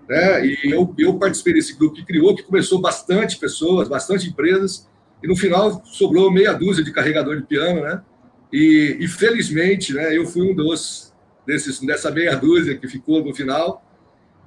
né, 0.10 0.46
e 0.46 0.72
eu, 0.72 0.94
eu 0.98 1.18
participei 1.20 1.54
desse 1.54 1.78
grupo 1.78 1.96
que 1.96 2.06
criou, 2.06 2.36
que 2.36 2.44
começou 2.44 2.80
bastante 2.80 3.38
pessoas, 3.38 3.88
bastante 3.88 4.28
empresas, 4.28 4.88
e 5.22 5.28
no 5.28 5.36
final 5.36 5.84
sobrou 5.86 6.32
meia 6.32 6.54
dúzia 6.54 6.84
de 6.84 6.92
carregador 6.92 7.36
de 7.38 7.44
piano, 7.44 7.82
né, 7.82 8.02
e, 8.52 8.98
e 9.00 9.08
felizmente, 9.08 9.94
né, 9.94 10.18
eu 10.18 10.26
fui 10.26 10.50
um 10.50 10.56
dos 10.56 11.08
desses, 11.48 11.80
dessa 11.80 12.12
meia 12.12 12.36
dúzia 12.36 12.78
que 12.78 12.88
ficou 12.88 13.24
no 13.24 13.34
final. 13.34 13.82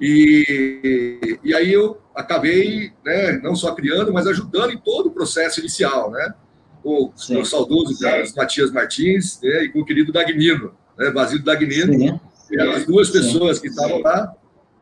E, 0.00 1.38
e 1.44 1.54
aí 1.54 1.72
eu 1.72 2.00
acabei, 2.14 2.92
né, 3.04 3.32
não 3.42 3.54
só 3.54 3.74
criando, 3.74 4.12
mas 4.12 4.26
ajudando 4.26 4.72
em 4.72 4.78
todo 4.78 5.06
o 5.06 5.10
processo 5.10 5.60
inicial, 5.60 6.10
né? 6.10 6.34
Com 6.82 7.12
o 7.30 7.44
saudoso 7.44 7.98
Carlos 8.00 8.34
Matias 8.34 8.72
Martins 8.72 9.38
né, 9.42 9.64
e 9.64 9.68
com 9.68 9.80
o 9.80 9.84
querido 9.84 10.10
Dagnino, 10.10 10.72
né, 10.98 11.10
Basílio 11.10 11.44
Dagnino. 11.44 11.92
Sim. 11.98 12.20
Eram 12.58 12.72
as 12.72 12.86
duas 12.86 13.10
pessoas 13.10 13.56
Sim. 13.56 13.62
que 13.62 13.68
estavam 13.68 14.00
lá. 14.00 14.34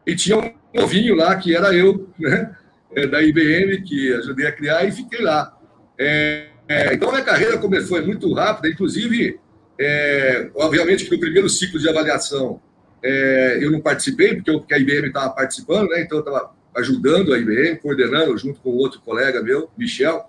E 0.07 0.15
tinha 0.15 0.39
um 0.39 0.53
novinho 0.73 1.17
lá, 1.17 1.35
que 1.35 1.55
era 1.55 1.75
eu, 1.75 2.09
né, 2.19 2.57
é, 2.95 3.07
da 3.07 3.21
IBM, 3.21 3.83
que 3.83 4.13
ajudei 4.15 4.47
a 4.47 4.53
criar, 4.53 4.85
e 4.85 4.93
fiquei 4.93 5.21
lá. 5.21 5.59
É, 5.99 6.47
é, 6.69 6.95
então, 6.95 7.11
minha 7.11 7.25
carreira 7.25 7.59
começou 7.59 8.01
muito 8.05 8.33
rápida, 8.33 8.69
inclusive 8.69 9.41
é, 9.81 10.51
obviamente 10.55 11.05
que 11.05 11.11
no 11.11 11.21
primeiro 11.21 11.49
ciclo 11.49 11.79
de 11.79 11.89
avaliação 11.89 12.61
é, 13.03 13.59
eu 13.61 13.71
não 13.71 13.81
participei, 13.81 14.35
porque, 14.37 14.51
eu, 14.51 14.61
porque 14.61 14.75
a 14.75 14.79
IBM 14.79 15.09
estava 15.09 15.31
participando, 15.31 15.89
né? 15.91 16.03
então 16.03 16.19
eu 16.19 16.25
estava 16.25 16.53
ajudando 16.77 17.33
a 17.33 17.39
IBM, 17.39 17.77
coordenando 17.77 18.37
junto 18.37 18.61
com 18.61 18.71
outro 18.71 19.01
colega 19.01 19.43
meu, 19.43 19.71
Michel. 19.77 20.29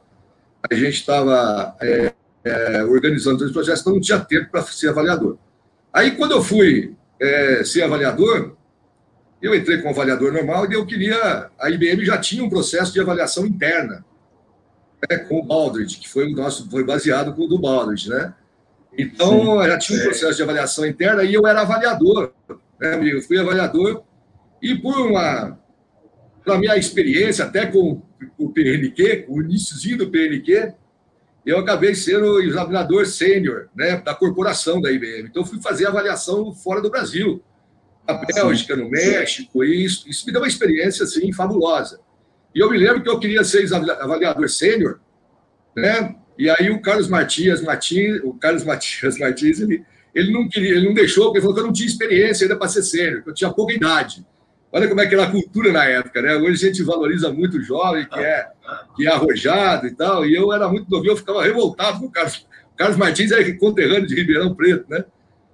A 0.70 0.74
gente 0.74 0.96
estava 0.96 1.76
é, 1.82 2.14
é, 2.44 2.84
organizando 2.84 3.44
os 3.44 3.52
projetos, 3.52 3.82
então 3.82 3.94
não 3.94 4.02
tinha 4.02 4.20
tempo 4.20 4.50
para 4.52 4.62
ser 4.64 4.90
avaliador. 4.90 5.38
Aí, 5.94 6.12
quando 6.12 6.32
eu 6.32 6.44
fui 6.44 6.96
é, 7.20 7.64
ser 7.64 7.84
avaliador, 7.84 8.56
eu 9.42 9.56
entrei 9.56 9.82
com 9.82 9.90
avaliador 9.90 10.34
normal 10.34 10.70
e 10.70 10.74
eu 10.74 10.86
queria. 10.86 11.50
A 11.60 11.70
IBM 11.70 12.06
já 12.06 12.18
tinha 12.18 12.44
um 12.44 12.50
processo 12.50 12.92
de 12.92 13.00
avaliação 13.00 13.46
interna 13.46 14.06
né, 15.10 15.18
com 15.18 15.40
o 15.40 15.46
Baldrige, 15.46 15.98
que 15.98 16.10
foi 16.10 16.32
o 16.32 16.36
nosso, 16.36 16.70
foi 16.70 16.84
baseado 16.84 17.34
com 17.34 17.44
o 17.44 17.48
do 17.48 17.60
Baldrige, 17.60 18.10
né? 18.10 18.34
Então, 19.02 19.64
já 19.64 19.78
tinha 19.78 20.00
um 20.00 20.04
processo 20.04 20.36
de 20.36 20.44
avaliação 20.44 20.86
interna 20.86 21.24
e 21.24 21.34
eu 21.34 21.48
era 21.48 21.62
avaliador, 21.62 22.34
né, 22.80 22.94
amigo? 22.94 23.18
Eu 23.18 23.22
fui 23.22 23.40
avaliador 23.40 24.04
e 24.62 24.76
por 24.76 25.00
uma, 25.00 25.58
pela 26.44 26.58
minha 26.58 26.76
experiência, 26.76 27.46
até 27.46 27.66
com, 27.66 28.02
o 28.38 28.50
PNQ, 28.50 29.24
com 29.24 29.36
o 29.36 29.42
iníciozinho 29.42 29.98
do 29.98 30.10
PNQ, 30.10 30.74
eu 31.46 31.58
acabei 31.60 31.96
sendo 31.96 32.42
examinador 32.42 33.06
sênior 33.06 33.70
né, 33.76 33.98
da 33.98 34.14
corporação 34.14 34.82
da 34.82 34.92
IBM. 34.92 35.30
Então, 35.30 35.46
fui 35.46 35.62
fazer 35.62 35.88
avaliação 35.88 36.54
fora 36.54 36.82
do 36.82 36.90
Brasil, 36.90 37.42
na 38.08 38.14
Bélgica, 38.14 38.76
no 38.76 38.90
México, 38.90 39.64
e 39.64 39.86
isso, 39.86 40.10
isso 40.10 40.26
me 40.26 40.32
deu 40.32 40.42
uma 40.42 40.48
experiência, 40.48 41.04
assim, 41.04 41.32
fabulosa. 41.32 42.00
E 42.54 42.60
eu 42.60 42.70
me 42.70 42.78
lembro 42.78 43.02
que 43.02 43.10
eu 43.10 43.20
queria 43.20 43.44
ser 43.44 43.66
avaliador 43.74 44.50
sênior, 44.50 45.00
né? 45.76 46.16
E 46.40 46.50
aí 46.50 46.70
o 46.70 46.82
Carlos 46.82 47.10
Matias 47.10 47.62
Martins, 47.62 48.22
o 48.24 48.34
Carlos 48.34 48.64
Matias 48.64 49.18
Martins, 49.20 49.60
ele, 49.60 49.84
ele 50.16 50.32
não 50.32 50.48
queria, 50.48 50.72
ele 50.72 50.86
não 50.86 50.94
deixou, 50.94 51.26
porque 51.26 51.42
falou 51.42 51.54
que 51.54 51.60
eu 51.60 51.66
não 51.66 51.74
tinha 51.74 51.86
experiência 51.86 52.46
ainda 52.46 52.56
para 52.56 52.70
ser 52.70 52.82
sério, 52.82 53.22
que 53.22 53.30
eu 53.30 53.34
tinha 53.34 53.52
pouca 53.52 53.74
idade. 53.74 54.26
Olha 54.72 54.88
como 54.88 55.02
é 55.02 55.08
que 55.08 55.16
era 55.16 55.26
a 55.26 55.32
cultura 55.32 55.74
na 55.74 55.84
época, 55.84 56.22
né? 56.22 56.36
Hoje 56.36 56.66
a 56.66 56.70
gente 56.70 56.82
valoriza 56.84 57.30
muito 57.34 57.58
o 57.58 57.62
jovem, 57.62 58.08
que 58.08 58.20
é, 58.20 58.48
que 58.96 59.06
é 59.06 59.12
arrojado 59.12 59.86
e 59.86 59.92
tal, 59.92 60.26
e 60.26 60.34
eu 60.34 60.54
era 60.54 60.70
muito 60.70 60.90
novinho, 60.90 61.12
eu 61.12 61.18
ficava 61.18 61.44
revoltado 61.44 62.00
com 62.00 62.06
o 62.06 62.12
Carlos. 62.12 62.48
O 62.72 62.78
Carlos 62.78 62.98
Martins 62.98 63.32
era 63.32 63.58
conterrâneo 63.58 64.08
de 64.08 64.16
Ribeirão 64.16 64.56
Preto, 64.56 64.86
né? 64.90 65.04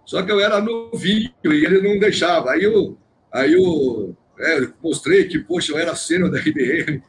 Só 0.06 0.22
que 0.22 0.32
eu 0.32 0.40
era 0.40 0.62
novinho 0.62 1.32
e 1.44 1.48
ele 1.48 1.82
não 1.82 1.98
deixava. 1.98 2.52
Aí 2.52 2.64
eu, 2.64 2.96
aí 3.34 3.54
eu, 3.54 4.16
é, 4.40 4.68
mostrei 4.84 5.24
que, 5.24 5.40
poxa, 5.40 5.72
eu 5.72 5.80
era 5.80 5.96
sênior 5.96 6.30
da 6.30 6.40
IBM, 6.40 7.02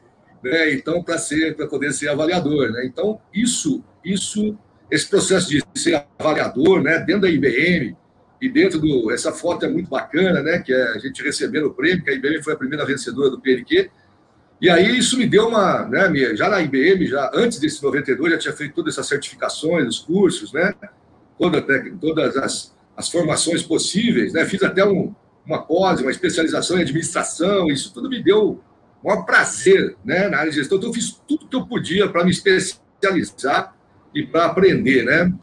né? 0.43 0.73
Então, 0.73 1.03
para 1.03 1.17
ser, 1.17 1.55
para 1.55 1.67
poder 1.67 1.93
ser 1.93 2.09
avaliador, 2.09 2.71
né? 2.71 2.85
Então, 2.85 3.19
isso, 3.33 3.83
isso, 4.03 4.57
esse 4.89 5.07
processo 5.09 5.49
de 5.49 5.63
ser 5.75 6.05
avaliador, 6.17 6.81
né? 6.81 6.99
Dentro 6.99 7.21
da 7.21 7.29
IBM 7.29 7.95
e 8.41 8.49
dentro 8.49 8.79
do, 8.79 9.11
essa 9.11 9.31
foto 9.31 9.65
é 9.65 9.69
muito 9.69 9.89
bacana, 9.89 10.41
né? 10.41 10.59
Que 10.59 10.73
é 10.73 10.91
a 10.91 10.97
gente 10.99 11.23
recebendo 11.23 11.67
o 11.67 11.73
prêmio, 11.73 12.03
que 12.03 12.09
a 12.09 12.13
IBM 12.13 12.41
foi 12.43 12.53
a 12.53 12.57
primeira 12.57 12.85
vencedora 12.85 13.29
do 13.29 13.39
PNQ. 13.39 13.89
E 14.59 14.69
aí 14.69 14.97
isso 14.97 15.17
me 15.17 15.27
deu 15.27 15.47
uma, 15.47 15.87
né? 15.87 16.35
Já 16.35 16.49
na 16.49 16.61
IBM, 16.61 17.05
já 17.07 17.31
antes 17.33 17.59
desse 17.59 17.81
92, 17.83 18.33
já 18.33 18.39
tinha 18.39 18.53
feito 18.53 18.73
todas 18.73 18.93
essas 18.93 19.07
certificações, 19.07 19.87
os 19.87 19.99
cursos, 19.99 20.53
né? 20.53 20.73
Toda, 21.37 21.61
todas 21.99 22.35
as, 22.37 22.75
as 22.95 23.09
formações 23.09 23.61
possíveis, 23.61 24.33
né? 24.33 24.45
Fiz 24.45 24.63
até 24.63 24.83
um, 24.85 25.13
uma 25.45 25.63
pós, 25.63 26.01
uma 26.01 26.11
especialização 26.11 26.77
em 26.77 26.81
administração, 26.81 27.67
isso 27.69 27.93
tudo 27.93 28.09
me 28.09 28.21
deu 28.21 28.61
maior 29.03 29.23
prazer 29.23 29.95
né, 30.03 30.27
na 30.27 30.39
área 30.39 30.51
de 30.51 30.57
gestão. 30.57 30.77
Então, 30.77 30.89
eu 30.89 30.93
fiz 30.93 31.21
tudo 31.27 31.47
que 31.47 31.55
eu 31.55 31.65
podia 31.65 32.07
para 32.09 32.23
me 32.23 32.31
especializar 32.31 33.75
e 34.13 34.25
para 34.25 34.45
aprender, 34.45 35.03
né? 35.03 35.33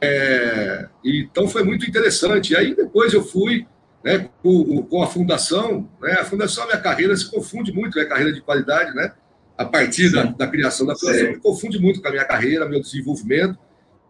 É, 0.00 0.88
então, 1.04 1.46
foi 1.46 1.62
muito 1.62 1.88
interessante. 1.88 2.52
E 2.52 2.56
aí, 2.56 2.74
depois 2.74 3.12
eu 3.12 3.22
fui 3.22 3.66
né, 4.02 4.28
com, 4.42 4.82
com, 4.84 5.02
a 5.02 5.06
fundação. 5.06 5.88
Né, 6.00 6.12
a 6.12 6.24
fundação, 6.24 6.64
a 6.64 6.66
minha 6.68 6.80
carreira 6.80 7.16
se 7.16 7.30
confunde 7.30 7.72
muito, 7.72 7.94
minha 7.94 8.08
carreira 8.08 8.32
de 8.32 8.40
qualidade, 8.40 8.94
né? 8.94 9.12
A 9.56 9.64
partir 9.64 10.10
da, 10.10 10.24
da, 10.24 10.46
criação 10.46 10.86
da 10.86 10.96
fundação, 10.96 11.38
confunde 11.40 11.78
muito 11.78 12.00
com 12.00 12.08
a 12.08 12.10
minha 12.10 12.24
carreira, 12.24 12.68
meu 12.68 12.80
desenvolvimento. 12.80 13.58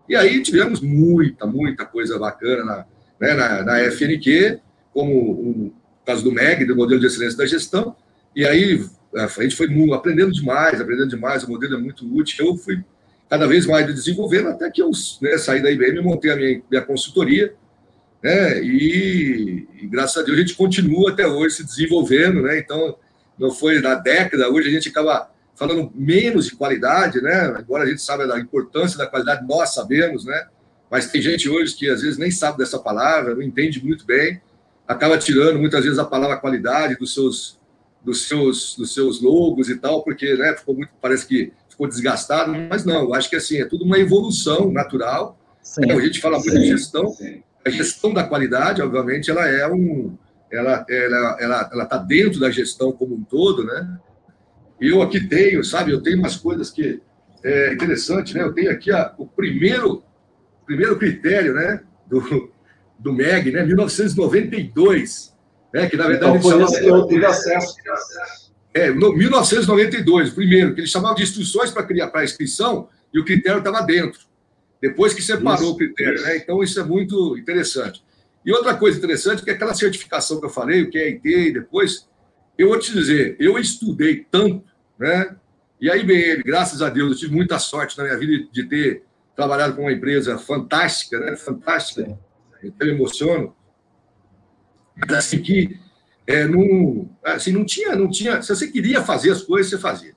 E 0.09 0.17
aí 0.17 0.43
tivemos 0.43 0.81
muita, 0.81 1.47
muita 1.47 1.85
coisa 1.85 2.19
bacana 2.19 2.65
na, 2.65 2.87
né, 3.21 3.35
na, 3.35 3.63
na 3.65 3.79
FNQ, 3.91 4.61
como 4.93 5.13
o 5.13 5.75
caso 6.05 6.25
do 6.25 6.33
MEG, 6.33 6.65
do 6.65 6.77
Modelo 6.77 7.01
de 7.01 7.07
Excelência 7.07 7.39
da 7.39 7.47
Gestão, 7.47 7.97
e 8.35 8.47
aí 8.47 8.85
a 9.15 9.27
gente 9.43 9.57
foi 9.57 9.69
aprendendo 9.93 10.33
demais, 10.33 10.81
aprendendo 10.81 11.09
demais, 11.09 11.45
o 11.45 11.51
modelo 11.51 11.77
é 11.77 11.79
muito 11.79 12.07
útil. 12.17 12.47
Eu 12.47 12.57
fui 12.57 12.83
cada 13.29 13.47
vez 13.47 13.67
mais 13.67 13.87
desenvolvendo 13.87 14.49
até 14.49 14.71
que 14.71 14.83
eu 14.83 14.91
né, 15.21 15.37
saí 15.39 15.63
da 15.63 15.71
IBM 15.71 16.01
montei 16.01 16.31
a 16.31 16.37
minha, 16.37 16.63
minha 16.71 16.83
consultoria. 16.83 17.55
Né, 18.23 18.63
e, 18.63 19.67
e, 19.83 19.87
graças 19.87 20.17
a 20.17 20.23
Deus 20.23 20.39
a 20.39 20.41
gente 20.41 20.55
continua 20.55 21.11
até 21.11 21.27
hoje 21.27 21.57
se 21.57 21.65
desenvolvendo. 21.65 22.43
Né, 22.43 22.59
então, 22.59 22.97
não 23.39 23.51
foi 23.51 23.81
na 23.81 23.95
década, 23.95 24.49
hoje 24.49 24.69
a 24.69 24.73
gente 24.73 24.89
acaba 24.89 25.31
falando 25.55 25.93
menos 25.95 26.47
de 26.47 26.57
qualidade, 26.57 27.21
né, 27.21 27.53
agora 27.57 27.85
a 27.85 27.87
gente 27.87 28.01
sabe 28.01 28.27
da 28.27 28.39
importância 28.39 28.97
da 28.97 29.07
qualidade, 29.07 29.47
nós 29.47 29.75
sabemos, 29.75 30.25
né, 30.25 30.47
mas 30.91 31.11
tem 31.11 31.21
gente 31.21 31.49
hoje 31.49 31.75
que 31.75 31.89
às 31.89 32.03
vezes 32.03 32.19
nem 32.19 32.31
sabe 32.31 32.59
dessa 32.59 32.79
palavra, 32.79 33.35
não 33.35 33.43
entende 33.43 33.85
muito 33.85 34.05
bem, 34.05 34.41
acaba 34.89 35.19
tirando 35.19 35.59
muitas 35.59 35.85
vezes 35.85 35.99
a 35.99 36.05
palavra 36.05 36.37
qualidade 36.37 36.97
dos 36.97 37.15
seus 37.15 37.59
dos 38.05 38.27
seus, 38.27 38.75
dos 38.77 38.93
seus 38.93 39.21
logos 39.21 39.69
e 39.69 39.77
tal, 39.77 40.03
porque 40.03 40.35
né, 40.35 40.55
ficou 40.57 40.75
muito, 40.75 40.91
parece 41.01 41.27
que 41.27 41.53
ficou 41.69 41.87
desgastado, 41.87 42.53
mas 42.69 42.85
não, 42.85 43.03
eu 43.03 43.15
acho 43.15 43.31
que 43.31 43.37
assim, 43.37 43.61
é 43.61 43.65
tudo 43.65 43.85
uma 43.85 43.99
evolução 43.99 44.71
natural. 44.71 45.39
Sim, 45.63 45.91
é, 45.91 45.93
a 45.93 46.01
gente 46.01 46.21
fala 46.21 46.39
muito 46.39 46.51
sim, 46.51 46.61
de 46.61 46.67
gestão, 46.67 47.09
sim. 47.11 47.43
a 47.65 47.71
gestão 47.71 48.13
da 48.13 48.25
qualidade, 48.25 48.83
obviamente, 48.83 49.31
ela 49.31 49.49
é 49.49 49.67
um. 49.69 50.17
Ela 50.51 50.85
ela 50.91 51.37
ela 51.41 51.71
ela 51.73 51.85
está 51.85 51.97
dentro 51.97 52.39
da 52.39 52.51
gestão 52.51 52.93
como 52.93 53.15
um 53.15 53.23
todo, 53.23 53.65
né? 53.65 53.99
E 54.81 54.89
eu 54.89 55.01
aqui 55.01 55.27
tenho, 55.27 55.65
sabe, 55.65 55.93
eu 55.93 56.03
tenho 56.03 56.19
umas 56.19 56.37
coisas 56.37 56.71
que 56.71 57.01
é 57.43 57.73
interessante, 57.73 58.35
né? 58.35 58.43
Eu 58.43 58.53
tenho 58.53 58.71
aqui 58.71 58.91
a, 58.91 59.15
o 59.17 59.27
primeiro 59.27 60.03
primeiro 60.67 60.99
critério, 60.99 61.55
né, 61.55 61.83
do 62.07 62.53
do 62.99 63.13
MEG, 63.13 63.51
né, 63.51 63.65
1992 63.65 65.32
né, 65.73 65.89
que 65.89 65.97
na 65.97 66.07
verdade 66.07 66.39
então, 66.39 66.67
foi 66.69 66.81
que 66.81 66.87
eu 66.87 67.07
tive 67.07 67.25
acesso. 67.25 67.77
É, 68.75 68.91
no 68.91 69.13
1992, 69.13 70.31
primeiro, 70.31 70.75
que 70.75 70.81
eles 70.81 70.91
chamavam 70.91 71.17
de 71.17 71.23
instruções 71.23 71.71
para 71.71 71.83
criar 71.83 72.09
para 72.09 72.25
inscrição 72.25 72.89
e 73.13 73.19
o 73.19 73.25
critério 73.25 73.59
estava 73.59 73.83
dentro. 73.83 74.21
Depois 74.81 75.13
que 75.13 75.23
separou 75.23 75.63
isso, 75.63 75.73
o 75.73 75.77
critério, 75.77 76.15
isso. 76.15 76.25
né? 76.25 76.37
Então 76.37 76.63
isso 76.63 76.81
é 76.81 76.83
muito 76.83 77.37
interessante. 77.37 78.03
E 78.45 78.53
outra 78.53 78.75
coisa 78.75 78.99
interessante, 78.99 79.43
que 79.43 79.51
é 79.51 79.53
aquela 79.53 79.75
certificação 79.75 80.41
que 80.41 80.47
eu 80.47 80.51
falei, 80.51 80.83
o 80.83 80.91
que 80.91 80.99
é 80.99 81.09
IT, 81.09 81.29
e 81.29 81.53
depois, 81.53 82.09
eu 82.59 82.69
vou 82.69 82.79
te 82.79 82.93
dizer, 82.93 83.37
eu 83.39 83.59
estudei 83.59 84.27
tanto, 84.29 84.65
né? 84.99 85.37
E 85.81 85.91
a 85.91 85.97
IBM, 85.97 86.43
graças 86.45 86.83
a 86.83 86.89
Deus, 86.89 87.13
eu 87.13 87.19
tive 87.19 87.35
muita 87.35 87.59
sorte 87.59 87.97
na 87.99 88.05
minha 88.05 88.19
vida 88.19 88.49
de 88.51 88.65
ter 88.65 89.03
trabalhado 89.37 89.75
com 89.77 89.83
uma 89.83 89.93
empresa 89.93 90.39
fantástica, 90.39 91.21
né? 91.21 91.37
Fantástica. 91.37 92.19
Eu 92.63 92.87
me 92.87 92.93
emociono. 92.93 93.55
Mas 94.97 95.17
assim 95.17 95.41
que 95.41 95.79
é, 96.27 96.47
não, 96.47 97.09
assim, 97.25 97.53
não 97.53 97.65
tinha, 97.65 97.97
não 97.97 98.09
tinha. 98.09 98.41
Se 98.43 98.55
você 98.55 98.69
queria 98.69 99.03
fazer 99.03 99.31
as 99.31 99.43
coisas, 99.43 99.71
você 99.71 99.79
fazia. 99.79 100.15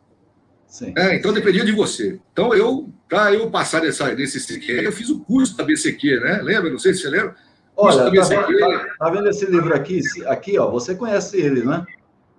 É, 0.97 1.15
então 1.15 1.33
dependia 1.33 1.63
de 1.63 1.71
você. 1.71 2.19
Então 2.33 2.53
eu, 2.53 2.89
para 3.07 3.33
eu 3.33 3.49
passar 3.49 3.81
nessa, 3.81 4.13
nesse 4.13 4.39
CQ, 4.39 4.85
eu 4.85 4.91
fiz 4.91 5.09
o 5.09 5.21
curso 5.21 5.55
da 5.55 5.63
BCQ, 5.63 6.19
né? 6.19 6.41
Lembra? 6.41 6.69
Não 6.69 6.79
sei 6.79 6.93
se 6.93 7.01
você 7.01 7.09
lembra. 7.09 7.35
Olha, 7.77 7.97
tá 7.97 8.09
vendo, 8.09 8.59
tá, 8.59 8.95
tá 8.99 9.09
vendo, 9.09 9.29
esse 9.29 9.45
livro 9.45 9.73
aqui? 9.75 9.99
Aqui, 10.27 10.57
ó, 10.57 10.69
você 10.69 10.95
conhece 10.95 11.37
ele, 11.37 11.63
né? 11.63 11.85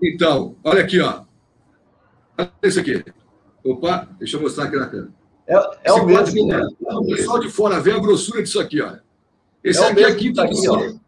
Então, 0.03 0.57
olha 0.65 0.83
aqui, 0.83 1.01
ó. 1.01 1.23
Olha 2.39 2.53
esse 2.63 2.81
aqui. 2.81 3.05
Opa, 3.65 4.09
deixa 4.19 4.37
eu 4.37 4.41
mostrar 4.41 4.65
aqui 4.65 4.77
na 4.77 4.87
câmera. 4.87 5.11
É, 5.47 5.55
é 5.85 5.93
o 5.93 6.07
mesmo. 6.07 6.47
Né? 6.47 6.67
O 6.81 7.07
pessoal 7.07 7.39
de 7.39 7.51
fora 7.51 7.81
vê 7.81 7.93
a 7.93 7.99
grossura 7.99 8.43
disso 8.43 8.61
aqui, 8.61 8.81
ó. 8.81 8.97
Esse 9.63 9.83
é 9.83 9.91
aqui 9.91 10.05
é 10.05 10.07
a 10.07 10.15
quinta 10.15 10.43
tá. 10.43 10.49
Aqui, 10.49 10.99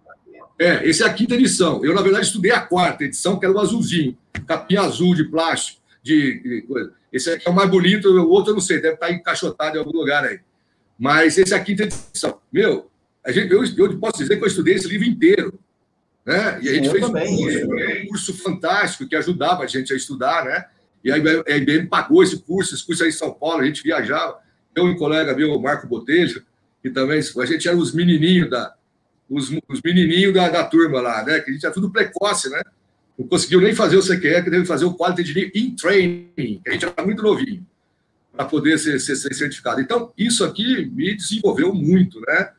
é, 0.59 0.89
esse 0.89 1.03
é 1.03 1.07
a 1.07 1.13
quinta 1.13 1.35
edição. 1.35 1.85
Eu, 1.85 1.95
na 1.95 2.03
verdade, 2.03 2.27
estudei 2.27 2.51
a 2.51 2.61
quarta 2.61 3.05
edição, 3.05 3.39
que 3.39 3.47
era 3.47 3.55
o 3.55 3.61
azulzinho. 3.61 4.17
Capinha 4.47 4.81
azul 4.81 5.15
de 5.15 5.25
plástico, 5.25 5.81
de, 6.03 6.41
de 6.41 6.63
coisa. 6.63 6.93
Esse 7.13 7.31
aqui 7.31 7.47
é 7.47 7.51
o 7.51 7.55
mais 7.55 7.71
bonito, 7.71 8.09
o 8.09 8.29
outro 8.29 8.51
eu 8.51 8.55
não 8.55 8.61
sei, 8.61 8.81
deve 8.81 8.95
estar 8.95 9.11
encaixotado 9.11 9.77
em 9.77 9.79
algum 9.79 9.97
lugar 9.97 10.25
aí. 10.25 10.41
Mas 10.99 11.39
esse 11.39 11.55
é 11.55 11.57
a 11.57 11.63
quinta 11.63 11.85
edição. 11.85 12.41
Meu, 12.53 12.91
a 13.25 13.31
gente, 13.31 13.53
eu, 13.53 13.63
eu 13.65 13.99
posso 13.99 14.19
dizer 14.19 14.37
que 14.37 14.43
eu 14.43 14.49
estudei 14.49 14.75
esse 14.75 14.89
livro 14.89 15.07
inteiro. 15.07 15.59
Né? 16.27 16.61
E 16.63 16.69
a 16.69 16.75
gente 16.75 16.87
eu 16.87 16.93
fez 16.93 17.05
um 17.05 17.13
curso, 17.13 17.67
um 17.67 18.07
curso, 18.09 18.35
fantástico 18.35 19.09
que 19.09 19.17
ajudava 19.17 19.63
a 19.63 19.67
gente 19.67 19.93
a 19.93 19.97
estudar, 19.97 20.45
né? 20.45 20.65
E 21.03 21.13
a 21.13 21.17
IBM 21.57 21.87
pagou 21.87 22.23
esse 22.23 22.43
curso, 22.43 22.75
esse 22.75 22.85
curso 22.85 23.05
aí 23.05 23.09
em 23.09 23.13
São 23.13 23.33
Paulo, 23.33 23.63
a 23.63 23.65
gente 23.65 23.83
viajava. 23.83 24.39
Eu 24.75 24.89
e 24.89 24.91
um 24.91 24.97
colega 24.97 25.35
meu, 25.35 25.53
o 25.53 25.63
Marco 25.63 25.87
Botelho, 25.87 26.43
que 26.83 26.91
também, 26.91 27.19
a 27.19 27.47
gente 27.47 27.69
era 27.69 27.77
os 27.77 27.95
menininhos 27.95 28.51
da, 28.51 28.75
os, 29.29 29.51
os 29.69 29.83
menininhos 29.83 30.33
da, 30.33 30.49
da 30.49 30.65
turma 30.65 31.01
lá, 31.01 31.25
né? 31.25 31.41
Que 31.41 31.51
a 31.51 31.55
gente 31.55 31.65
era 31.65 31.75
tudo 31.75 31.91
precoce, 31.91 32.49
né? 32.49 32.63
Não 33.19 33.27
conseguiu 33.27 33.61
nem 33.61 33.75
fazer 33.75 33.97
o 33.97 34.03
CQE, 34.03 34.43
que 34.43 34.51
teve 34.51 34.61
que 34.61 34.67
fazer 34.67 34.85
o 34.85 34.95
Quality 34.95 35.23
Engineering 35.23 35.51
in 35.55 35.77
Training, 35.77 36.61
que 36.63 36.69
a 36.69 36.73
gente 36.73 36.85
era 36.85 37.05
muito 37.05 37.23
novinho, 37.23 37.67
para 38.33 38.45
poder 38.45 38.79
ser, 38.79 39.01
ser, 39.01 39.17
ser, 39.17 39.35
certificado. 39.35 39.81
Então, 39.81 40.13
isso 40.17 40.45
aqui 40.45 40.87
me 40.87 41.17
desenvolveu 41.17 41.75
muito, 41.75 42.21
né? 42.21 42.53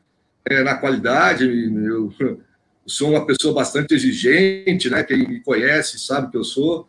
É, 0.44 0.62
na 0.62 0.76
qualidade, 0.76 1.44
eu, 1.44 2.12
eu 2.20 2.40
sou 2.86 3.10
uma 3.10 3.26
pessoa 3.26 3.54
bastante 3.54 3.94
exigente, 3.94 4.90
né? 4.90 5.02
Quem 5.02 5.26
me 5.26 5.40
conhece 5.40 5.98
sabe 5.98 6.30
que 6.30 6.36
eu 6.36 6.44
sou. 6.44 6.86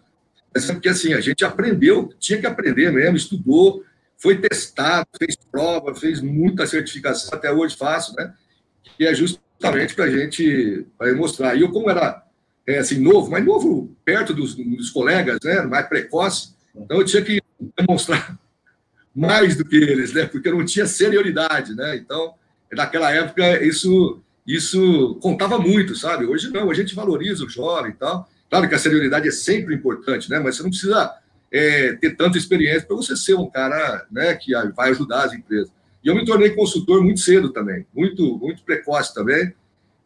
Mas 0.54 0.70
é 0.70 0.74
porque, 0.74 0.89
assim, 0.89 1.13
a 1.13 1.22
gente 1.22 1.46
aprendeu, 1.46 2.13
tinha 2.20 2.39
que 2.39 2.46
aprender 2.46 2.91
mesmo, 2.91 3.15
estudou, 3.15 3.86
foi 4.17 4.38
testado, 4.38 5.08
fez 5.17 5.38
prova, 5.50 5.96
fez 5.96 6.22
muita 6.22 6.67
certificação, 6.67 7.30
até 7.34 7.52
hoje 7.52 7.78
faço, 7.78 8.13
né? 8.15 8.34
Que 8.98 9.08
é 9.08 9.15
justamente 9.15 9.51
para 9.62 10.06
a 10.06 10.10
gente 10.10 10.86
mostrar. 11.15 11.56
E 11.56 11.62
eu, 11.62 11.71
como 11.71 11.89
era 11.89 12.24
é, 12.67 12.80
assim, 12.80 13.00
novo, 13.00 13.30
mas 13.30 13.43
novo 13.43 13.95
perto 14.06 14.34
dos, 14.34 14.56
dos 14.56 14.89
colegas, 14.89 15.38
né, 15.43 15.62
mais 15.62 15.88
precoce. 15.88 16.54
Então 16.76 16.97
eu 16.97 17.06
tinha 17.06 17.21
que 17.21 17.41
demonstrar 17.78 18.38
mais 19.15 19.56
do 19.56 19.65
que 19.65 19.76
eles, 19.76 20.13
né, 20.13 20.26
porque 20.26 20.47
eu 20.47 20.58
não 20.58 20.65
tinha 20.65 20.86
senioridade, 20.86 21.76
né. 21.76 21.95
Então, 21.95 22.34
naquela 22.71 23.12
época, 23.12 23.63
isso, 23.63 24.21
isso 24.45 25.17
contava 25.21 25.58
muito, 25.58 25.95
sabe? 25.95 26.26
Hoje 26.26 26.50
não, 26.52 26.69
a 26.69 26.74
gente 26.74 26.95
valoriza 26.95 27.45
o 27.45 27.50
jovem 27.50 27.91
e 27.91 27.95
tal. 27.95 28.30
Claro 28.50 28.67
que 28.67 28.76
a 28.76 28.80
senioridade 28.80 29.28
é 29.28 29.32
sempre 29.32 29.76
importante, 29.76 30.30
né, 30.30 30.39
mas 30.39 30.56
você 30.56 30.63
não 30.63 30.69
precisa 30.69 31.13
é, 31.52 31.93
ter 31.93 32.15
tanta 32.15 32.38
experiência 32.38 32.88
para 32.88 32.95
você 32.95 33.15
ser 33.15 33.36
um 33.36 33.50
cara 33.50 34.06
né, 34.12 34.34
que 34.36 34.54
vai 34.76 34.91
ajudar 34.91 35.26
as 35.26 35.34
empresas. 35.34 35.71
E 36.04 36.08
eu 36.08 36.16
me 36.16 36.26
tornei 36.26 36.52
consultor 36.52 37.04
muito 37.04 37.20
cedo 37.20 37.52
também, 37.52 37.86
muito, 37.94 38.38
muito 38.38 38.64
precoce 38.64 39.14
também. 39.14 39.54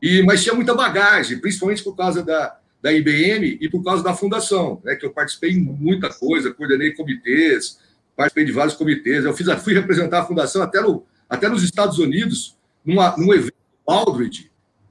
E, 0.01 0.21
mas 0.23 0.43
tinha 0.43 0.53
muita 0.53 0.73
bagagem, 0.73 1.39
principalmente 1.39 1.83
por 1.83 1.95
causa 1.95 2.23
da, 2.23 2.57
da 2.81 2.91
IBM 2.91 3.57
e 3.61 3.69
por 3.69 3.83
causa 3.83 4.03
da 4.03 4.13
fundação, 4.13 4.81
né, 4.83 4.95
que 4.95 5.05
eu 5.05 5.11
participei 5.11 5.51
em 5.51 5.59
muita 5.59 6.09
coisa, 6.09 6.53
coordenei 6.53 6.91
comitês, 6.91 7.79
participei 8.15 8.45
de 8.45 8.51
vários 8.51 8.75
comitês. 8.75 9.23
Eu 9.23 9.33
fiz, 9.33 9.47
fui 9.63 9.73
representar 9.73 10.21
a 10.21 10.25
fundação 10.25 10.61
até, 10.61 10.81
no, 10.81 11.05
até 11.29 11.47
nos 11.47 11.63
Estados 11.63 11.97
Unidos, 11.97 12.57
numa, 12.85 13.15
num 13.17 13.33
evento 13.33 13.55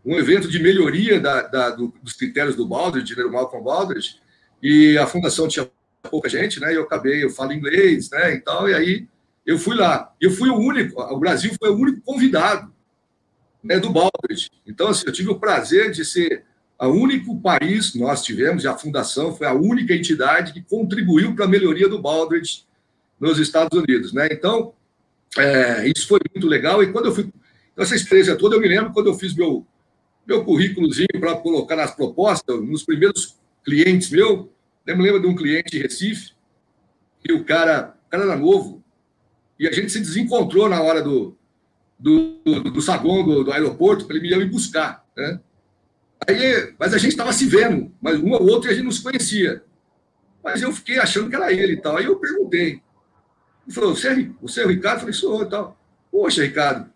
um 0.04 0.16
evento 0.18 0.48
de 0.48 0.62
melhoria 0.62 1.18
da, 1.18 1.42
da, 1.42 1.70
do, 1.70 1.92
dos 2.02 2.12
critérios 2.12 2.54
do 2.54 2.66
Baldrige, 2.66 3.16
né, 3.16 3.22
do 3.22 3.32
Malcolm 3.32 3.64
Baldrige, 3.64 4.16
e 4.62 4.96
a 4.98 5.06
fundação 5.06 5.48
tinha 5.48 5.68
pouca 6.10 6.28
gente, 6.28 6.60
né? 6.60 6.72
E 6.72 6.76
eu 6.76 6.82
acabei, 6.82 7.24
eu 7.24 7.30
falo 7.30 7.52
inglês, 7.52 8.10
né? 8.10 8.34
E 8.34 8.40
tal, 8.40 8.68
e 8.68 8.74
aí 8.74 9.06
eu 9.46 9.58
fui 9.58 9.76
lá. 9.76 10.12
Eu 10.20 10.30
fui 10.30 10.48
o 10.48 10.56
único, 10.56 11.00
o 11.00 11.18
Brasil 11.18 11.52
foi 11.58 11.70
o 11.70 11.76
único 11.76 12.00
convidado 12.00 12.72
é 13.68 13.78
do 13.78 13.90
Baldrige. 13.90 14.50
Então, 14.66 14.88
assim, 14.88 15.04
eu 15.06 15.12
tive 15.12 15.30
o 15.30 15.38
prazer 15.38 15.90
de 15.90 16.04
ser 16.04 16.44
o 16.78 16.88
único 16.88 17.40
país, 17.40 17.94
nós 17.94 18.22
tivemos, 18.22 18.64
e 18.64 18.68
a 18.68 18.76
Fundação 18.76 19.34
foi 19.34 19.46
a 19.46 19.54
única 19.54 19.94
entidade 19.94 20.52
que 20.52 20.62
contribuiu 20.62 21.34
para 21.34 21.46
a 21.46 21.48
melhoria 21.48 21.88
do 21.88 22.00
Baldrige 22.00 22.64
nos 23.18 23.38
Estados 23.38 23.78
Unidos. 23.78 24.12
Né? 24.12 24.28
Então, 24.30 24.74
é, 25.38 25.88
isso 25.88 26.06
foi 26.06 26.20
muito 26.34 26.46
legal. 26.46 26.82
E 26.82 26.92
quando 26.92 27.06
eu 27.06 27.14
fui. 27.14 27.30
Essa 27.76 27.96
experiência 27.96 28.36
toda, 28.36 28.54
eu 28.54 28.60
me 28.60 28.68
lembro 28.68 28.92
quando 28.92 29.08
eu 29.08 29.14
fiz 29.14 29.34
meu, 29.34 29.66
meu 30.24 30.44
currículozinho 30.44 31.08
para 31.18 31.34
colocar 31.36 31.74
nas 31.74 31.92
propostas, 31.92 32.62
nos 32.62 32.84
primeiros 32.84 33.36
clientes 33.64 34.10
meu. 34.10 34.52
Eu 34.86 34.96
me 34.96 35.02
lembro 35.02 35.20
de 35.20 35.26
um 35.26 35.34
cliente 35.34 35.72
de 35.72 35.78
Recife, 35.78 36.32
e 37.26 37.32
o 37.32 37.42
cara, 37.42 37.96
o 38.06 38.10
cara 38.10 38.24
era 38.24 38.36
novo, 38.36 38.83
e 39.58 39.68
a 39.68 39.72
gente 39.72 39.90
se 39.90 40.00
desencontrou 40.00 40.68
na 40.68 40.80
hora 40.82 41.02
do, 41.02 41.36
do, 41.98 42.38
do, 42.44 42.60
do 42.70 42.82
saguão 42.82 43.24
do, 43.24 43.44
do 43.44 43.52
aeroporto 43.52 44.06
para 44.06 44.16
ele 44.16 44.36
me 44.36 44.44
buscar, 44.46 45.04
né? 45.16 45.40
Aí, 46.26 46.74
mas 46.78 46.94
a 46.94 46.98
gente 46.98 47.12
estava 47.12 47.32
se 47.32 47.46
vendo, 47.46 47.92
mas 48.00 48.18
um 48.18 48.32
ou 48.32 48.42
outro 48.48 48.70
a 48.70 48.74
gente 48.74 48.84
não 48.84 48.90
se 48.90 49.02
conhecia. 49.02 49.62
Mas 50.42 50.62
eu 50.62 50.72
fiquei 50.72 50.98
achando 50.98 51.28
que 51.28 51.36
era 51.36 51.52
ele 51.52 51.74
e 51.74 51.76
tal. 51.76 51.96
Aí 51.96 52.04
eu 52.04 52.16
perguntei. 52.16 52.82
Ele 53.66 53.74
falou: 53.74 53.94
Você 53.94 54.08
é, 54.08 54.28
você 54.40 54.62
é 54.62 54.64
o 54.64 54.68
Ricardo? 54.68 54.96
Eu 54.96 55.00
falei: 55.00 55.14
Sou 55.14 55.42
e 55.42 55.48
tal. 55.48 55.78
Poxa, 56.10 56.42
Ricardo, 56.42 56.90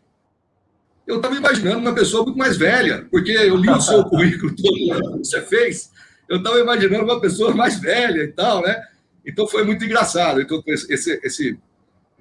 eu 1.07 1.17
estava 1.17 1.35
imaginando 1.35 1.79
uma 1.79 1.95
pessoa 1.95 2.25
muito 2.25 2.39
mais 2.39 2.57
velha, 2.57 3.07
porque 3.11 3.33
eu 3.33 3.57
li 3.57 3.69
o 3.69 3.81
seu 3.81 4.05
currículo 4.09 4.55
todo 4.55 4.75
que 4.75 5.19
você 5.19 5.41
fez. 5.43 5.91
Eu 6.29 6.39
estava 6.39 6.59
imaginando 6.61 7.05
uma 7.05 7.21
pessoa 7.21 7.55
mais 7.55 7.81
velha 7.81 8.23
e 8.23 8.33
tal, 8.33 8.63
né? 8.63 8.83
Então 9.25 9.47
foi 9.49 9.65
muito 9.65 9.85
engraçado. 9.85 10.41
Então, 10.41 10.63
esse, 10.67 11.21
esse 11.23 11.59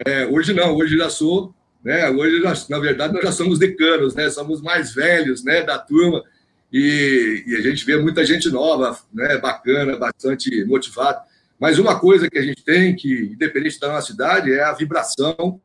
é, 0.06 0.26
hoje 0.28 0.54
não, 0.54 0.76
hoje 0.76 0.98
já 0.98 1.10
sou 1.10 1.56
né? 1.88 2.10
Hoje, 2.10 2.42
nós, 2.42 2.68
na 2.68 2.80
verdade, 2.80 3.14
nós 3.14 3.24
já 3.24 3.32
somos 3.32 3.58
decanos, 3.58 4.14
né? 4.14 4.30
somos 4.30 4.62
mais 4.62 4.94
velhos 4.94 5.42
né? 5.44 5.62
da 5.64 5.80
turma, 5.80 6.22
e, 6.72 7.46
e, 7.48 7.56
a 7.56 7.62
gente 7.62 7.86
vê 7.86 7.98
muita 7.98 8.26
gente 8.26 8.50
nova, 8.50 9.00
né? 9.14 9.38
bacana, 9.38 9.96
bastante 9.96 10.66
motivada. 10.66 11.22
Mas 11.58 11.80
uma 11.80 11.98
coisa 11.98 12.30
que 12.30 12.38
a 12.38 12.42
gente 12.42 12.62
tem, 12.62 12.94
que 12.94 13.32
independente 13.34 13.80
da 13.80 13.88
nossa 13.88 14.08
cidade, 14.08 14.52
é 14.52 14.64
a 14.64 14.74
vibração, 14.74 15.62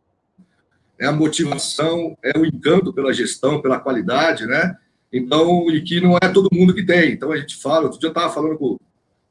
é 0.97 1.07
a 1.07 1.12
motivação, 1.12 2.16
é 2.23 2.38
o 2.38 2.47
encanto 2.47 2.92
pela 2.92 3.12
gestão, 3.12 3.61
pela 3.61 3.81
qualidade, 3.81 4.47
né? 4.47 4.77
Então, 5.12 5.68
e 5.71 5.83
que 5.83 6.01
não 6.01 6.16
é 6.16 6.29
todo 6.29 6.49
mundo 6.53 6.73
que 6.73 6.87
tem. 6.87 7.12
Então, 7.12 7.33
a 7.33 7.37
gente 7.37 7.57
fala, 7.57 7.87
outro 7.87 7.99
dia 7.99 8.07
eu 8.07 8.12
estava 8.12 8.33
falando 8.33 8.57
com, 8.57 8.79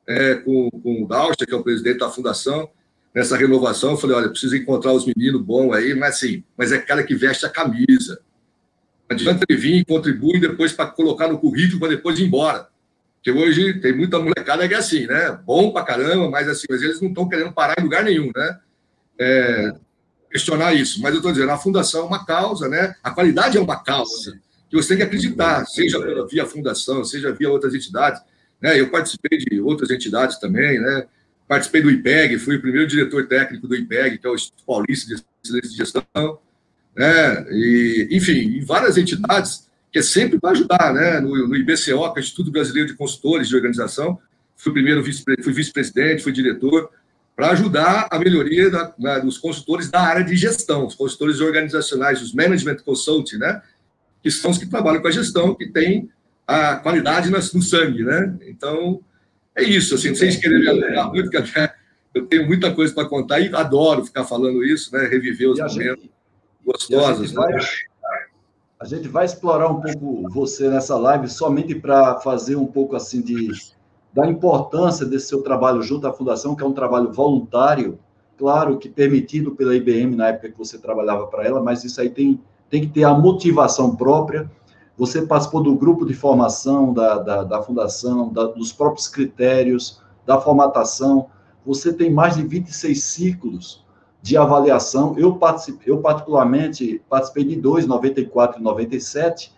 é, 0.05 0.35
com, 0.35 0.69
com 0.69 1.03
o 1.03 1.07
Daucha, 1.07 1.45
que 1.47 1.53
é 1.53 1.55
o 1.55 1.63
presidente 1.63 1.99
da 1.99 2.09
fundação, 2.09 2.69
nessa 3.13 3.37
renovação, 3.37 3.91
eu 3.91 3.97
falei, 3.97 4.15
olha, 4.15 4.29
preciso 4.29 4.55
encontrar 4.55 4.93
os 4.93 5.05
meninos 5.05 5.41
bons 5.41 5.73
aí, 5.73 5.93
mas 5.93 6.15
assim, 6.15 6.43
mas 6.57 6.71
é 6.71 6.77
cara 6.77 7.03
que 7.03 7.15
veste 7.15 7.45
a 7.45 7.49
camisa. 7.49 8.19
Não 9.09 9.15
adianta 9.15 9.45
ele 9.47 9.59
vir, 9.59 9.85
contribuir 9.85 10.39
depois 10.39 10.71
para 10.71 10.87
colocar 10.87 11.27
no 11.27 11.37
currículo 11.37 11.79
para 11.79 11.89
depois 11.89 12.17
ir 12.17 12.23
embora. 12.23 12.67
Porque 13.15 13.31
hoje 13.31 13.79
tem 13.79 13.95
muita 13.95 14.17
molecada 14.17 14.67
que 14.67 14.73
é 14.73 14.77
assim, 14.77 15.05
né? 15.05 15.37
Bom 15.45 15.71
pra 15.71 15.83
caramba, 15.83 16.29
mas 16.29 16.47
assim, 16.47 16.65
mas 16.69 16.81
eles 16.81 16.99
não 17.01 17.09
estão 17.09 17.29
querendo 17.29 17.51
parar 17.53 17.75
em 17.77 17.83
lugar 17.83 18.03
nenhum, 18.03 18.31
né? 18.35 18.59
É, 19.19 19.73
questionar 20.31 20.73
isso. 20.73 21.01
Mas 21.01 21.11
eu 21.11 21.17
estou 21.17 21.31
dizendo, 21.31 21.51
a 21.51 21.57
fundação 21.57 22.01
é 22.01 22.05
uma 22.05 22.25
causa, 22.25 22.67
né? 22.67 22.95
A 23.03 23.11
qualidade 23.11 23.57
é 23.57 23.61
uma 23.61 23.83
causa 23.83 24.39
que 24.69 24.75
você 24.77 24.89
tem 24.89 24.97
que 24.97 25.03
acreditar, 25.03 25.65
seja 25.65 25.99
via 26.25 26.45
fundação, 26.45 27.03
seja 27.03 27.33
via 27.33 27.49
outras 27.49 27.75
entidades. 27.75 28.21
Né? 28.61 28.79
Eu 28.79 28.89
participei 28.89 29.37
de 29.37 29.59
outras 29.59 29.91
entidades 29.91 30.39
também, 30.39 30.79
né? 30.79 31.05
Participei 31.51 31.81
do 31.81 31.91
IPEG, 31.91 32.39
fui 32.39 32.55
o 32.55 32.61
primeiro 32.61 32.87
diretor 32.87 33.27
técnico 33.27 33.67
do 33.67 33.75
IPEG, 33.75 34.19
que 34.19 34.25
é 34.25 34.29
o 34.29 34.35
Instituto 34.35 34.63
Paulista 34.65 35.13
de 35.13 35.21
Excelência 35.43 35.69
de 35.69 35.75
Gestão, 35.75 36.39
né? 36.95 37.45
E, 37.49 38.07
enfim, 38.09 38.57
em 38.57 38.63
várias 38.63 38.97
entidades, 38.97 39.69
que 39.91 39.99
é 39.99 40.01
sempre 40.01 40.39
para 40.39 40.51
ajudar, 40.51 40.93
né? 40.93 41.19
No, 41.19 41.49
no 41.49 41.53
IBCO, 41.57 41.83
que 41.83 41.91
é 41.91 41.95
o 41.97 42.19
Instituto 42.19 42.51
Brasileiro 42.51 42.87
de 42.87 42.95
Consultores 42.95 43.49
de 43.49 43.55
Organização, 43.57 44.17
fui 44.55 44.71
primeiro 44.71 45.03
vice, 45.03 45.25
fui 45.43 45.51
vice-presidente, 45.51 46.23
fui 46.23 46.31
diretor, 46.31 46.89
para 47.35 47.49
ajudar 47.49 48.07
a 48.09 48.17
melhoria 48.17 48.69
da, 48.69 48.93
da, 48.97 49.19
dos 49.19 49.37
consultores 49.37 49.91
da 49.91 49.99
área 49.99 50.23
de 50.23 50.37
gestão, 50.37 50.87
os 50.87 50.95
consultores 50.95 51.41
organizacionais, 51.41 52.21
os 52.21 52.33
management 52.33 52.77
consulting, 52.77 53.39
né? 53.39 53.61
que 54.23 54.31
são 54.31 54.51
os 54.51 54.57
que 54.57 54.67
trabalham 54.67 55.01
com 55.01 55.07
a 55.09 55.11
gestão, 55.11 55.53
que 55.53 55.67
tem 55.67 56.09
a 56.47 56.77
qualidade 56.77 57.29
no 57.29 57.61
sangue, 57.61 58.05
né? 58.05 58.37
Então, 58.47 59.01
é 59.55 59.63
isso, 59.63 59.95
assim, 59.95 60.15
sem 60.15 60.39
querer 60.39 60.59
me 60.59 60.67
alongar 60.67 61.09
muito, 61.09 61.29
que 61.29 61.37
até 61.37 61.73
eu 62.13 62.25
tenho 62.25 62.45
muita 62.45 62.73
coisa 62.73 62.93
para 62.93 63.07
contar 63.07 63.39
e 63.39 63.53
adoro 63.53 64.05
ficar 64.05 64.23
falando 64.23 64.63
isso, 64.63 64.93
né? 64.93 65.05
Reviver 65.07 65.49
os 65.49 65.59
momentos 65.59 66.03
gente, 66.03 66.11
gostosos. 66.65 67.19
A 67.19 67.25
gente, 67.25 67.35
né? 67.35 67.41
vai, 67.41 68.21
a 68.79 68.85
gente 68.85 69.07
vai 69.07 69.25
explorar 69.25 69.69
um 69.69 69.81
pouco 69.81 70.29
você 70.29 70.69
nessa 70.69 70.97
live 70.97 71.27
somente 71.29 71.75
para 71.75 72.19
fazer 72.19 72.55
um 72.55 72.65
pouco 72.65 72.95
assim 72.95 73.21
de 73.21 73.51
da 74.13 74.27
importância 74.27 75.05
desse 75.05 75.27
seu 75.27 75.41
trabalho 75.41 75.81
junto 75.81 76.05
à 76.05 76.13
fundação, 76.13 76.55
que 76.55 76.63
é 76.63 76.65
um 76.65 76.73
trabalho 76.73 77.13
voluntário, 77.13 77.97
claro 78.37 78.77
que 78.77 78.89
permitido 78.89 79.51
pela 79.51 79.75
IBM 79.75 80.15
na 80.15 80.27
época 80.27 80.49
que 80.49 80.57
você 80.57 80.77
trabalhava 80.77 81.27
para 81.27 81.45
ela, 81.45 81.61
mas 81.61 81.83
isso 81.83 82.01
aí 82.01 82.09
tem, 82.09 82.39
tem 82.69 82.81
que 82.81 82.87
ter 82.87 83.03
a 83.03 83.13
motivação 83.13 83.95
própria. 83.95 84.51
Você 85.01 85.23
participou 85.23 85.63
do 85.63 85.73
grupo 85.73 86.05
de 86.05 86.13
formação 86.13 86.93
da, 86.93 87.17
da, 87.17 87.43
da 87.43 87.63
fundação, 87.63 88.31
da, 88.31 88.43
dos 88.43 88.71
próprios 88.71 89.07
critérios, 89.07 89.99
da 90.27 90.39
formatação. 90.39 91.25
Você 91.65 91.91
tem 91.91 92.11
mais 92.11 92.35
de 92.35 92.43
26 92.43 93.03
ciclos 93.03 93.83
de 94.21 94.37
avaliação. 94.37 95.17
Eu, 95.17 95.37
participei, 95.37 95.91
eu 95.91 95.97
particularmente, 96.01 97.01
participei 97.09 97.43
de 97.43 97.55
dois, 97.55 97.87
94 97.87 98.59
e 98.59 98.63
97, 98.63 99.51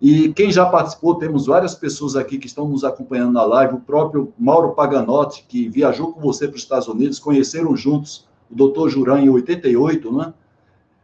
e 0.00 0.32
quem 0.32 0.50
já 0.50 0.64
participou, 0.64 1.16
temos 1.16 1.44
várias 1.44 1.74
pessoas 1.74 2.16
aqui 2.16 2.38
que 2.38 2.46
estão 2.46 2.66
nos 2.66 2.82
acompanhando 2.82 3.32
na 3.32 3.44
live, 3.44 3.74
o 3.74 3.80
próprio 3.80 4.32
Mauro 4.38 4.70
Paganotti, 4.70 5.44
que 5.46 5.68
viajou 5.68 6.14
com 6.14 6.20
você 6.22 6.48
para 6.48 6.56
os 6.56 6.62
Estados 6.62 6.88
Unidos, 6.88 7.18
conheceram 7.18 7.76
juntos 7.76 8.26
o 8.50 8.54
doutor 8.54 8.88
Juran 8.88 9.20
em 9.20 9.28
88, 9.28 10.10
né? 10.16 10.32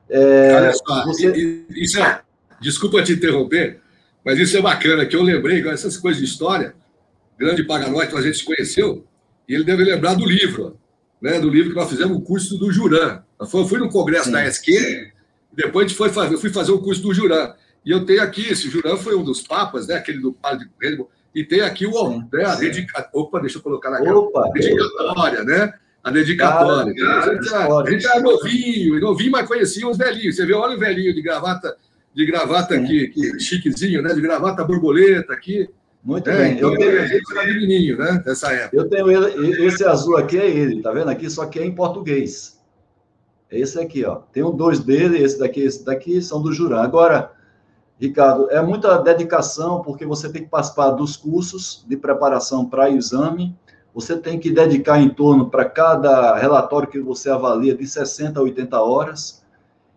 É, 0.09 0.57
Olha 0.57 0.73
só, 0.73 1.05
você... 1.05 1.67
isso 1.69 1.99
é, 1.99 2.24
desculpa 2.65 3.03
te 3.03 3.13
interromper, 3.13 3.81
mas 4.25 4.39
isso 4.39 4.57
é 4.57 4.63
bacana, 4.63 5.05
que 5.05 5.15
eu 5.15 5.23
lembrei, 5.23 5.67
essas 5.69 5.97
coisas 5.97 6.21
de 6.21 6.27
história, 6.27 6.75
grande 7.39 7.63
Paganotti, 7.63 8.17
a 8.17 8.23
gente 8.23 8.39
se 8.39 8.45
conheceu, 8.45 9.05
e 9.47 9.55
ele 9.55 9.65
deve 9.65 9.85
lembrar 9.85 10.15
do 10.15 10.25
livro, 10.25 10.79
né, 11.21 11.39
do 11.39 11.51
livro 11.51 11.71
que 11.71 11.77
nós 11.77 11.91
fizemos, 11.91 12.17
o 12.17 12.21
curso 12.23 12.57
do 12.57 12.73
Juran. 12.73 13.23
Eu 13.39 13.47
fui 13.47 13.79
no 13.79 13.91
congresso 13.91 14.27
sim, 14.27 14.33
da 14.33 14.47
ESQ, 14.47 14.73
e 14.73 15.13
depois 15.55 15.85
a 15.85 15.89
gente 15.89 15.97
foi 15.97 16.09
fazer, 16.09 16.35
eu 16.35 16.39
fui 16.39 16.51
fazer 16.51 16.73
o 16.73 16.79
curso 16.79 17.03
do 17.03 17.13
Juran. 17.13 17.55
E 17.85 17.91
eu 17.91 18.07
tenho 18.07 18.23
aqui, 18.23 18.49
esse 18.49 18.71
Juran 18.71 18.97
foi 18.97 19.15
um 19.15 19.23
dos 19.23 19.43
papas, 19.43 19.87
né? 19.87 19.97
Aquele 19.97 20.19
do 20.19 20.33
padre 20.33 20.67
de 20.67 21.07
e 21.35 21.45
tem 21.45 21.61
aqui 21.61 21.85
o, 21.85 22.19
né, 22.33 22.45
a 22.45 22.55
dedicatória. 22.55 23.11
Opa, 23.13 23.41
deixa 23.41 23.59
eu 23.59 23.63
colocar 23.63 23.91
na 23.91 24.01
Opa, 24.13 24.49
dedicatória, 24.55 25.43
né? 25.43 25.75
A 26.03 26.11
dedicatória. 26.11 26.95
Cara, 26.95 27.19
a, 27.19 27.35
gente, 27.35 27.55
a, 27.55 27.91
gente 27.91 28.07
era 28.07 28.21
novinho, 28.21 29.01
novinho, 29.01 29.33
mas 29.33 29.49
conhecia 29.49 29.89
os 29.89 29.99
velhinhos. 29.99 30.37
Você 30.37 30.47
vê, 30.47 30.53
olha 30.53 30.77
o 30.77 30.79
velhinho 30.79 31.13
de 31.13 31.21
gravata, 31.21 31.77
de 32.15 32.25
gravata 32.25 32.75
aqui, 32.75 33.09
que 33.09 33.41
chiquezinho, 33.41 34.03
né? 34.03 34.15
De 34.15 34.21
gravata 34.21 34.65
borboleta 34.65 35.33
aqui. 35.33 35.69
Muito 36.03 36.29
é, 36.29 36.37
bem. 36.37 36.53
Então, 36.53 36.73
eu 36.73 36.79
tenho, 36.79 37.03
a 37.03 37.07
gente 37.07 37.33
era 37.33 37.47
menininho, 37.47 37.99
né? 37.99 38.23
Nessa 38.25 38.53
época. 38.53 38.77
Eu 38.77 38.89
tenho 38.89 39.11
ele, 39.11 39.67
esse 39.67 39.85
azul 39.85 40.17
aqui 40.17 40.39
é 40.39 40.49
ele, 40.49 40.83
tá 40.83 40.93
vendo 40.93 41.09
aqui? 41.09 41.29
Só 41.31 41.47
que 41.47 41.59
é 41.59 41.65
em 41.65 41.75
português. 41.75 42.61
Esse 43.51 43.81
aqui, 43.81 44.05
ó. 44.05 44.17
Tem 44.33 44.43
um 44.43 44.55
dois 44.55 44.81
dele, 44.81 45.23
esse 45.23 45.39
daqui, 45.39 45.61
esse 45.61 45.85
daqui 45.85 46.21
são 46.21 46.43
do 46.43 46.53
Juran. 46.53 46.83
Agora, 46.83 47.33
Ricardo, 47.99 48.51
é 48.51 48.61
muita 48.61 48.99
dedicação, 48.99 49.81
porque 49.83 50.05
você 50.05 50.31
tem 50.31 50.43
que 50.43 50.49
participar 50.49 50.91
dos 50.91 51.17
cursos 51.17 51.85
de 51.89 51.97
preparação 51.97 52.69
para 52.69 52.91
exame, 52.91 53.57
você 53.95 54.17
tem 54.17 54.41
que 54.41 54.51
dedicar 54.51 55.01
em 55.01 55.09
torno 55.09 55.49
para 55.49 55.65
cada 55.65 56.37
relatório 56.37 56.89
que 56.89 56.99
você 56.99 57.31
avalia 57.31 57.77
de 57.77 57.87
60 57.87 58.41
a 58.41 58.43
80 58.43 58.81
horas. 58.81 59.44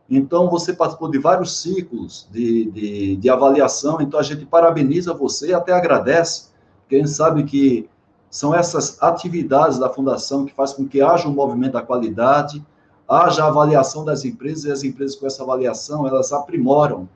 Então, 0.09 0.49
você 0.49 0.73
participou 0.73 1.09
de 1.09 1.17
vários 1.17 1.61
ciclos 1.61 2.27
de, 2.31 2.65
de, 2.71 3.15
de 3.17 3.29
avaliação, 3.29 3.99
então 3.99 4.19
a 4.19 4.23
gente 4.23 4.45
parabeniza 4.45 5.13
você 5.13 5.49
e 5.49 5.53
até 5.53 5.73
agradece, 5.73 6.49
porque 6.81 6.95
a 6.95 6.99
gente 6.99 7.09
sabe 7.09 7.43
que 7.43 7.89
são 8.29 8.53
essas 8.55 9.01
atividades 9.01 9.77
da 9.79 9.89
Fundação 9.89 10.45
que 10.45 10.53
faz 10.53 10.73
com 10.73 10.87
que 10.87 11.01
haja 11.01 11.27
um 11.27 11.33
movimento 11.33 11.73
da 11.73 11.81
qualidade, 11.81 12.65
haja 13.07 13.45
avaliação 13.45 14.05
das 14.05 14.23
empresas, 14.23 14.65
e 14.65 14.71
as 14.71 14.83
empresas 14.83 15.15
com 15.15 15.27
essa 15.27 15.43
avaliação, 15.43 16.07
elas 16.07 16.31
aprimoram 16.31 17.07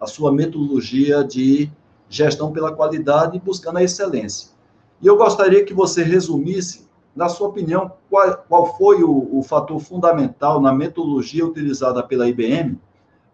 a 0.00 0.06
sua 0.06 0.32
metodologia 0.32 1.24
de 1.24 1.70
gestão 2.08 2.52
pela 2.52 2.72
qualidade 2.72 3.40
buscando 3.44 3.78
a 3.78 3.82
excelência. 3.82 4.50
E 5.00 5.06
eu 5.06 5.16
gostaria 5.16 5.64
que 5.64 5.74
você 5.74 6.02
resumisse, 6.02 6.87
na 7.14 7.28
sua 7.28 7.48
opinião, 7.48 7.92
qual, 8.08 8.44
qual 8.48 8.76
foi 8.76 9.02
o, 9.02 9.38
o 9.38 9.42
fator 9.42 9.80
fundamental 9.80 10.60
na 10.60 10.72
metodologia 10.72 11.44
utilizada 11.44 12.02
pela 12.02 12.28
IBM 12.28 12.78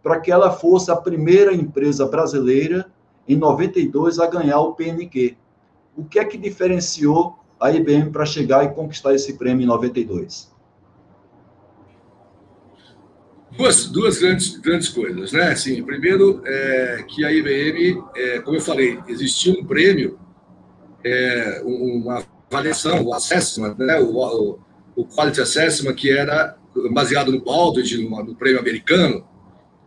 para 0.03 0.21
que 0.21 0.31
ela 0.31 0.51
fosse 0.51 0.91
a 0.91 0.97
primeira 0.97 1.55
empresa 1.55 2.07
brasileira 2.07 2.91
em 3.27 3.37
92 3.37 4.19
a 4.19 4.27
ganhar 4.27 4.61
o 4.61 4.75
PNQ. 4.75 5.37
O 5.97 6.05
que 6.05 6.19
é 6.19 6.25
que 6.25 6.37
diferenciou 6.37 7.39
a 7.59 7.71
IBM 7.71 8.11
para 8.11 8.27
chegar 8.27 8.65
e 8.65 8.75
conquistar 8.75 9.15
esse 9.15 9.39
prêmio 9.39 9.65
em 9.65 9.67
92? 9.67 10.53
Duas, 13.57 13.87
duas 13.87 14.19
grandes, 14.19 14.57
grandes 14.59 14.89
coisas, 14.89 15.33
né? 15.33 15.53
Assim, 15.53 15.83
primeiro, 15.83 16.43
é, 16.45 17.05
que 17.09 17.25
a 17.25 17.33
IBM, 17.33 18.03
é, 18.17 18.41
como 18.41 18.57
eu 18.57 18.61
falei, 18.61 18.99
existia 19.07 19.53
um 19.53 19.65
prêmio, 19.65 20.19
é, 21.05 21.63
uma 21.65 22.23
avaliação, 22.55 23.03
o 23.03 23.15
assessment, 23.15 23.75
né? 23.79 23.99
o, 24.01 24.17
o, 24.17 24.59
o 24.97 25.05
Quality 25.05 25.41
Assessment, 25.41 25.95
que 25.95 26.11
era 26.11 26.57
baseado 26.93 27.31
no 27.31 27.43
Baldrige, 27.43 28.03
no, 28.03 28.25
no 28.25 28.35
prêmio 28.35 28.61
americano, 28.61 29.27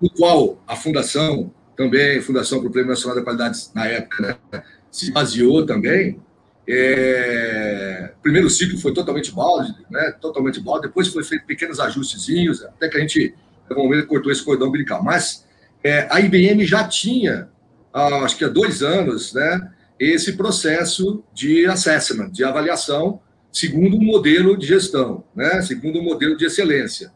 no 0.02 0.10
qual 0.10 0.62
a 0.68 0.76
fundação, 0.76 1.52
também, 1.76 2.18
a 2.18 2.22
Fundação 2.22 2.60
para 2.60 2.68
o 2.68 2.72
Prêmio 2.72 2.90
Nacional 2.90 3.16
da 3.16 3.24
Qualidade, 3.24 3.60
na 3.74 3.86
época, 3.86 4.40
né, 4.52 4.64
se 4.90 5.12
baseou 5.12 5.66
também. 5.66 6.20
É, 6.68 8.12
primeiro 8.22 8.50
ciclo 8.50 8.78
foi 8.80 8.94
totalmente 8.94 9.32
balde, 9.32 9.74
né? 9.90 10.12
Totalmente 10.20 10.60
balde. 10.60 10.88
Depois 10.88 11.08
foi 11.08 11.24
feito 11.24 11.46
pequenos 11.46 11.80
ajustezinhos, 11.80 12.64
até 12.64 12.90
que 12.90 12.98
a 12.98 13.00
gente 13.00 13.34
no 13.70 13.78
momento 13.78 14.08
cortou 14.08 14.32
esse 14.32 14.44
cordão 14.44 14.68
umbilical. 14.68 15.02
Mas 15.04 15.46
é, 15.84 16.08
a 16.10 16.20
IBM 16.20 16.66
já 16.66 16.86
tinha, 16.86 17.48
acho 17.94 18.36
que 18.38 18.44
há 18.44 18.50
dois 18.50 18.82
anos, 18.82 19.34
né, 19.34 19.72
esse 20.00 20.34
processo 20.34 21.24
de 21.34 21.66
assessment, 21.66 22.30
de 22.30 22.44
avaliação, 22.44 23.20
segundo 23.52 23.98
um 23.98 24.04
modelo 24.04 24.58
de 24.58 24.68
gestão, 24.68 25.24
né, 25.36 25.62
segundo 25.62 26.00
um 26.00 26.04
modelo 26.04 26.38
de 26.38 26.46
excelência. 26.46 27.12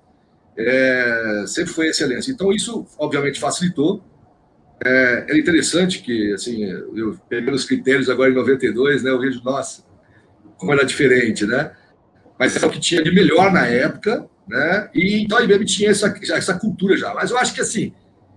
É, 0.58 1.44
sempre 1.48 1.72
foi 1.72 1.88
excelência. 1.88 2.32
Então, 2.32 2.52
isso, 2.52 2.86
obviamente, 2.98 3.40
facilitou. 3.40 4.04
É, 4.84 5.26
é 5.30 5.38
interessante 5.38 6.02
que, 6.02 6.34
assim, 6.34 6.64
eu 6.96 7.18
peguei 7.30 7.54
os 7.54 7.66
critérios 7.66 8.10
agora 8.10 8.32
em 8.32 8.36
92, 8.36 9.04
né, 9.04 9.12
eu 9.12 9.20
vejo, 9.20 9.42
nossa, 9.44 9.84
como 10.58 10.74
era 10.74 10.86
diferente, 10.86 11.46
né? 11.46 11.72
Mas 12.38 12.56
é 12.56 12.66
o 12.66 12.70
que 12.70 12.80
tinha 12.80 13.04
de 13.04 13.12
melhor 13.12 13.52
na 13.52 13.66
época, 13.66 14.28
né? 14.48 14.90
E 14.94 15.24
então 15.24 15.38
a 15.38 15.44
IBM 15.44 15.66
tinha 15.66 15.90
essa, 15.90 16.14
essa 16.32 16.54
cultura 16.58 16.96
já. 16.98 17.14
Mas 17.14 17.32
eu 17.32 17.38
acho 17.38 17.54
que 17.54 17.62
assim, 17.62 17.94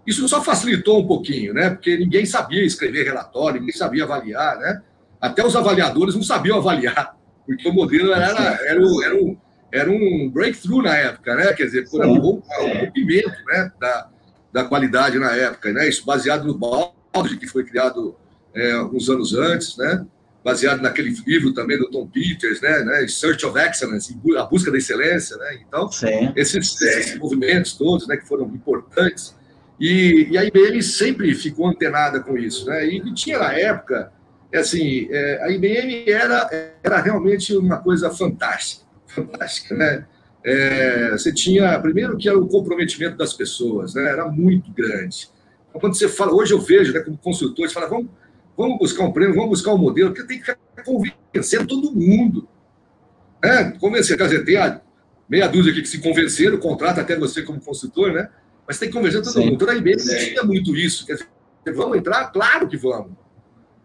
isso 0.06 0.26
só 0.28 0.42
facilitou 0.42 1.00
um 1.00 1.06
pouquinho, 1.06 1.54
né? 1.54 1.70
Porque 1.70 1.96
ninguém 1.96 2.26
sabia 2.26 2.64
escrever 2.64 3.04
relatório, 3.04 3.60
ninguém 3.60 3.76
sabia 3.76 4.04
avaliar, 4.04 4.58
né? 4.58 4.82
Até 5.20 5.44
os 5.44 5.56
avaliadores 5.56 6.14
não 6.14 6.22
sabiam 6.22 6.58
avaliar, 6.58 7.16
porque 7.46 7.68
o 7.68 7.72
modelo 7.72 8.12
era, 8.12 8.60
era, 8.66 8.80
um, 8.80 9.02
era, 9.02 9.14
um, 9.14 9.36
era 9.72 9.90
um 9.90 10.30
breakthrough 10.30 10.82
na 10.82 10.94
época, 10.96 11.34
né? 11.34 11.52
Quer 11.52 11.64
dizer, 11.64 11.88
foi 11.88 12.06
um, 12.06 12.18
um 12.18 12.42
rompimento 12.80 13.44
né? 13.46 13.72
da, 13.80 14.10
da 14.52 14.64
qualidade 14.64 15.18
na 15.18 15.32
época, 15.32 15.72
né? 15.72 15.88
Isso 15.88 16.04
baseado 16.04 16.44
no 16.44 16.58
balde 16.58 17.38
que 17.38 17.46
foi 17.46 17.64
criado 17.64 18.14
é, 18.54 18.78
uns 18.82 19.08
anos 19.08 19.34
antes, 19.34 19.76
né? 19.76 20.06
baseado 20.44 20.82
naquele 20.82 21.08
livro 21.26 21.54
também 21.54 21.78
do 21.78 21.90
Tom 21.90 22.06
Peters, 22.06 22.60
né, 22.60 22.84
né 22.84 23.08
Search 23.08 23.46
of 23.46 23.58
Excellence, 23.58 24.14
a 24.36 24.42
busca 24.42 24.70
da 24.70 24.76
excelência, 24.76 25.38
né? 25.38 25.58
Então, 25.66 25.88
esses, 26.36 26.80
esses, 26.82 27.18
movimentos 27.18 27.72
todos, 27.72 28.06
né, 28.06 28.18
que 28.18 28.28
foram 28.28 28.44
importantes, 28.48 29.34
e, 29.78 30.28
e, 30.30 30.38
a 30.38 30.44
IBM 30.44 30.82
sempre 30.82 31.34
ficou 31.34 31.66
antenada 31.66 32.20
com 32.20 32.36
isso, 32.38 32.66
né? 32.66 32.86
E, 32.86 33.12
tinha 33.14 33.38
na 33.38 33.52
época, 33.52 34.12
é 34.52 34.58
assim, 34.58 35.08
é, 35.10 35.42
a 35.42 35.50
IBM 35.50 36.04
era 36.10 36.78
era 36.82 37.00
realmente 37.00 37.56
uma 37.56 37.78
coisa 37.78 38.10
fantástica, 38.10 38.84
fantástica, 39.08 39.74
né? 39.74 40.06
É, 40.44 41.10
você 41.12 41.32
tinha, 41.32 41.78
primeiro 41.80 42.16
que 42.16 42.28
era 42.28 42.38
o 42.38 42.46
comprometimento 42.46 43.16
das 43.16 43.32
pessoas, 43.32 43.94
né? 43.94 44.08
Era 44.08 44.28
muito 44.28 44.70
grande. 44.72 45.28
Então, 45.68 45.80
quando 45.80 45.96
você 45.96 46.08
fala, 46.08 46.32
hoje 46.32 46.52
eu 46.52 46.60
vejo, 46.60 46.92
né, 46.92 47.00
como 47.00 47.16
consultor, 47.16 47.66
você 47.66 47.74
fala, 47.74 47.88
vamos 47.88 48.08
Vamos 48.56 48.78
buscar 48.78 49.04
um 49.04 49.12
prêmio, 49.12 49.34
vamos 49.34 49.50
buscar 49.50 49.74
um 49.74 49.78
modelo, 49.78 50.12
porque 50.12 50.26
tem 50.26 50.40
que 50.40 50.54
convencer 50.84 51.66
todo 51.66 51.92
mundo. 51.92 52.48
É, 53.42 53.64
convencer, 53.72 54.16
quer 54.16 54.24
dizer, 54.24 54.44
tem 54.44 54.56
a 54.56 54.80
meia 55.28 55.48
dúzia 55.48 55.72
aqui 55.72 55.82
que 55.82 55.88
se 55.88 56.00
convenceram, 56.00 56.56
contrata 56.58 57.00
até 57.00 57.16
você 57.16 57.42
como 57.42 57.60
consultor, 57.60 58.12
né? 58.12 58.30
Mas 58.66 58.78
tem 58.78 58.88
que 58.88 58.94
convencer 58.94 59.22
todo 59.22 59.32
Sim. 59.32 59.40
mundo. 59.40 59.54
Então, 59.54 59.68
a 59.68 59.74
IBM 59.74 59.96
tinha 59.96 60.42
muito 60.42 60.74
isso. 60.76 61.06
Quer 61.06 61.14
dizer, 61.14 61.28
vamos 61.74 61.98
entrar? 61.98 62.32
Claro 62.32 62.68
que 62.68 62.76
vamos 62.76 63.12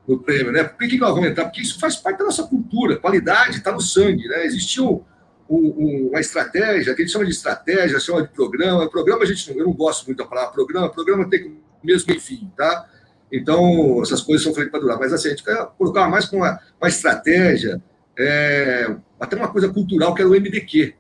no 0.08 0.18
prêmio, 0.20 0.52
né? 0.52 0.64
Por 0.64 0.88
que, 0.88 0.98
nós 0.98 1.14
vamos 1.14 1.30
entrar? 1.30 1.46
Porque 1.46 1.62
isso 1.62 1.80
faz 1.80 1.96
parte 1.96 2.18
da 2.18 2.26
nossa 2.26 2.44
cultura. 2.44 2.98
Qualidade 2.98 3.58
está 3.58 3.72
no 3.72 3.80
sangue, 3.80 4.28
né? 4.28 4.44
Existiu 4.46 5.06
um, 5.48 5.58
um, 5.58 6.08
uma 6.10 6.20
estratégia, 6.20 6.96
que 6.96 7.02
a 7.02 7.06
gente 7.06 7.14
chama 7.14 7.26
de 7.26 7.32
estratégia, 7.32 8.00
chama 8.00 8.24
de 8.24 8.30
programa. 8.30 8.90
Programa, 8.90 9.24
a 9.24 9.26
gente, 9.26 9.56
eu 9.56 9.66
não 9.66 9.74
gosto 9.74 10.08
muito 10.08 10.18
da 10.18 10.26
palavra 10.26 10.52
programa. 10.52 10.90
Programa 10.90 11.30
tem 11.30 11.60
mesmo 11.84 12.12
enfim, 12.14 12.52
tá? 12.58 12.90
Então, 13.32 14.02
essas 14.02 14.22
coisas 14.22 14.44
são 14.44 14.54
feitas 14.54 14.72
para 14.72 14.80
durar. 14.80 14.98
Mas 14.98 15.14
assim, 15.14 15.28
a 15.28 15.32
gente 15.32 15.44
quer 15.44 15.68
colocar 15.78 16.10
mais 16.10 16.26
com 16.26 16.38
uma, 16.38 16.60
uma 16.82 16.90
estratégia, 16.90 17.82
é, 18.18 18.96
até 19.20 19.36
uma 19.36 19.48
coisa 19.48 19.70
cultural, 19.70 20.14
que 20.16 20.22
era 20.22 20.30
o 20.30 20.34
MDQ. 20.34 20.96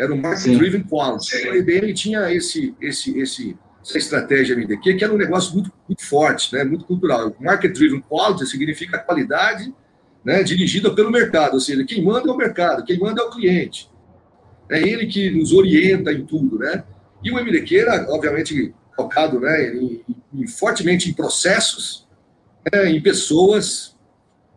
Era 0.00 0.14
o 0.14 0.16
Market 0.16 0.56
Driven 0.56 0.82
Quality. 0.82 1.48
A 1.48 1.56
IBM 1.56 1.92
tinha 1.92 2.32
esse, 2.32 2.74
esse, 2.80 3.18
esse, 3.18 3.56
essa 3.84 3.98
estratégia 3.98 4.56
MDQ, 4.56 4.94
que 4.94 5.04
era 5.04 5.12
um 5.12 5.18
negócio 5.18 5.52
muito, 5.52 5.70
muito 5.86 6.02
forte, 6.06 6.54
né, 6.54 6.64
muito 6.64 6.86
cultural. 6.86 7.36
Market 7.38 7.74
Driven 7.74 8.00
Quality 8.00 8.46
significa 8.46 8.98
qualidade 8.98 9.74
né, 10.24 10.42
dirigida 10.42 10.90
pelo 10.94 11.10
mercado, 11.10 11.52
ou 11.52 11.60
seja, 11.60 11.84
quem 11.84 12.02
manda 12.02 12.30
é 12.30 12.32
o 12.32 12.36
mercado, 12.36 12.82
quem 12.82 12.98
manda 12.98 13.20
é 13.20 13.24
o 13.26 13.30
cliente. 13.30 13.90
É 14.70 14.80
ele 14.80 15.06
que 15.06 15.30
nos 15.30 15.52
orienta 15.52 16.10
em 16.10 16.24
tudo, 16.24 16.58
né? 16.58 16.82
E 17.22 17.30
o 17.30 17.34
MDQ 17.34 17.76
era, 17.76 18.06
obviamente, 18.08 18.74
focado 18.96 19.38
né, 19.38 19.74
em, 19.74 20.02
em, 20.32 20.46
fortemente 20.46 21.10
em 21.10 21.12
processos, 21.12 22.08
né, 22.72 22.88
em 22.90 23.02
pessoas, 23.02 23.94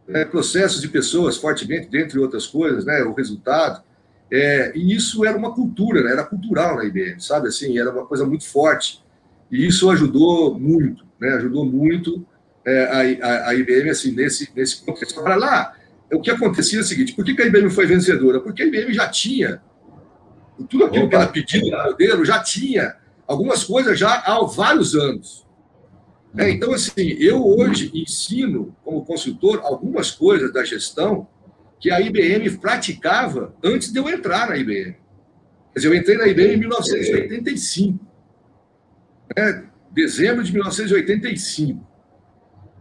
né, 0.07 0.23
processos 0.23 0.79
de 0.79 0.87
pessoas 0.87 1.35
fortemente, 1.35 1.89
dentre 1.89 2.17
outras 2.17 2.47
coisas, 2.47 2.85
né, 2.85 3.03
o 3.03 3.13
resultado. 3.13 3.83
É, 4.31 4.71
e 4.75 4.95
isso 4.95 5.25
era 5.25 5.37
uma 5.37 5.53
cultura, 5.53 6.03
né, 6.03 6.11
era 6.11 6.23
cultural 6.23 6.77
na 6.77 6.85
IBM, 6.85 7.21
sabe? 7.21 7.47
Assim, 7.47 7.77
era 7.77 7.91
uma 7.91 8.05
coisa 8.05 8.25
muito 8.25 8.45
forte. 8.45 9.03
E 9.51 9.67
isso 9.67 9.89
ajudou 9.89 10.57
muito, 10.59 11.05
né, 11.19 11.33
ajudou 11.35 11.65
muito 11.65 12.25
é, 12.65 13.19
a, 13.21 13.49
a, 13.49 13.55
IBM 13.55 13.89
assim, 13.89 14.11
nesse, 14.11 14.49
nesse 14.55 14.83
contexto. 14.83 15.21
Para 15.21 15.35
lá, 15.35 15.75
o 16.11 16.19
que 16.19 16.31
acontecia 16.31 16.79
é 16.79 16.81
o 16.81 16.85
seguinte: 16.85 17.13
por 17.13 17.23
que, 17.25 17.39
a 17.41 17.45
IBM 17.45 17.69
foi 17.69 17.85
vencedora? 17.85 18.39
Porque 18.39 18.63
a 18.63 18.65
IBM 18.65 18.93
já 18.93 19.07
tinha 19.07 19.61
tudo 20.69 20.85
aquilo 20.85 21.05
Opa. 21.05 21.09
que 21.09 21.15
era 21.15 21.27
pedido 21.27 21.69
no 21.69 21.83
modelo, 21.83 22.25
já 22.25 22.41
tinha 22.41 22.95
algumas 23.27 23.63
coisas 23.63 23.97
já 23.97 24.13
há 24.25 24.43
vários 24.43 24.95
anos. 24.95 25.43
É, 26.35 26.49
então, 26.49 26.73
assim, 26.73 27.09
eu 27.19 27.45
hoje 27.45 27.91
ensino, 27.93 28.75
como 28.83 29.05
consultor, 29.05 29.61
algumas 29.63 30.09
coisas 30.09 30.51
da 30.51 30.63
gestão 30.63 31.27
que 31.83 31.91
a 31.91 31.99
IBM 31.99 32.49
praticava 32.59 33.53
antes 33.61 33.91
de 33.91 33.99
eu 33.99 34.07
entrar 34.07 34.47
na 34.47 34.55
IBM. 34.55 34.95
Quer 35.73 35.79
dizer, 35.79 35.87
eu 35.89 35.93
entrei 35.93 36.17
na 36.17 36.27
IBM 36.29 36.53
em 36.53 36.57
1985. 36.57 37.99
É, 39.35 39.63
dezembro 39.91 40.45
de 40.45 40.53
1985. 40.53 41.85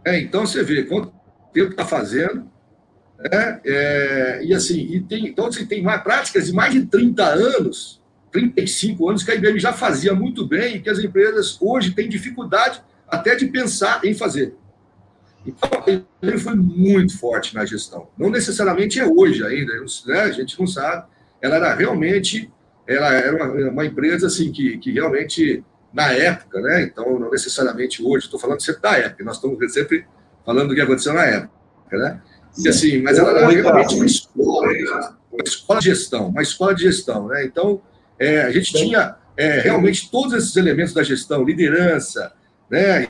É, 0.05 0.17
então, 0.21 0.47
você 0.47 0.63
vê 0.63 0.83
quanto 0.83 1.13
tempo 1.51 1.71
está 1.71 1.83
fazendo. 1.83 2.49
É, 3.29 3.59
é, 3.65 4.45
e 4.45 4.53
assim, 4.53 4.79
e 4.79 5.03
tem, 5.03 5.27
então, 5.27 5.51
você 5.51 5.65
tem 5.65 5.83
mais 5.83 6.01
práticas 6.01 6.45
de 6.45 6.53
mais 6.53 6.73
de 6.73 6.85
30 6.85 7.25
anos 7.25 8.01
35 8.31 9.09
anos 9.09 9.21
que 9.21 9.31
a 9.31 9.35
IBM 9.35 9.59
já 9.59 9.73
fazia 9.73 10.13
muito 10.15 10.47
bem 10.47 10.77
e 10.77 10.79
que 10.79 10.89
as 10.89 10.99
empresas 10.99 11.57
hoje 11.61 11.91
têm 11.91 12.07
dificuldade 12.07 12.81
até 13.05 13.35
de 13.35 13.47
pensar 13.47 14.03
em 14.05 14.13
fazer. 14.13 14.55
Então, 15.45 15.69
ele 16.21 16.37
foi 16.37 16.55
muito 16.55 17.17
forte 17.17 17.53
na 17.53 17.65
gestão. 17.65 18.07
Não 18.17 18.29
necessariamente 18.29 18.99
é 18.99 19.05
hoje 19.05 19.43
ainda, 19.45 19.73
né? 20.05 20.21
a 20.21 20.31
gente 20.31 20.59
não 20.59 20.65
sabe. 20.65 21.05
Ela 21.41 21.55
era 21.57 21.75
realmente, 21.75 22.51
ela 22.87 23.13
era 23.13 23.35
uma, 23.35 23.71
uma, 23.71 23.85
empresa 23.85 24.27
assim 24.27 24.51
que, 24.51 24.77
que 24.77 24.91
realmente, 24.91 25.63
na 25.93 26.11
época, 26.11 26.61
né? 26.61 26.83
então 26.83 27.19
não 27.19 27.29
necessariamente 27.29 28.01
hoje, 28.01 28.25
estou 28.25 28.39
falando 28.39 28.61
sempre 28.61 28.81
da 28.81 28.97
época, 28.97 29.23
nós 29.25 29.35
estamos 29.35 29.73
sempre 29.73 30.05
falando 30.45 30.69
do 30.69 30.75
que 30.75 30.81
aconteceu 30.81 31.13
na 31.13 31.25
época. 31.25 31.51
Né? 31.91 32.21
E 32.57 32.69
assim, 32.69 33.01
mas 33.01 33.17
ela 33.17 33.31
era 33.31 33.49
realmente 33.49 33.95
uma 33.95 34.05
escola, 34.05 34.67
uma 35.31 35.43
escola 35.45 35.79
de 35.79 35.85
gestão, 35.85 36.27
uma 36.29 36.41
escola 36.41 36.73
de 36.73 36.83
gestão. 36.83 37.27
Né? 37.27 37.45
Então, 37.45 37.81
é, 38.17 38.43
a 38.43 38.51
gente 38.51 38.71
tinha 38.71 39.15
é, 39.35 39.59
realmente 39.59 40.09
todos 40.09 40.33
esses 40.33 40.55
elementos 40.55 40.93
da 40.93 41.03
gestão, 41.03 41.43
liderança, 41.43 42.31
né? 42.69 43.07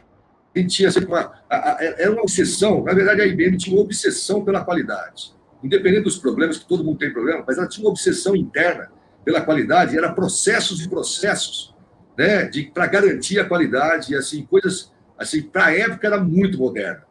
Gente 0.55 0.75
tinha 0.75 0.91
sempre 0.91 1.09
uma, 1.09 1.33
a, 1.49 1.71
a, 1.71 1.83
era 1.83 2.11
uma 2.11 2.21
obsessão, 2.21 2.83
na 2.83 2.93
verdade 2.93 3.21
a 3.21 3.25
IBM 3.25 3.57
tinha 3.57 3.75
uma 3.75 3.83
obsessão 3.83 4.43
pela 4.43 4.63
qualidade. 4.63 5.33
Independente 5.63 6.03
dos 6.03 6.17
problemas, 6.17 6.57
que 6.57 6.67
todo 6.67 6.83
mundo 6.83 6.99
tem 6.99 7.11
problema, 7.11 7.43
mas 7.45 7.57
ela 7.57 7.67
tinha 7.67 7.85
uma 7.85 7.91
obsessão 7.91 8.35
interna 8.35 8.91
pela 9.25 9.41
qualidade, 9.41 9.97
era 9.97 10.11
processos 10.11 10.83
e 10.83 10.89
processos, 10.89 11.73
né, 12.17 12.49
para 12.73 12.85
garantir 12.85 13.39
a 13.39 13.45
qualidade 13.45 14.13
e 14.13 14.15
assim 14.15 14.45
coisas 14.45 14.91
assim 15.17 15.41
para 15.41 15.67
a 15.67 15.75
época 15.75 16.05
era 16.05 16.19
muito 16.19 16.57
moderna. 16.57 17.03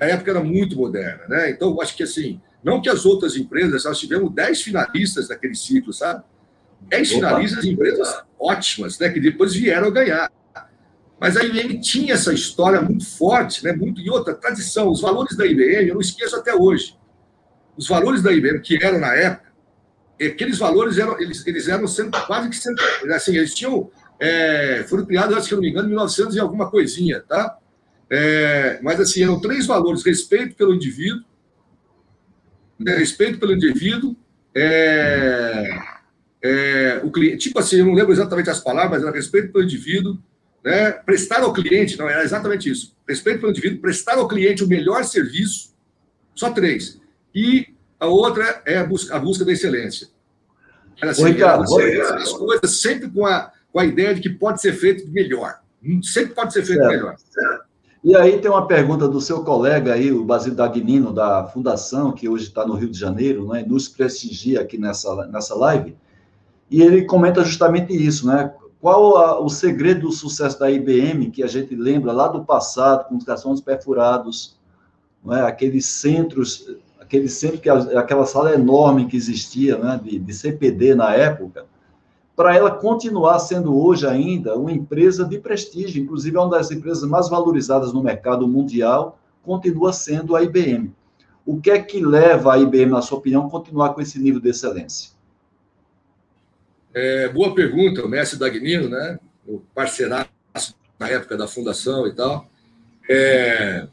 A 0.00 0.06
época 0.06 0.30
era 0.30 0.42
muito 0.42 0.76
moderna, 0.76 1.22
né? 1.28 1.50
Então 1.50 1.70
eu 1.70 1.80
acho 1.80 1.96
que 1.96 2.02
assim, 2.02 2.40
não 2.64 2.80
que 2.80 2.88
as 2.88 3.04
outras 3.04 3.36
empresas, 3.36 3.84
nós 3.84 4.00
tivemos 4.00 4.32
10 4.32 4.62
finalistas 4.62 5.28
daquele 5.28 5.54
ciclo, 5.54 5.92
sabe? 5.92 6.24
10 6.80 7.10
finalistas 7.12 7.62
de 7.62 7.70
empresas 7.70 8.24
ótimas, 8.38 8.98
né, 8.98 9.08
que 9.10 9.20
depois 9.20 9.54
vieram 9.54 9.90
ganhar. 9.92 10.30
Mas 11.22 11.36
a 11.36 11.44
IBM 11.44 11.78
tinha 11.78 12.14
essa 12.14 12.34
história 12.34 12.82
muito 12.82 13.06
forte, 13.06 13.62
né, 13.62 13.72
muito, 13.72 14.00
e 14.00 14.10
outra, 14.10 14.34
tradição, 14.34 14.90
os 14.90 15.00
valores 15.00 15.36
da 15.36 15.46
IBM, 15.46 15.86
eu 15.86 15.94
não 15.94 16.00
esqueço 16.00 16.34
até 16.34 16.52
hoje. 16.52 16.98
Os 17.76 17.86
valores 17.86 18.24
da 18.24 18.32
IBM, 18.32 18.58
que 18.58 18.84
eram 18.84 18.98
na 18.98 19.14
época, 19.14 19.52
aqueles 20.20 20.58
valores 20.58 20.98
eram, 20.98 21.20
eles, 21.20 21.46
eles 21.46 21.68
eram 21.68 21.86
sendo, 21.86 22.10
quase 22.26 22.48
que 22.48 22.56
sendo, 22.56 22.76
assim, 23.14 23.36
eles 23.36 23.54
tinham, 23.54 23.88
é, 24.18 24.84
foram 24.88 25.06
criados, 25.06 25.36
acho 25.36 25.48
que 25.48 25.54
não 25.54 25.62
me 25.62 25.70
engano, 25.70 25.86
em 25.86 25.90
1900 25.90 26.34
e 26.34 26.40
alguma 26.40 26.68
coisinha, 26.68 27.20
tá? 27.20 27.56
É, 28.10 28.80
mas, 28.82 28.98
assim, 28.98 29.22
eram 29.22 29.40
três 29.40 29.64
valores: 29.64 30.04
respeito 30.04 30.56
pelo 30.56 30.74
indivíduo, 30.74 31.22
né, 32.80 32.96
respeito 32.96 33.38
pelo 33.38 33.52
indivíduo, 33.52 34.16
é, 34.56 35.68
é, 36.42 37.00
o 37.04 37.12
cliente, 37.12 37.36
tipo 37.36 37.60
assim, 37.60 37.76
eu 37.76 37.86
não 37.86 37.94
lembro 37.94 38.12
exatamente 38.12 38.50
as 38.50 38.58
palavras, 38.58 38.90
mas 38.90 39.02
era 39.04 39.16
respeito 39.16 39.52
pelo 39.52 39.62
indivíduo, 39.62 40.18
né? 40.64 40.92
prestar 40.92 41.42
ao 41.42 41.52
cliente, 41.52 41.98
não, 41.98 42.08
era 42.08 42.22
exatamente 42.22 42.70
isso, 42.70 42.94
respeito 43.08 43.40
pelo 43.40 43.52
indivíduo, 43.52 43.80
prestar 43.80 44.18
ao 44.18 44.28
cliente 44.28 44.64
o 44.64 44.68
melhor 44.68 45.04
serviço, 45.04 45.74
só 46.34 46.50
três. 46.50 47.00
E 47.34 47.68
a 47.98 48.06
outra 48.06 48.62
é 48.66 48.78
a 48.78 48.84
busca, 48.84 49.14
a 49.14 49.18
busca 49.18 49.44
da 49.44 49.52
excelência. 49.52 50.08
Era 51.00 51.12
assim, 51.12 51.24
Ricardo, 51.24 51.62
as 51.62 52.32
coisas 52.32 52.80
sempre 52.80 53.08
com 53.10 53.26
a, 53.26 53.50
com 53.72 53.80
a 53.80 53.84
ideia 53.84 54.14
de 54.14 54.20
que 54.20 54.30
pode 54.30 54.60
ser 54.60 54.72
feito 54.72 55.10
melhor. 55.10 55.60
Sempre 56.02 56.34
pode 56.34 56.52
ser 56.52 56.64
feito 56.64 56.80
certo. 56.80 56.90
melhor. 56.90 57.16
E 58.04 58.16
aí 58.16 58.40
tem 58.40 58.50
uma 58.50 58.66
pergunta 58.66 59.08
do 59.08 59.20
seu 59.20 59.44
colega 59.44 59.94
aí, 59.94 60.10
o 60.10 60.24
Basílio 60.24 60.56
Dagnino, 60.56 61.12
da 61.12 61.46
Fundação, 61.46 62.12
que 62.12 62.28
hoje 62.28 62.44
está 62.44 62.66
no 62.66 62.74
Rio 62.74 62.90
de 62.90 62.98
Janeiro, 62.98 63.46
né, 63.48 63.64
nos 63.66 63.88
prestigia 63.88 64.60
aqui 64.60 64.76
nessa, 64.76 65.26
nessa 65.26 65.54
live. 65.54 65.96
E 66.68 66.82
ele 66.82 67.04
comenta 67.04 67.44
justamente 67.44 67.92
isso, 67.92 68.26
né? 68.26 68.52
Qual 68.82 69.16
a, 69.16 69.38
o 69.40 69.48
segredo 69.48 70.08
do 70.08 70.10
sucesso 70.10 70.58
da 70.58 70.68
IBM, 70.68 71.30
que 71.30 71.44
a 71.44 71.46
gente 71.46 71.72
lembra 71.76 72.12
lá 72.12 72.26
do 72.26 72.44
passado, 72.44 73.08
com 73.08 73.16
os 73.16 73.22
garçons 73.22 73.60
perfurados, 73.60 74.58
é? 75.30 75.42
aqueles 75.42 75.86
centros, 75.86 76.68
aquele 76.98 77.28
centro, 77.28 77.60
que 77.60 77.70
aquela 77.70 78.26
sala 78.26 78.52
enorme 78.52 79.06
que 79.06 79.16
existia, 79.16 79.78
né? 79.78 80.00
de, 80.02 80.18
de 80.18 80.34
CPD 80.34 80.96
na 80.96 81.14
época, 81.14 81.64
para 82.34 82.56
ela 82.56 82.72
continuar 82.72 83.38
sendo 83.38 83.72
hoje 83.72 84.04
ainda 84.04 84.58
uma 84.58 84.72
empresa 84.72 85.24
de 85.24 85.38
prestígio, 85.38 86.02
inclusive 86.02 86.36
é 86.36 86.40
uma 86.40 86.50
das 86.50 86.72
empresas 86.72 87.08
mais 87.08 87.28
valorizadas 87.28 87.92
no 87.92 88.02
mercado 88.02 88.48
mundial, 88.48 89.16
continua 89.44 89.92
sendo 89.92 90.34
a 90.34 90.42
IBM. 90.42 90.92
O 91.46 91.60
que 91.60 91.70
é 91.70 91.80
que 91.80 92.04
leva 92.04 92.54
a 92.54 92.58
IBM, 92.58 92.90
na 92.90 93.00
sua 93.00 93.18
opinião, 93.18 93.46
a 93.46 93.50
continuar 93.50 93.94
com 93.94 94.00
esse 94.00 94.18
nível 94.18 94.40
de 94.40 94.48
excelência? 94.48 95.11
É, 96.94 97.28
boa 97.28 97.54
pergunta, 97.54 98.04
o 98.04 98.08
mestre 98.08 98.38
Dagnino, 98.38 98.88
né? 98.88 99.18
O 99.46 99.60
parceiraço 99.74 100.28
na 100.98 101.08
época 101.08 101.36
da 101.36 101.48
fundação 101.48 102.06
e 102.06 102.14
tal. 102.14 102.48
É, 103.08 103.86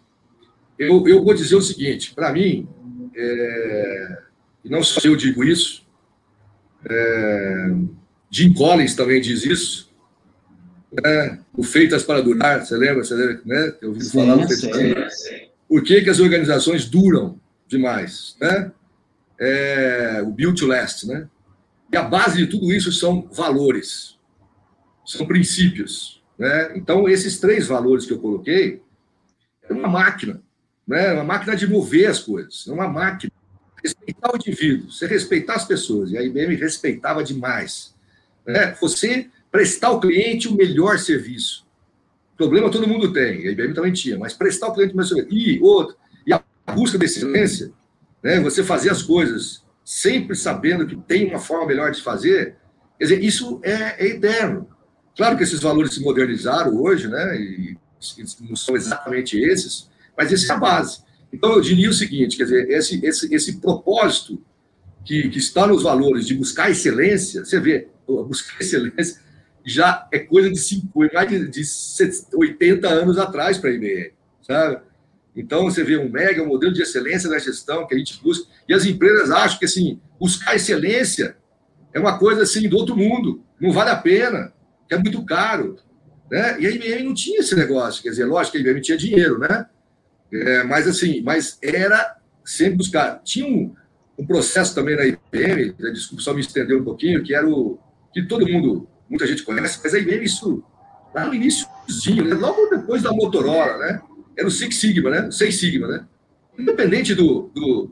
eu, 0.77 1.07
eu 1.07 1.23
vou 1.23 1.33
dizer 1.33 1.55
o 1.55 1.61
seguinte: 1.61 2.13
para 2.13 2.31
mim, 2.31 2.67
é, 3.15 4.17
e 4.63 4.69
não 4.69 4.83
só 4.83 5.01
eu 5.03 5.15
digo 5.15 5.43
isso, 5.43 5.85
é, 6.89 7.71
Jim 8.29 8.53
Collins 8.53 8.95
também 8.95 9.19
diz 9.21 9.43
isso, 9.45 9.89
né? 10.91 11.39
o 11.55 11.63
Feitas 11.63 12.03
para 12.03 12.21
Durar, 12.21 12.65
você 12.65 12.77
lembra? 12.77 13.03
Você 13.03 13.13
lembra 13.13 13.41
né? 13.45 13.73
Eu 13.81 13.89
ouvi 13.89 14.09
falar 14.09 14.35
do 14.35 14.47
Feitas 14.47 14.69
para 14.69 14.87
Durar. 14.87 15.09
Por 15.67 15.83
que, 15.83 16.01
que 16.01 16.09
as 16.09 16.19
organizações 16.19 16.85
duram 16.85 17.39
demais? 17.67 18.35
Né? 18.41 18.71
É, 19.39 20.21
o 20.23 20.31
Build 20.31 20.59
to 20.59 20.67
Last, 20.67 21.07
né? 21.07 21.27
E 21.91 21.97
a 21.97 22.03
base 22.03 22.37
de 22.37 22.47
tudo 22.47 22.71
isso 22.71 22.91
são 22.91 23.27
valores, 23.31 24.17
são 25.05 25.25
princípios. 25.25 26.21
Né? 26.37 26.77
Então, 26.77 27.09
esses 27.09 27.39
três 27.39 27.67
valores 27.67 28.05
que 28.05 28.13
eu 28.13 28.19
coloquei 28.19 28.81
é 29.63 29.73
uma 29.73 29.87
máquina, 29.87 30.41
né? 30.87 31.13
uma 31.13 31.23
máquina 31.23 31.55
de 31.55 31.67
mover 31.67 32.09
as 32.09 32.19
coisas, 32.19 32.67
é 32.67 32.71
uma 32.71 32.87
máquina. 32.87 33.31
Respeitar 33.83 34.31
o 34.33 34.35
indivíduo, 34.35 34.91
você 34.91 35.07
respeitar 35.07 35.55
as 35.55 35.65
pessoas, 35.65 36.11
e 36.11 36.17
a 36.17 36.21
IBM 36.21 36.55
respeitava 36.55 37.23
demais. 37.23 37.95
Né? 38.45 38.75
Você 38.81 39.29
prestar 39.49 39.87
ao 39.87 39.99
cliente 39.99 40.47
o 40.47 40.55
melhor 40.55 40.99
serviço. 40.99 41.65
Problema 42.37 42.69
todo 42.69 42.87
mundo 42.87 43.11
tem, 43.11 43.47
a 43.47 43.51
IBM 43.51 43.73
também 43.73 43.93
tinha, 43.93 44.17
mas 44.17 44.33
prestar 44.33 44.67
ao 44.67 44.73
cliente 44.73 44.93
o 44.93 44.97
melhor 44.97 45.07
serviço. 45.07 45.33
E 45.33 45.59
outro, 45.61 45.95
e 46.27 46.33
a 46.33 46.43
busca 46.73 46.97
da 46.97 47.05
excelência, 47.05 47.71
né? 48.21 48.39
você 48.41 48.63
fazer 48.63 48.91
as 48.91 49.01
coisas 49.01 49.63
sempre 49.89 50.35
sabendo 50.35 50.85
que 50.85 50.95
tem 50.95 51.27
uma 51.27 51.39
forma 51.39 51.65
melhor 51.65 51.89
de 51.89 52.03
fazer, 52.03 52.57
quer 52.99 53.05
dizer, 53.05 53.23
isso 53.23 53.59
é, 53.63 54.05
é 54.05 54.09
eterno. 54.09 54.69
Claro 55.17 55.35
que 55.35 55.41
esses 55.41 55.59
valores 55.59 55.95
se 55.95 56.03
modernizaram 56.03 56.79
hoje, 56.79 57.07
né? 57.07 57.35
E 57.35 57.75
não 58.47 58.55
são 58.55 58.75
exatamente 58.75 59.35
esses, 59.39 59.89
mas 60.15 60.31
essa 60.31 60.53
é 60.53 60.55
a 60.55 60.59
base. 60.59 60.99
Então, 61.33 61.53
eu 61.53 61.59
diria 61.61 61.89
o 61.89 61.93
seguinte, 61.93 62.37
quer 62.37 62.43
dizer, 62.43 62.69
esse, 62.69 63.03
esse, 63.03 63.33
esse 63.33 63.59
propósito 63.59 64.39
que, 65.03 65.27
que 65.27 65.39
está 65.39 65.65
nos 65.65 65.81
valores 65.81 66.27
de 66.27 66.35
buscar 66.35 66.69
excelência, 66.69 67.43
você 67.43 67.59
vê, 67.59 67.87
buscar 68.05 68.57
excelência 68.61 69.19
já 69.65 70.07
é 70.11 70.19
coisa 70.19 70.51
de, 70.51 70.59
cinco, 70.59 70.99
mais 71.11 71.27
de, 71.27 71.47
de 71.47 71.63
80 72.31 72.87
anos 72.87 73.17
atrás 73.17 73.57
para 73.57 73.71
a 73.71 73.73
IBM, 73.73 74.11
sabe? 74.43 74.81
Então, 75.35 75.65
você 75.65 75.83
vê 75.83 75.97
um 75.97 76.09
mega 76.09 76.43
modelo 76.43 76.73
de 76.73 76.81
excelência 76.81 77.29
na 77.29 77.39
gestão 77.39 77.87
que 77.87 77.95
a 77.95 77.97
gente 77.97 78.21
busca, 78.21 78.47
e 78.67 78.73
as 78.73 78.85
empresas 78.85 79.29
acham 79.31 79.59
que, 79.59 79.65
assim, 79.65 79.99
buscar 80.19 80.55
excelência 80.55 81.37
é 81.93 81.99
uma 81.99 82.17
coisa, 82.17 82.43
assim, 82.43 82.67
do 82.67 82.77
outro 82.77 82.95
mundo, 82.95 83.43
não 83.59 83.71
vale 83.71 83.89
a 83.89 83.95
pena, 83.95 84.53
que 84.87 84.95
é 84.95 84.97
muito 84.97 85.23
caro, 85.25 85.77
né? 86.29 86.59
E 86.59 86.67
a 86.67 86.71
IBM 86.71 87.03
não 87.03 87.13
tinha 87.13 87.39
esse 87.39 87.55
negócio, 87.55 88.03
quer 88.03 88.09
dizer, 88.09 88.25
lógico 88.25 88.53
que 88.53 88.57
a 88.57 88.61
IBM 88.61 88.81
tinha 88.81 88.97
dinheiro, 88.97 89.39
né? 89.39 89.65
É, 90.31 90.63
mas, 90.63 90.87
assim, 90.87 91.21
mas 91.21 91.57
era 91.61 92.17
sempre 92.43 92.77
buscar. 92.77 93.21
Tinha 93.23 93.47
um, 93.47 93.73
um 94.17 94.25
processo 94.25 94.75
também 94.75 94.95
na 94.95 95.05
IBM, 95.05 95.75
né, 95.79 95.91
desculpa 95.91 96.23
só 96.23 96.33
me 96.33 96.41
estender 96.41 96.77
um 96.77 96.83
pouquinho, 96.83 97.23
que 97.23 97.33
era 97.33 97.47
o 97.47 97.79
que 98.13 98.23
todo 98.23 98.47
mundo, 98.47 98.87
muita 99.09 99.25
gente 99.25 99.43
conhece, 99.43 99.79
mas 99.83 99.93
a 99.93 99.99
IBM, 99.99 100.23
isso 100.23 100.63
lá 101.13 101.25
no 101.25 101.33
iníciozinho, 101.33 102.25
né? 102.25 102.35
logo 102.35 102.67
depois 102.67 103.01
da 103.01 103.11
Motorola, 103.11 103.77
né? 103.77 104.01
Era 104.39 104.47
o 104.47 104.51
Six 104.51 104.77
Sigma, 104.77 105.09
né? 105.09 105.27
O 105.27 105.31
Seis 105.33 105.59
Sigma, 105.59 105.85
né? 105.85 106.05
Independente 106.57 107.13
do. 107.13 107.51
do 107.53 107.91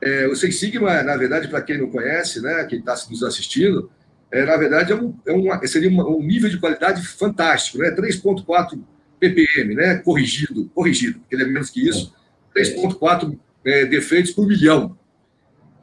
é, 0.00 0.26
o 0.26 0.34
Seis 0.34 0.58
Sigma, 0.58 1.02
na 1.02 1.18
verdade, 1.18 1.48
para 1.48 1.60
quem 1.60 1.76
não 1.76 1.90
conhece, 1.90 2.40
né? 2.40 2.64
Quem 2.64 2.78
está 2.78 2.96
nos 3.10 3.22
assistindo, 3.22 3.90
é, 4.30 4.42
na 4.46 4.56
verdade, 4.56 4.92
é 4.92 4.96
um, 4.96 5.14
é 5.26 5.32
uma, 5.32 5.66
seria 5.66 5.90
uma, 5.90 6.08
um 6.08 6.22
nível 6.22 6.48
de 6.48 6.58
qualidade 6.58 7.06
fantástico, 7.06 7.76
né? 7.76 7.90
3,4 7.90 8.82
ppm, 9.20 9.74
né? 9.74 9.96
Corrigido, 9.98 10.70
corrigido, 10.74 11.20
porque 11.20 11.34
ele 11.34 11.42
é 11.42 11.46
menos 11.46 11.68
que 11.68 11.86
isso. 11.86 12.14
3,4 12.56 13.38
é, 13.62 13.84
defeitos 13.84 14.32
por 14.32 14.46
milhão. 14.46 14.98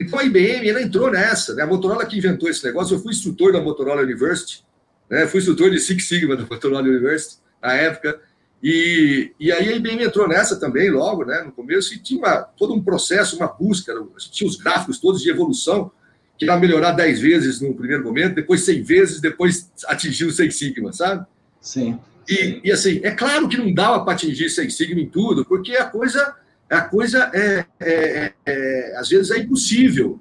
Então 0.01 0.17
a 0.17 0.23
IBM 0.23 0.67
ela 0.67 0.81
entrou 0.81 1.11
nessa, 1.11 1.53
né? 1.53 1.61
A 1.61 1.67
Motorola 1.67 2.03
que 2.03 2.17
inventou 2.17 2.49
esse 2.49 2.65
negócio. 2.65 2.95
Eu 2.95 2.99
fui 2.99 3.11
instrutor 3.11 3.53
da 3.53 3.61
Motorola 3.61 4.01
University, 4.01 4.65
né? 5.07 5.27
Fui 5.27 5.39
instrutor 5.39 5.69
de 5.69 5.79
Six 5.79 6.07
Sigma 6.07 6.35
da 6.35 6.47
Motorola 6.49 6.81
University 6.81 7.39
na 7.61 7.73
época. 7.75 8.19
E, 8.61 9.31
e 9.39 9.51
aí 9.51 9.69
a 9.69 9.75
IBM 9.75 10.03
entrou 10.03 10.27
nessa 10.27 10.59
também 10.59 10.89
logo, 10.89 11.23
né? 11.23 11.41
No 11.43 11.51
começo 11.51 11.93
e 11.93 11.99
tinha 11.99 12.19
uma, 12.19 12.41
todo 12.41 12.73
um 12.73 12.83
processo, 12.83 13.37
uma 13.37 13.47
busca. 13.47 13.93
Tinha 14.31 14.47
os 14.47 14.57
gráficos 14.57 14.99
todos 14.99 15.21
de 15.21 15.29
evolução 15.29 15.91
que 16.37 16.45
era 16.45 16.57
melhorar 16.57 16.93
10 16.93 17.19
vezes 17.19 17.59
no 17.59 17.73
primeiro 17.73 18.03
momento, 18.03 18.35
depois 18.35 18.61
100 18.61 18.81
vezes, 18.83 19.19
depois 19.19 19.69
atingir 19.87 20.23
o 20.23 20.31
Six 20.31 20.55
Sigma, 20.55 20.93
sabe? 20.93 21.25
Sim. 21.59 21.99
E, 22.29 22.61
e 22.63 22.71
assim, 22.71 23.01
é 23.03 23.11
claro 23.11 23.49
que 23.49 23.57
não 23.57 23.73
dava 23.73 24.05
para 24.05 24.13
atingir 24.13 24.49
Six 24.49 24.75
Sigma 24.75 25.01
em 25.01 25.09
tudo, 25.09 25.43
porque 25.43 25.75
a 25.75 25.85
coisa 25.85 26.35
a 26.69 26.81
coisa 26.81 27.31
é, 27.33 27.65
é, 27.79 27.89
é, 27.89 28.33
é, 28.45 28.97
às 28.97 29.09
vezes 29.09 29.31
é 29.31 29.39
impossível 29.39 30.19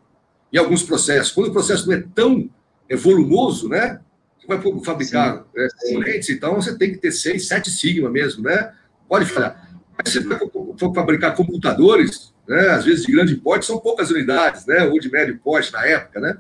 em 0.53 0.57
alguns 0.57 0.83
processos. 0.83 1.31
Quando 1.31 1.49
o 1.49 1.53
processo 1.53 1.87
não 1.87 1.95
é 1.95 2.03
tão 2.15 2.49
é, 2.89 2.97
volumoso, 2.97 3.69
né? 3.69 4.01
Vai 4.49 4.61
fabricar 4.83 5.45
é, 5.55 5.69
componentes, 5.79 6.31
então 6.31 6.55
você 6.55 6.77
tem 6.77 6.91
que 6.91 6.99
ter 6.99 7.13
seis, 7.13 7.47
sete 7.47 7.71
sigma 7.71 8.11
mesmo, 8.11 8.43
né? 8.43 8.73
Pode 9.07 9.27
falhar. 9.27 9.71
Mas 9.97 10.13
se 10.13 10.21
você 10.21 10.51
for 10.79 10.95
fabricar 10.95 11.37
computadores, 11.37 12.33
né, 12.49 12.71
às 12.71 12.85
vezes 12.85 13.05
de 13.05 13.13
grande 13.13 13.37
porte, 13.37 13.67
são 13.67 13.79
poucas 13.79 14.11
unidades, 14.11 14.65
né? 14.67 14.85
Ou 14.85 14.99
de 14.99 15.11
médio 15.11 15.39
porte 15.39 15.73
na 15.73 15.85
época, 15.85 16.19
né? 16.19 16.39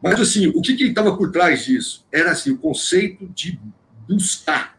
Mas 0.00 0.20
assim, 0.20 0.46
o 0.46 0.62
que 0.62 0.72
estava 0.84 1.16
por 1.16 1.32
trás 1.32 1.64
disso? 1.64 2.06
Era 2.12 2.30
assim, 2.30 2.52
o 2.52 2.58
conceito 2.58 3.28
de 3.34 3.60
buscar 4.08 4.72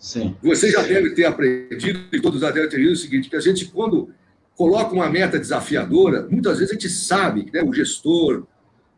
Sim. 0.00 0.34
Você 0.42 0.70
já 0.70 0.80
deve 0.80 1.10
ter 1.10 1.26
aprendido, 1.26 2.00
e 2.10 2.20
todos 2.20 2.40
já 2.40 2.50
devem 2.50 2.70
ter 2.70 2.78
visto 2.78 2.94
o 2.94 2.96
seguinte, 2.96 3.28
que 3.28 3.36
a 3.36 3.40
gente, 3.40 3.66
quando 3.66 4.08
coloca 4.56 4.94
uma 4.94 5.10
meta 5.10 5.38
desafiadora, 5.38 6.26
muitas 6.28 6.58
vezes 6.58 6.70
a 6.70 6.72
gente 6.72 6.88
sabe, 6.88 7.50
né, 7.52 7.62
o 7.62 7.72
gestor, 7.72 8.46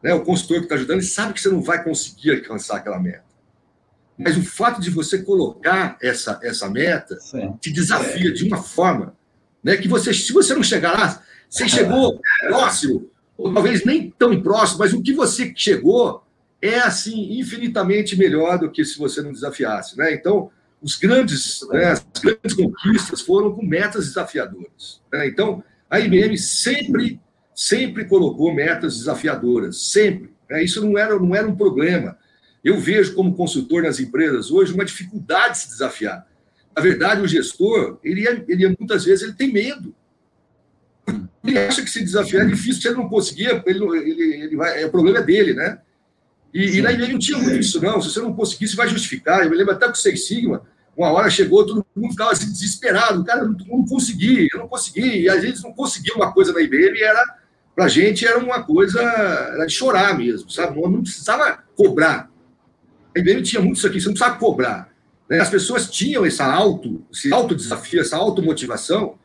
né, 0.03 0.13
o 0.15 0.23
consultor 0.23 0.59
que 0.59 0.65
está 0.65 0.75
ajudando, 0.75 0.99
ele 0.99 1.07
sabe 1.07 1.35
que 1.35 1.41
você 1.41 1.49
não 1.49 1.63
vai 1.63 1.83
conseguir 1.83 2.33
alcançar 2.33 2.79
aquela 2.79 2.99
meta. 2.99 3.25
Mas 4.19 4.37
o 4.37 4.43
fato 4.43 4.81
de 4.81 4.91
você 4.91 5.23
colocar 5.23 5.97
essa, 6.01 6.39
essa 6.43 6.69
meta 6.69 7.19
Sim. 7.21 7.55
te 7.61 7.73
desafia 7.73 8.31
é. 8.31 8.33
de 8.33 8.45
uma 8.45 8.63
forma 8.63 9.17
né, 9.63 9.77
que 9.77 9.89
você, 9.89 10.13
se 10.13 10.33
você 10.33 10.55
não 10.55 10.63
chegar 10.63 10.93
lá, 10.93 11.23
você 11.49 11.69
chegou 11.69 12.21
próximo, 12.47 13.11
ou 13.37 13.53
talvez 13.53 13.85
nem 13.85 14.11
tão 14.11 14.41
próximo, 14.43 14.81
mas 14.81 14.93
o 14.93 15.03
que 15.03 15.13
você 15.13 15.53
chegou 15.55 16.25
é 16.61 16.79
assim 16.79 17.39
infinitamente 17.39 18.17
melhor 18.17 18.59
do 18.59 18.71
que 18.71 18.85
se 18.85 18.99
você 18.99 19.21
não 19.21 19.33
desafiasse. 19.33 19.97
Né? 19.99 20.15
Então, 20.15 20.51
os 20.81 20.97
grandes, 20.97 21.61
né, 21.71 21.93
as 21.93 22.05
grandes 22.23 22.55
conquistas 22.55 23.21
foram 23.21 23.53
com 23.53 23.65
metas 23.65 24.07
desafiadoras. 24.07 25.01
Né? 25.13 25.29
Então, 25.29 25.63
a 25.91 26.01
IBM 26.01 26.37
sempre, 26.39 27.21
sempre 27.55 28.05
colocou 28.05 28.55
metas 28.55 28.99
desafiadoras, 28.99 29.91
sempre. 29.91 30.31
Né? 30.49 30.65
Isso 30.65 30.85
não 30.85 30.99
era, 30.99 31.19
não 31.19 31.35
era 31.35 31.47
um 31.47 31.57
problema. 31.57 32.17
Eu 32.65 32.79
vejo 32.79 33.15
como 33.15 33.35
consultor 33.35 33.83
nas 33.83 33.99
empresas 33.99 34.51
hoje 34.51 34.73
uma 34.73 34.85
dificuldade 34.85 35.55
de 35.55 35.59
se 35.61 35.69
desafiar. 35.69 36.27
Na 36.75 36.83
verdade, 36.83 37.21
o 37.21 37.29
gestor, 37.29 37.99
ele, 38.03 38.27
é, 38.27 38.45
ele 38.49 38.65
é, 38.65 38.69
muitas 38.79 39.05
vezes 39.05 39.23
ele 39.23 39.35
tem 39.35 39.53
medo. 39.53 39.95
Ele 41.45 41.59
acha 41.59 41.83
que 41.83 41.91
se 41.91 42.03
desafiar 42.03 42.45
é 42.45 42.49
difícil, 42.49 42.81
se 42.81 42.89
ele 42.89 42.97
não 42.97 43.09
conseguir, 43.09 43.63
ele, 43.67 43.85
ele, 43.99 44.35
ele 44.45 44.57
vai, 44.57 44.81
é, 44.81 44.87
o 44.87 44.91
problema 44.91 45.19
é 45.19 45.23
dele, 45.23 45.55
né? 45.55 45.81
E, 46.55 46.79
e 46.79 46.83
na 46.83 46.93
IBM 46.93 47.15
não 47.15 47.19
tinha 47.19 47.39
muito 47.39 47.59
isso, 47.59 47.83
não. 47.83 48.01
Se 48.01 48.11
você 48.11 48.21
não 48.21 48.33
conseguir, 48.33 48.69
você 48.69 48.77
vai 48.77 48.89
justificar. 48.89 49.43
Eu 49.43 49.51
me 49.51 49.57
lembro 49.57 49.73
até 49.73 49.87
que 49.87 49.93
o 49.93 49.97
Seis 49.97 50.27
Sigma, 50.27 50.63
uma 50.97 51.11
hora 51.11 51.31
chegou, 51.31 51.67
todo 51.67 51.85
mundo 51.97 52.13
ficava 52.13 52.33
assim, 52.33 52.51
desesperado. 52.51 53.25
Cara, 53.25 53.41
eu 53.41 53.49
não, 53.49 53.59
não 53.67 53.87
consegui, 53.87 54.49
eu 54.53 54.61
não 54.61 54.69
consegui. 54.69 55.23
E 55.23 55.29
a 55.29 55.41
gente 55.41 55.63
não 55.63 55.73
conseguia 55.73 56.15
uma 56.15 56.33
coisa 56.33 56.53
na 56.53 56.61
IBM, 56.61 57.01
era, 57.01 57.39
pra 57.75 57.89
gente 57.89 58.27
era 58.27 58.39
uma 58.39 58.63
coisa 58.63 59.01
era 59.01 59.67
de 59.67 59.73
chorar 59.73 60.17
mesmo, 60.17 60.51
sabe? 60.51 60.81
Não, 60.81 60.91
não 60.91 61.03
precisava 61.03 61.63
cobrar. 61.77 62.31
A 63.15 63.19
IBM 63.19 63.43
tinha 63.43 63.61
muito 63.61 63.77
isso 63.77 63.87
aqui, 63.87 64.01
você 64.01 64.07
não 64.07 64.15
precisava 64.15 64.39
cobrar. 64.39 64.93
Né? 65.29 65.41
As 65.41 65.51
pessoas 65.51 65.91
tinham 65.91 66.25
essa 66.25 66.45
auto, 66.45 67.05
esse 67.13 67.33
auto 67.33 67.55
desafio, 67.55 68.01
essa 68.01 68.17
automotivação. 68.17 69.17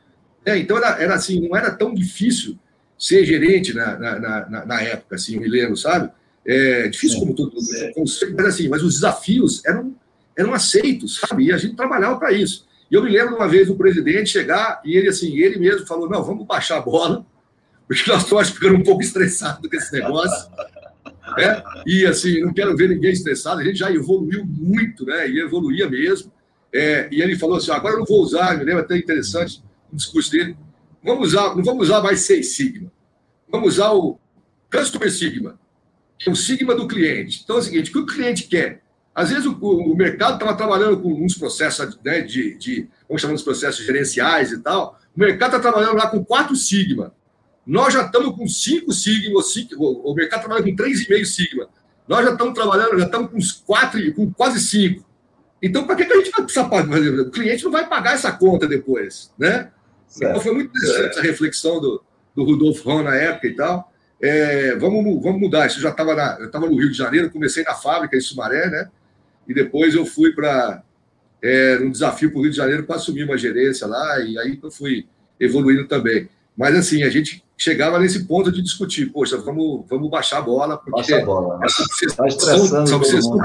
Né? 0.46 0.60
Então, 0.60 0.78
era, 0.78 1.02
era 1.02 1.16
assim, 1.16 1.48
não 1.48 1.56
era 1.56 1.72
tão 1.72 1.94
difícil 1.94 2.58
ser 2.98 3.26
gerente 3.26 3.74
na, 3.74 3.98
na, 3.98 4.50
na, 4.50 4.66
na 4.66 4.82
época, 4.82 5.16
assim, 5.16 5.36
eu 5.36 5.42
me 5.42 5.48
lembro, 5.48 5.78
sabe? 5.78 6.12
É 6.46 6.88
difícil 6.88 7.20
como 7.20 7.36
tudo, 7.36 7.54
mas 8.36 8.46
assim, 8.46 8.70
mas 8.70 8.82
os 8.82 8.96
desafios 8.96 9.64
eram 9.66 9.94
eram 10.38 10.54
aceitos, 10.54 11.20
sabe? 11.20 11.46
E 11.46 11.52
a 11.52 11.58
gente 11.58 11.76
trabalhava 11.76 12.18
para 12.18 12.32
isso. 12.32 12.68
E 12.90 12.96
eu 12.96 13.04
me 13.04 13.10
lembro 13.10 13.30
de 13.30 13.36
uma 13.36 13.48
vez 13.48 13.70
o 13.70 13.76
presidente 13.76 14.30
chegar 14.30 14.80
e 14.86 14.96
ele, 14.96 15.10
assim, 15.10 15.36
ele 15.36 15.58
mesmo 15.58 15.86
falou: 15.88 16.08
não, 16.08 16.24
vamos 16.24 16.46
baixar 16.46 16.78
a 16.78 16.82
bola, 16.82 17.26
porque 17.88 18.10
nós 18.10 18.24
estamos 18.24 18.50
ficando 18.50 18.76
um 18.76 18.84
pouco 18.84 19.02
estressados 19.02 19.70
com 19.70 19.76
esse 19.76 19.94
negócio. 19.94 20.52
Né? 21.38 21.64
E, 21.86 22.06
assim, 22.06 22.42
não 22.42 22.54
quero 22.54 22.76
ver 22.76 22.90
ninguém 22.90 23.12
estressado, 23.12 23.62
a 23.62 23.64
gente 23.64 23.80
já 23.80 23.92
evoluiu 23.92 24.46
muito, 24.46 25.06
né? 25.06 25.30
E 25.30 25.40
evoluía 25.40 25.90
mesmo. 25.90 26.32
É, 26.74 27.08
e 27.12 27.22
ele 27.22 27.38
falou 27.38 27.58
assim: 27.58 27.72
agora 27.72 27.96
eu 27.96 28.00
não 28.00 28.06
vou 28.06 28.22
usar, 28.22 28.58
me 28.58 28.64
lembro 28.64 28.82
até 28.82 28.98
interessante 28.98 29.64
o 29.92 29.96
discurso 29.96 30.32
dele. 30.32 30.58
Vamos 31.04 31.30
usar, 31.30 31.56
não 31.56 31.64
vamos 31.64 31.88
usar 31.88 32.02
mais 32.02 32.22
seis 32.22 32.56
sigma. 32.56 32.92
Vamos 33.50 33.76
usar 33.76 33.92
o 33.92 34.20
Customer 34.70 35.10
Sigma, 35.10 35.58
que 36.20 36.30
é 36.30 36.32
o 36.32 36.36
sigma 36.36 36.76
do 36.76 36.88
cliente. 36.88 37.42
Então 37.44 37.56
é 37.56 37.60
o 37.60 37.62
seguinte: 37.62 37.90
o 37.90 37.94
que 37.94 38.00
o 38.00 38.06
cliente 38.06 38.44
quer? 38.44 38.82
Às 39.16 39.30
vezes 39.30 39.46
o, 39.46 39.54
o 39.54 39.96
mercado 39.96 40.34
estava 40.34 40.56
trabalhando 40.56 41.00
com 41.02 41.12
uns 41.12 41.36
processos 41.36 41.98
né, 42.04 42.22
de, 42.22 42.56
de, 42.58 42.88
vamos 43.08 43.22
chamar 43.22 43.36
de 43.36 43.44
processos 43.44 43.84
gerenciais 43.84 44.52
e 44.52 44.60
tal. 44.60 45.00
O 45.16 45.20
mercado 45.20 45.56
está 45.56 45.60
trabalhando 45.60 45.98
lá 45.98 46.08
com 46.08 46.24
4 46.24 46.56
sigma. 46.56 47.16
Nós 47.68 47.94
já 47.94 48.06
estamos 48.06 48.36
com 48.36 48.48
5 48.48 48.92
sigma, 48.94 49.42
cinco, 49.44 49.76
o 49.84 50.14
mercado 50.16 50.42
trabalha 50.42 50.64
com 50.64 50.76
3,5 50.76 51.26
sigma. 51.26 51.68
Nós 52.08 52.26
já 52.26 52.32
estamos 52.32 52.54
trabalhando, 52.54 52.98
já 52.98 53.06
estamos 53.06 53.30
com 53.52 53.66
4, 53.66 54.14
com 54.14 54.32
quase 54.32 54.60
5. 54.62 55.06
Então, 55.62 55.86
para 55.86 55.96
que, 55.96 56.06
que 56.06 56.14
a 56.14 56.18
gente 56.18 56.32
vai 56.32 56.44
precisar 56.44 56.70
pagar? 56.70 57.00
O 57.00 57.32
cliente 57.32 57.64
não 57.64 57.72
vai 57.72 57.88
pagar 57.88 58.14
essa 58.14 58.32
conta 58.32 58.68
depois, 58.68 59.34
né? 59.38 59.72
Certo. 60.08 60.32
Então, 60.32 60.42
foi 60.42 60.54
muito 60.54 60.70
interessante 60.70 61.10
essa 61.10 61.22
reflexão 61.22 61.82
do, 61.82 62.02
do 62.34 62.44
Rudolf 62.46 62.82
Ron 62.86 63.04
na 63.04 63.16
época 63.16 63.48
e 63.48 63.56
tal. 63.56 63.92
É, 64.22 64.76
vamos, 64.78 65.22
vamos 65.22 65.42
mudar. 65.42 65.68
Isso 65.68 65.82
já 65.82 65.90
estava 65.90 66.70
no 66.70 66.78
Rio 66.78 66.90
de 66.90 66.98
Janeiro, 66.98 67.30
comecei 67.30 67.64
na 67.64 67.74
fábrica 67.74 68.16
em 68.16 68.22
Sumaré, 68.22 68.70
né? 68.70 68.90
e 69.48 69.54
depois 69.54 69.96
eu 69.96 70.06
fui 70.06 70.34
para 70.34 70.84
é, 71.42 71.80
um 71.82 71.90
desafio 71.90 72.30
para 72.30 72.40
o 72.40 72.42
Rio 72.42 72.52
de 72.52 72.58
Janeiro 72.58 72.84
para 72.84 72.98
assumir 72.98 73.24
uma 73.24 73.38
gerência 73.38 73.88
lá, 73.88 74.20
e 74.20 74.38
aí 74.38 74.60
eu 74.62 74.70
fui 74.70 75.08
evoluindo 75.40 75.88
também. 75.88 76.30
Mas 76.56 76.76
assim, 76.76 77.04
a 77.04 77.10
gente 77.10 77.44
chegava 77.58 78.00
nesse 78.00 78.26
ponto 78.26 78.52
de 78.52 78.62
discutir, 78.62 79.08
poxa, 79.08 79.38
vamos, 79.38 79.84
vamos 79.90 80.10
baixar 80.10 80.38
a 80.38 80.42
bola, 80.42 80.78
porque 80.78 80.92
Baixa 80.92 81.18
a 81.18 81.26
bola, 81.26 81.58
né? 81.58 81.66
essa 81.66 81.82
obsessão, 81.82 82.84
essa 82.84 82.96
obsessão 82.96 83.38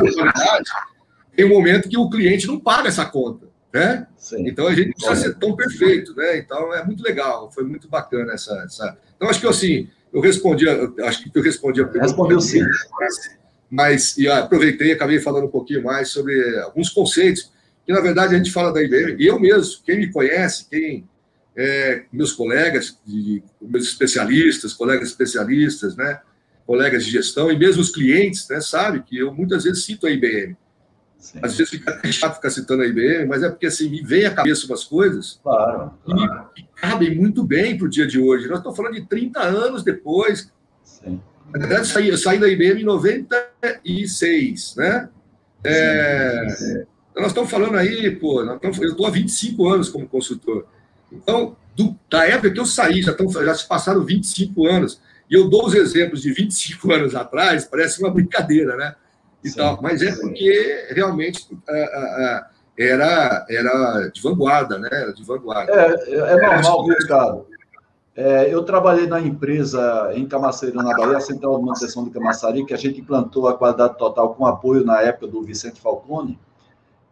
tem 1.35 1.47
um 1.47 1.49
momento 1.49 1.89
que 1.89 1.97
o 1.97 2.11
cliente 2.11 2.47
não 2.47 2.61
paga 2.61 2.89
essa 2.89 3.07
conta. 3.07 3.51
Né? 3.73 4.07
Sim. 4.19 4.47
Então 4.47 4.67
a 4.67 4.75
gente 4.75 4.89
não 4.89 4.93
precisa 4.93 5.17
ser 5.17 5.39
tão 5.39 5.57
perfeito, 5.57 6.15
né? 6.15 6.37
Então 6.37 6.75
é 6.75 6.85
muito 6.85 7.03
legal, 7.03 7.51
foi 7.51 7.65
muito 7.65 7.89
bacana 7.89 8.35
essa. 8.35 8.55
essa... 8.67 8.99
Então 9.17 9.31
acho 9.31 9.41
que 9.41 9.47
assim, 9.47 9.89
eu 10.13 10.21
respondi, 10.21 10.69
acho 10.69 11.25
que 11.25 11.31
eu 11.35 11.43
respondi 11.43 11.81
a 11.81 11.85
pergunta. 11.85 12.07
Respondeu 12.07 12.39
sim. 12.39 12.61
Mas, 13.71 14.19
e 14.19 14.29
aproveitei 14.29 14.89
e 14.89 14.93
acabei 14.93 15.21
falando 15.21 15.47
um 15.47 15.51
pouquinho 15.51 15.83
mais 15.83 16.11
sobre 16.11 16.59
alguns 16.61 16.91
conceitos 16.91 17.51
que 17.87 17.93
na 17.93 18.01
verdade 18.01 18.35
a 18.35 18.37
gente 18.39 18.53
fala 18.53 18.71
da 18.71 18.83
IBM, 18.83 19.17
e 19.19 19.27
eu 19.27 19.41
mesmo, 19.41 19.83
quem 19.85 19.99
me 19.99 20.13
conhece, 20.13 20.67
quem 20.69 21.09
é, 21.57 22.05
meus 22.13 22.33
colegas, 22.33 22.99
de, 23.07 23.43
meus 23.61 23.85
especialistas, 23.85 24.73
colegas 24.73 25.09
especialistas, 25.09 25.97
né, 25.97 26.21
colegas 26.67 27.05
de 27.05 27.11
gestão 27.11 27.51
e 27.51 27.59
mesmo 27.59 27.83
os 27.83 27.91
clientes, 27.91 28.49
né, 28.49 28.61
sabe 28.61 29.03
que 29.03 29.19
eu 29.19 29.33
muitas 29.33 29.65
vezes 29.65 29.85
cito 29.85 30.07
a 30.07 30.11
IBM. 30.11 30.57
Sim. 31.19 31.39
Às 31.41 31.57
vezes 31.57 31.71
fica 31.71 32.01
chato 32.11 32.35
ficar 32.35 32.51
citando 32.51 32.83
a 32.83 32.87
IBM, 32.87 33.27
mas 33.27 33.43
é 33.45 33.49
porque 33.49 33.67
assim, 33.67 33.89
me 33.89 34.03
vem 34.03 34.25
à 34.25 34.35
cabeça 34.35 34.67
umas 34.67 34.83
coisas 34.83 35.39
claro, 35.43 35.93
claro. 36.05 36.49
Que, 36.55 36.63
que, 36.63 36.69
cabem 36.75 37.15
muito 37.15 37.45
bem 37.45 37.79
para 37.79 37.87
o 37.87 37.91
dia 37.91 38.09
de 38.09 38.19
hoje. 38.19 38.49
Nós 38.49 38.59
estamos 38.59 38.77
falando 38.77 38.95
de 38.95 39.07
30 39.07 39.41
anos 39.41 39.85
depois. 39.85 40.51
Sim. 40.83 41.21
Na 41.53 41.61
verdade, 41.61 41.83
eu 41.83 41.85
saí, 41.85 42.09
eu 42.09 42.19
saí 42.19 42.41
da 42.41 42.49
IBM 42.49 42.81
em 42.81 42.85
96, 42.85 44.75
né? 44.77 45.09
É, 45.63 46.47
então, 47.13 47.23
nós 47.23 47.31
estamos 47.31 47.51
falando 47.51 47.77
aí, 47.77 48.11
pô, 48.17 48.43
estamos, 48.43 48.79
eu 48.79 48.91
estou 48.91 49.07
há 49.07 49.11
25 49.11 49.69
anos 49.69 49.89
como 49.91 50.09
consultor. 50.09 50.67
Então, 51.13 51.57
do, 51.77 51.97
da 52.11 52.27
época 52.27 52.51
que 52.51 52.61
eu 52.61 52.67
saí, 52.67 53.03
já, 53.03 53.13
estão, 53.13 53.29
já 53.31 53.55
se 53.55 53.67
passaram 53.69 54.05
25 54.05 54.67
anos, 54.67 55.01
e 55.31 55.35
eu 55.35 55.49
dou 55.49 55.67
os 55.67 55.75
exemplos 55.75 56.23
de 56.23 56.33
25 56.33 56.91
anos 56.93 57.15
atrás, 57.15 57.65
parece 57.65 58.01
uma 58.01 58.11
brincadeira, 58.11 58.77
né? 58.77 58.95
e 59.45 59.51
sim, 59.51 59.57
tal, 59.57 59.79
mas 59.83 60.01
é 60.03 60.15
porque 60.15 60.87
realmente 60.91 61.47
é, 61.69 61.83
é, 61.83 62.45
é, 62.79 62.91
era, 62.91 63.47
era 63.51 64.09
de 64.09 64.23
vanguarda, 64.23 64.79
né? 64.79 64.89
Era 64.91 65.13
de 65.13 65.25
vanguarda. 65.25 65.73
É, 65.73 66.15
é 66.15 66.37
normal, 66.37 66.87
Ricardo. 66.87 67.47
É, 68.15 68.53
eu 68.55 68.63
trabalhei 68.63 69.07
na 69.07 69.21
empresa 69.21 70.11
em 70.15 70.27
Camaceiro, 70.27 70.77
na 70.77 70.97
Bahia, 70.97 71.17
a 71.17 71.21
Central 71.21 71.59
de 71.59 71.65
Manutenção 71.65 72.05
de 72.05 72.11
Camaçari, 72.11 72.65
que 72.65 72.75
a 72.75 72.77
gente 72.77 73.01
implantou 73.01 73.49
a 73.49 73.57
qualidade 73.57 73.97
total 73.97 74.35
com 74.35 74.47
apoio 74.47 74.85
na 74.85 75.01
época 75.01 75.27
do 75.27 75.43
Vicente 75.43 75.81
Falcone. 75.81 76.39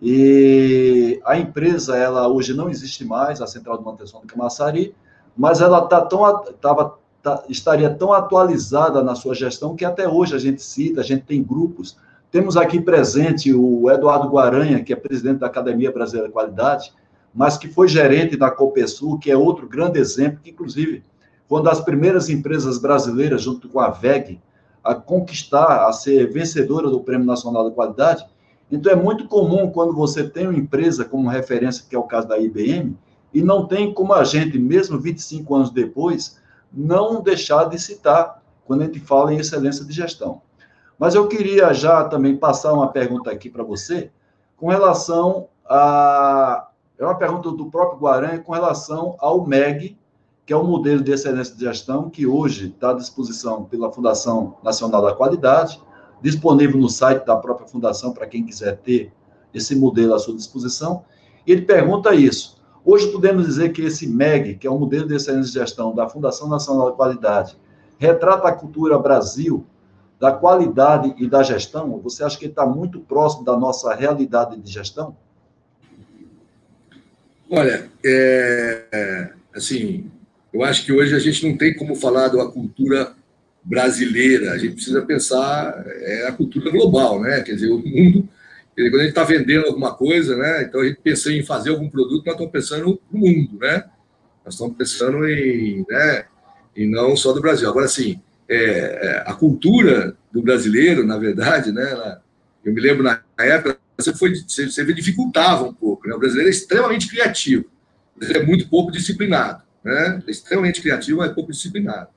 E 0.03 1.21
a 1.25 1.37
empresa, 1.37 1.97
ela 1.97 2.29
hoje 2.29 2.55
não 2.55 2.71
existe 2.71 3.05
mais, 3.05 3.41
a 3.41 3.47
Central 3.47 3.79
de 3.79 3.85
Manutenção 3.85 4.21
de 4.21 4.27
Camaçari, 4.27 4.95
mas 5.37 5.61
ela 5.61 5.83
tá 5.83 6.01
tão, 6.01 6.21
tava, 6.61 6.99
tá, 7.23 7.45
estaria 7.49 7.91
tão 7.91 8.13
atualizada 8.13 9.03
na 9.03 9.15
sua 9.15 9.35
gestão 9.35 9.77
que 9.77 9.85
até 9.85 10.09
hoje 10.09 10.35
a 10.35 10.39
gente 10.39 10.63
cita, 10.63 11.01
a 11.01 11.05
gente 11.05 11.25
tem 11.25 11.43
grupos 11.43 11.97
temos 12.31 12.57
aqui 12.57 12.81
presente 12.81 13.53
o 13.53 13.91
Eduardo 13.91 14.29
Guaranha, 14.29 14.85
que 14.85 14.93
é 14.93 14.97
presidente 14.97 15.41
da 15.41 15.49
Academia 15.49 15.91
Brasileira 15.91 16.29
de 16.29 16.33
Qualidade, 16.33 16.93
mas 17.35 17.57
que 17.57 17.67
foi 17.67 17.89
gerente 17.89 18.37
da 18.37 18.51
Copesul, 18.51 19.19
que 19.19 19.31
é 19.31 19.37
outro 19.37 19.69
grande 19.69 19.99
exemplo, 19.99 20.39
que 20.43 20.51
inclusive 20.51 21.03
foi 21.49 21.59
uma 21.59 21.69
das 21.69 21.81
primeiras 21.81 22.29
empresas 22.29 22.79
brasileiras, 22.79 23.43
junto 23.43 23.69
com 23.69 23.81
a 23.81 23.91
VEG, 23.91 24.41
a 24.83 24.95
conquistar, 24.95 25.89
a 25.89 25.93
ser 25.93 26.31
vencedora 26.31 26.89
do 26.89 27.01
Prêmio 27.01 27.27
Nacional 27.27 27.65
da 27.65 27.75
Qualidade. 27.75 28.25
Então, 28.71 28.93
é 28.93 28.97
muito 28.97 29.27
comum 29.27 29.71
quando 29.71 29.93
você 29.93 30.29
tem 30.29 30.47
uma 30.47 30.59
empresa 30.59 31.05
como 31.05 31.29
referência, 31.29 31.85
que 31.89 31.97
é 31.97 31.99
o 31.99 32.05
caso 32.05 32.29
da 32.29 32.39
IBM, 32.39 32.97
e 33.33 33.43
não 33.43 33.67
tem 33.67 33.93
como 33.93 34.13
a 34.13 34.25
gente, 34.25 34.59
mesmo 34.59 34.99
25 34.99 35.55
anos 35.55 35.71
depois, 35.71 36.39
não 36.73 37.21
deixar 37.21 37.65
de 37.65 37.79
citar 37.79 38.43
quando 38.65 38.83
a 38.83 38.85
gente 38.85 39.01
fala 39.01 39.33
em 39.35 39.39
excelência 39.39 39.85
de 39.85 39.93
gestão. 39.93 40.43
Mas 40.99 41.15
eu 41.15 41.27
queria 41.27 41.73
já 41.73 42.05
também 42.05 42.37
passar 42.37 42.73
uma 42.73 42.89
pergunta 42.89 43.31
aqui 43.31 43.49
para 43.49 43.65
você, 43.65 44.11
com 44.57 44.69
relação 44.69 45.49
a. 45.67 46.69
É 46.99 47.05
uma 47.05 47.15
pergunta 47.15 47.51
do 47.51 47.71
próprio 47.71 47.99
Guaranha 47.99 48.39
com 48.41 48.53
relação 48.53 49.17
ao 49.19 49.47
MEG, 49.47 49.97
que 50.45 50.53
é 50.53 50.57
o 50.57 50.63
modelo 50.63 51.03
de 51.03 51.11
excelência 51.11 51.55
de 51.55 51.65
gestão, 51.65 52.11
que 52.11 52.27
hoje 52.27 52.67
está 52.69 52.91
à 52.91 52.93
disposição 52.93 53.65
pela 53.65 53.91
Fundação 53.91 54.57
Nacional 54.63 55.01
da 55.01 55.15
Qualidade, 55.15 55.81
disponível 56.23 56.79
no 56.79 56.89
site 56.89 57.25
da 57.25 57.37
própria 57.37 57.67
Fundação 57.67 58.13
para 58.13 58.27
quem 58.27 58.45
quiser 58.45 58.77
ter 58.79 59.13
esse 59.53 59.75
modelo 59.75 60.15
à 60.15 60.19
sua 60.19 60.35
disposição. 60.35 61.05
Ele 61.47 61.63
pergunta 61.63 62.15
isso. 62.15 62.61
Hoje 62.85 63.09
podemos 63.09 63.47
dizer 63.47 63.73
que 63.73 63.83
esse 63.83 64.07
MEG, 64.07 64.57
que 64.57 64.67
é 64.67 64.71
o 64.71 64.79
modelo 64.79 65.07
de 65.07 65.15
excelência 65.15 65.53
de 65.53 65.59
gestão 65.59 65.95
da 65.95 66.09
Fundação 66.09 66.49
Nacional 66.49 66.91
da 66.91 66.97
Qualidade, 66.97 67.57
retrata 67.99 68.49
a 68.49 68.53
cultura 68.53 68.99
Brasil 68.99 69.67
da 70.19 70.33
qualidade 70.33 71.15
e 71.19 71.27
da 71.27 71.43
gestão? 71.43 71.99
Você 72.03 72.23
acha 72.23 72.39
que 72.39 72.47
está 72.47 72.67
muito 72.67 73.01
próximo 73.01 73.45
da 73.45 73.57
nossa 73.57 73.95
realidade 73.95 74.59
de 74.59 74.71
gestão? 74.71 75.17
Olha, 77.51 77.91
é, 78.05 79.33
assim, 79.55 80.11
eu 80.53 80.63
acho 80.63 80.85
que 80.85 80.93
hoje 80.93 81.15
a 81.15 81.19
gente 81.19 81.49
não 81.49 81.57
tem 81.57 81.75
como 81.75 81.95
falar 81.95 82.29
da 82.29 82.47
cultura 82.47 83.15
brasileira, 83.63 84.53
a 84.53 84.59
gente 84.59 84.75
precisa 84.75 85.03
pensar 85.03 85.85
é 85.87 86.27
a 86.27 86.33
cultura 86.33 86.71
global, 86.71 87.21
né? 87.21 87.43
Quer 87.43 87.55
dizer, 87.55 87.71
o 87.71 87.79
mundo, 87.79 88.29
quando 88.75 88.97
a 88.97 89.01
gente 89.01 89.11
está 89.11 89.25
vendendo 89.25 89.67
alguma 89.67 89.95
coisa, 89.95 90.37
né? 90.37 90.63
Então 90.63 90.81
a 90.81 90.87
gente 90.87 91.01
pensa 91.03 91.33
em 91.33 91.45
fazer 91.45 91.71
algum 91.71 91.89
produto, 91.89 92.25
nós 92.25 92.35
estamos 92.35 92.53
pensando 92.53 93.01
no 93.11 93.19
mundo, 93.19 93.59
né? 93.61 93.85
Nós 94.45 94.55
estamos 94.55 94.77
pensando 94.77 95.29
em, 95.29 95.85
né? 95.89 96.25
E 96.75 96.87
não 96.87 97.17
só 97.17 97.33
do 97.33 97.41
Brasil. 97.41 97.69
Agora, 97.69 97.89
sim, 97.89 98.21
é, 98.49 98.57
é, 98.57 99.25
a 99.27 99.35
cultura 99.35 100.17
do 100.33 100.43
brasileiro, 100.43 101.05
na 101.05 101.19
verdade, 101.19 101.73
né? 101.73 101.91
Ela, 101.91 102.23
eu 102.65 102.73
me 102.73 102.81
lembro 102.81 103.03
na 103.03 103.23
época, 103.39 103.79
você 103.99 104.15
foi, 104.15 104.35
você, 104.35 104.85
dificultava 104.95 105.65
um 105.65 105.75
pouco. 105.75 106.09
Né? 106.09 106.15
O 106.15 106.19
brasileiro 106.19 106.49
é 106.49 106.51
extremamente 106.51 107.09
criativo, 107.09 107.67
ele 108.21 108.39
é 108.39 108.45
muito 108.45 108.69
pouco 108.69 108.91
disciplinado, 108.91 109.63
né? 109.85 110.23
É 110.27 110.31
extremamente 110.31 110.81
criativo, 110.81 111.19
mas 111.19 111.33
pouco 111.33 111.53
disciplinado. 111.53 112.09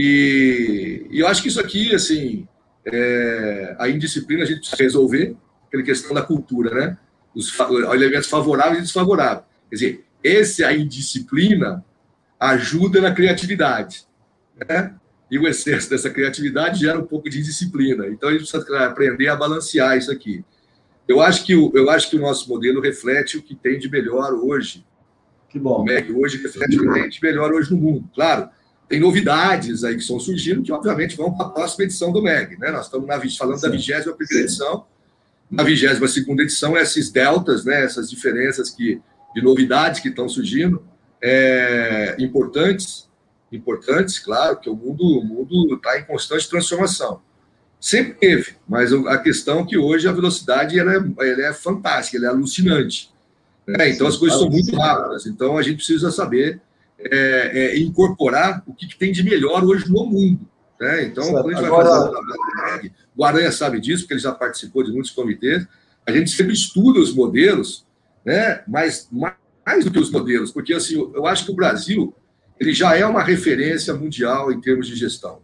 E, 0.00 1.08
e, 1.10 1.18
eu 1.18 1.26
acho 1.26 1.42
que 1.42 1.48
isso 1.48 1.60
aqui, 1.60 1.92
assim, 1.92 2.46
é, 2.84 3.74
a 3.80 3.88
indisciplina 3.88 4.44
a 4.44 4.46
gente 4.46 4.60
precisa 4.60 4.80
resolver, 4.80 5.36
aquela 5.66 5.82
questão 5.82 6.14
da 6.14 6.22
cultura, 6.22 6.72
né? 6.72 6.98
Os 7.34 7.52
elementos 7.92 8.28
favoráveis 8.28 8.78
e 8.78 8.82
desfavoráveis. 8.82 9.44
Quer 9.68 9.74
dizer, 9.74 10.04
esse 10.22 10.62
a 10.62 10.72
indisciplina 10.72 11.84
ajuda 12.38 13.00
na 13.00 13.12
criatividade, 13.12 14.04
né? 14.68 14.94
e 15.28 15.36
o 15.36 15.48
excesso 15.48 15.90
dessa 15.90 16.08
criatividade 16.08 16.80
gera 16.80 16.98
um 16.98 17.04
pouco 17.04 17.28
de 17.28 17.42
disciplina. 17.42 18.06
Então, 18.06 18.28
a 18.28 18.32
gente 18.32 18.48
precisa 18.48 18.84
aprender 18.86 19.26
a 19.26 19.34
balancear 19.34 19.98
isso 19.98 20.12
aqui. 20.12 20.44
Eu 21.08 21.20
acho 21.20 21.44
que 21.44 21.56
o, 21.56 21.72
eu 21.74 21.90
acho 21.90 22.08
que 22.08 22.16
o 22.16 22.20
nosso 22.20 22.48
modelo 22.48 22.80
reflete 22.80 23.36
o 23.36 23.42
que 23.42 23.56
tem 23.56 23.80
de 23.80 23.90
melhor 23.90 24.32
hoje. 24.32 24.86
Que 25.48 25.58
bom. 25.58 25.80
O 25.80 25.84
MEC 25.84 26.12
hoje 26.12 26.40
reflete 26.40 26.78
o 26.78 26.82
que 26.82 27.00
tem 27.00 27.08
de 27.08 27.20
melhor 27.20 27.52
hoje 27.52 27.70
no 27.72 27.78
mundo. 27.78 28.08
Claro, 28.14 28.48
tem 28.88 28.98
novidades 28.98 29.84
aí 29.84 29.94
que 29.94 30.00
estão 30.00 30.18
surgindo 30.18 30.62
que, 30.62 30.72
obviamente, 30.72 31.16
vão 31.16 31.32
para 31.32 31.46
a 31.46 31.50
próxima 31.50 31.84
edição 31.84 32.10
do 32.10 32.22
MEG. 32.22 32.58
Né? 32.58 32.70
Nós 32.70 32.86
estamos 32.86 33.06
na, 33.06 33.20
falando 33.36 33.58
Sim. 33.58 33.62
da 33.62 33.68
21 33.68 34.14
edição. 34.38 34.86
Na 35.50 35.62
22 35.62 36.16
edição, 36.40 36.76
esses 36.76 37.10
deltas, 37.10 37.64
né, 37.64 37.84
essas 37.84 38.10
diferenças 38.10 38.70
que, 38.70 39.00
de 39.34 39.42
novidades 39.42 40.00
que 40.00 40.08
estão 40.08 40.28
surgindo, 40.28 40.82
é, 41.22 42.16
importantes, 42.18 43.08
importantes, 43.50 44.18
claro, 44.18 44.58
que 44.58 44.68
o 44.68 44.76
mundo 44.76 45.02
o 45.18 45.24
mundo 45.24 45.74
está 45.74 45.98
em 45.98 46.04
constante 46.04 46.48
transformação. 46.48 47.20
Sempre 47.80 48.14
teve, 48.14 48.56
mas 48.68 48.92
a 48.92 49.18
questão 49.18 49.60
é 49.60 49.66
que 49.66 49.78
hoje 49.78 50.08
a 50.08 50.12
velocidade 50.12 50.78
ela 50.78 50.94
é, 50.94 50.96
ela 50.96 51.46
é 51.46 51.52
fantástica, 51.52 52.18
ela 52.18 52.26
é 52.26 52.30
alucinante. 52.30 53.10
Né? 53.66 53.90
Então 53.90 54.06
as 54.06 54.16
coisas 54.16 54.38
são 54.38 54.50
muito 54.50 54.74
rápidas. 54.76 55.26
Então 55.26 55.56
a 55.56 55.62
gente 55.62 55.76
precisa 55.76 56.10
saber 56.10 56.60
é, 56.98 57.50
é, 57.54 57.78
incorporar 57.78 58.62
o 58.66 58.74
que, 58.74 58.86
que, 58.86 58.98
tem 58.98 59.12
de 59.12 59.22
melhor 59.22 59.64
hoje 59.64 59.88
no 59.88 60.06
mundo. 60.06 60.40
Né? 60.80 61.04
Então, 61.04 61.30
quando 61.30 61.50
a 61.50 61.54
gente 61.54 61.64
Agora... 61.64 61.88
vai 61.88 62.78
fazer 62.78 62.92
o 63.16 63.24
Aranha 63.24 63.50
sabe 63.50 63.80
disso, 63.80 64.04
porque 64.04 64.14
ele 64.14 64.20
já 64.20 64.32
participou 64.32 64.84
de 64.84 64.92
muitos 64.92 65.10
comitês. 65.10 65.66
A 66.06 66.12
gente 66.12 66.30
sempre 66.30 66.52
estuda 66.52 67.00
os 67.00 67.12
modelos, 67.12 67.84
né? 68.24 68.62
mas 68.66 69.08
mais 69.10 69.84
do 69.84 69.90
que 69.90 69.98
os 69.98 70.10
modelos, 70.10 70.50
porque 70.50 70.72
assim, 70.72 70.94
eu 70.94 71.26
acho 71.26 71.44
que 71.44 71.50
o 71.50 71.54
Brasil 71.54 72.14
ele 72.58 72.72
já 72.72 72.96
é 72.96 73.04
uma 73.04 73.22
referência 73.22 73.92
mundial 73.94 74.50
em 74.52 74.60
termos 74.60 74.86
de 74.86 74.96
gestão. 74.96 75.40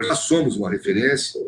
Nós 0.00 0.18
somos 0.20 0.56
uma 0.56 0.70
referência, 0.70 1.40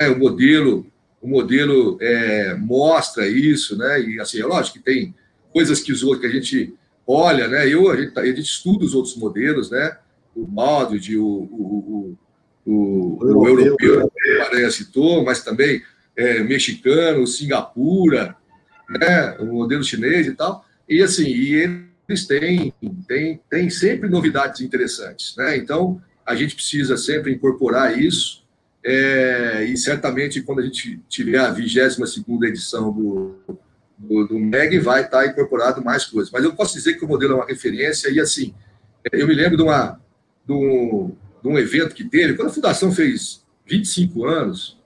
né? 0.00 0.08
o 0.08 0.18
modelo, 0.18 0.86
o 1.20 1.28
modelo 1.28 1.98
é, 2.00 2.54
mostra 2.54 3.28
isso, 3.28 3.76
né? 3.76 4.00
E 4.00 4.20
assim, 4.20 4.40
é 4.40 4.46
lógico 4.46 4.78
que 4.78 4.84
tem 4.84 5.14
coisas 5.52 5.80
que 5.80 5.92
os 5.92 6.02
outros 6.02 6.20
que 6.20 6.26
a 6.26 6.40
gente 6.40 6.74
olha, 7.08 7.48
né? 7.48 7.66
Eu, 7.66 7.90
a, 7.90 7.96
gente, 7.96 8.18
a 8.18 8.24
gente 8.26 8.42
estuda 8.42 8.84
os 8.84 8.94
outros 8.94 9.16
modelos, 9.16 9.70
né? 9.70 9.96
O 10.36 10.46
Maldred, 10.46 11.16
o, 11.16 11.24
o, 11.24 12.16
o, 12.64 12.70
o, 12.70 13.18
o 13.24 13.48
europeu, 13.48 13.76
que 13.76 13.88
o 13.88 14.42
Aranha 14.42 14.70
citou, 14.70 15.24
mas 15.24 15.42
também 15.42 15.82
é, 16.14 16.42
mexicano, 16.42 17.26
Singapura, 17.26 18.36
né? 18.88 19.36
o 19.40 19.46
modelo 19.46 19.82
chinês 19.82 20.26
e 20.26 20.34
tal. 20.34 20.64
E 20.88 21.02
assim, 21.02 21.26
e 21.26 21.54
ele 21.54 21.88
eles 22.08 22.26
têm, 22.26 22.72
têm, 23.06 23.40
têm 23.50 23.70
sempre 23.70 24.08
novidades 24.08 24.62
interessantes. 24.62 25.36
Né? 25.36 25.58
Então, 25.58 26.00
a 26.24 26.34
gente 26.34 26.54
precisa 26.54 26.96
sempre 26.96 27.32
incorporar 27.32 28.00
isso, 28.00 28.42
é, 28.82 29.64
e 29.64 29.76
certamente 29.76 30.40
quando 30.40 30.60
a 30.60 30.62
gente 30.62 30.98
tiver 31.08 31.38
a 31.38 31.50
22 31.50 31.98
edição 32.44 32.92
do, 32.92 33.36
do, 33.98 34.26
do, 34.26 34.38
MEG, 34.38 34.78
vai 34.78 35.02
estar 35.02 35.26
incorporado 35.26 35.82
mais 35.82 36.06
coisas. 36.06 36.30
Mas 36.30 36.44
eu 36.44 36.54
posso 36.54 36.74
dizer 36.74 36.94
que 36.94 37.04
o 37.04 37.08
modelo 37.08 37.32
é 37.32 37.36
uma 37.36 37.46
referência, 37.46 38.08
e 38.10 38.20
assim, 38.20 38.54
eu 39.12 39.26
me 39.26 39.34
lembro 39.34 39.56
de, 39.56 39.62
uma, 39.62 40.00
de, 40.46 40.52
um, 40.52 41.16
de 41.42 41.48
um 41.48 41.58
evento 41.58 41.94
que 41.94 42.04
teve, 42.04 42.34
quando 42.34 42.48
a 42.48 42.52
Fundação 42.52 42.92
fez 42.92 43.44
25 43.66 44.24
anos, 44.24 44.78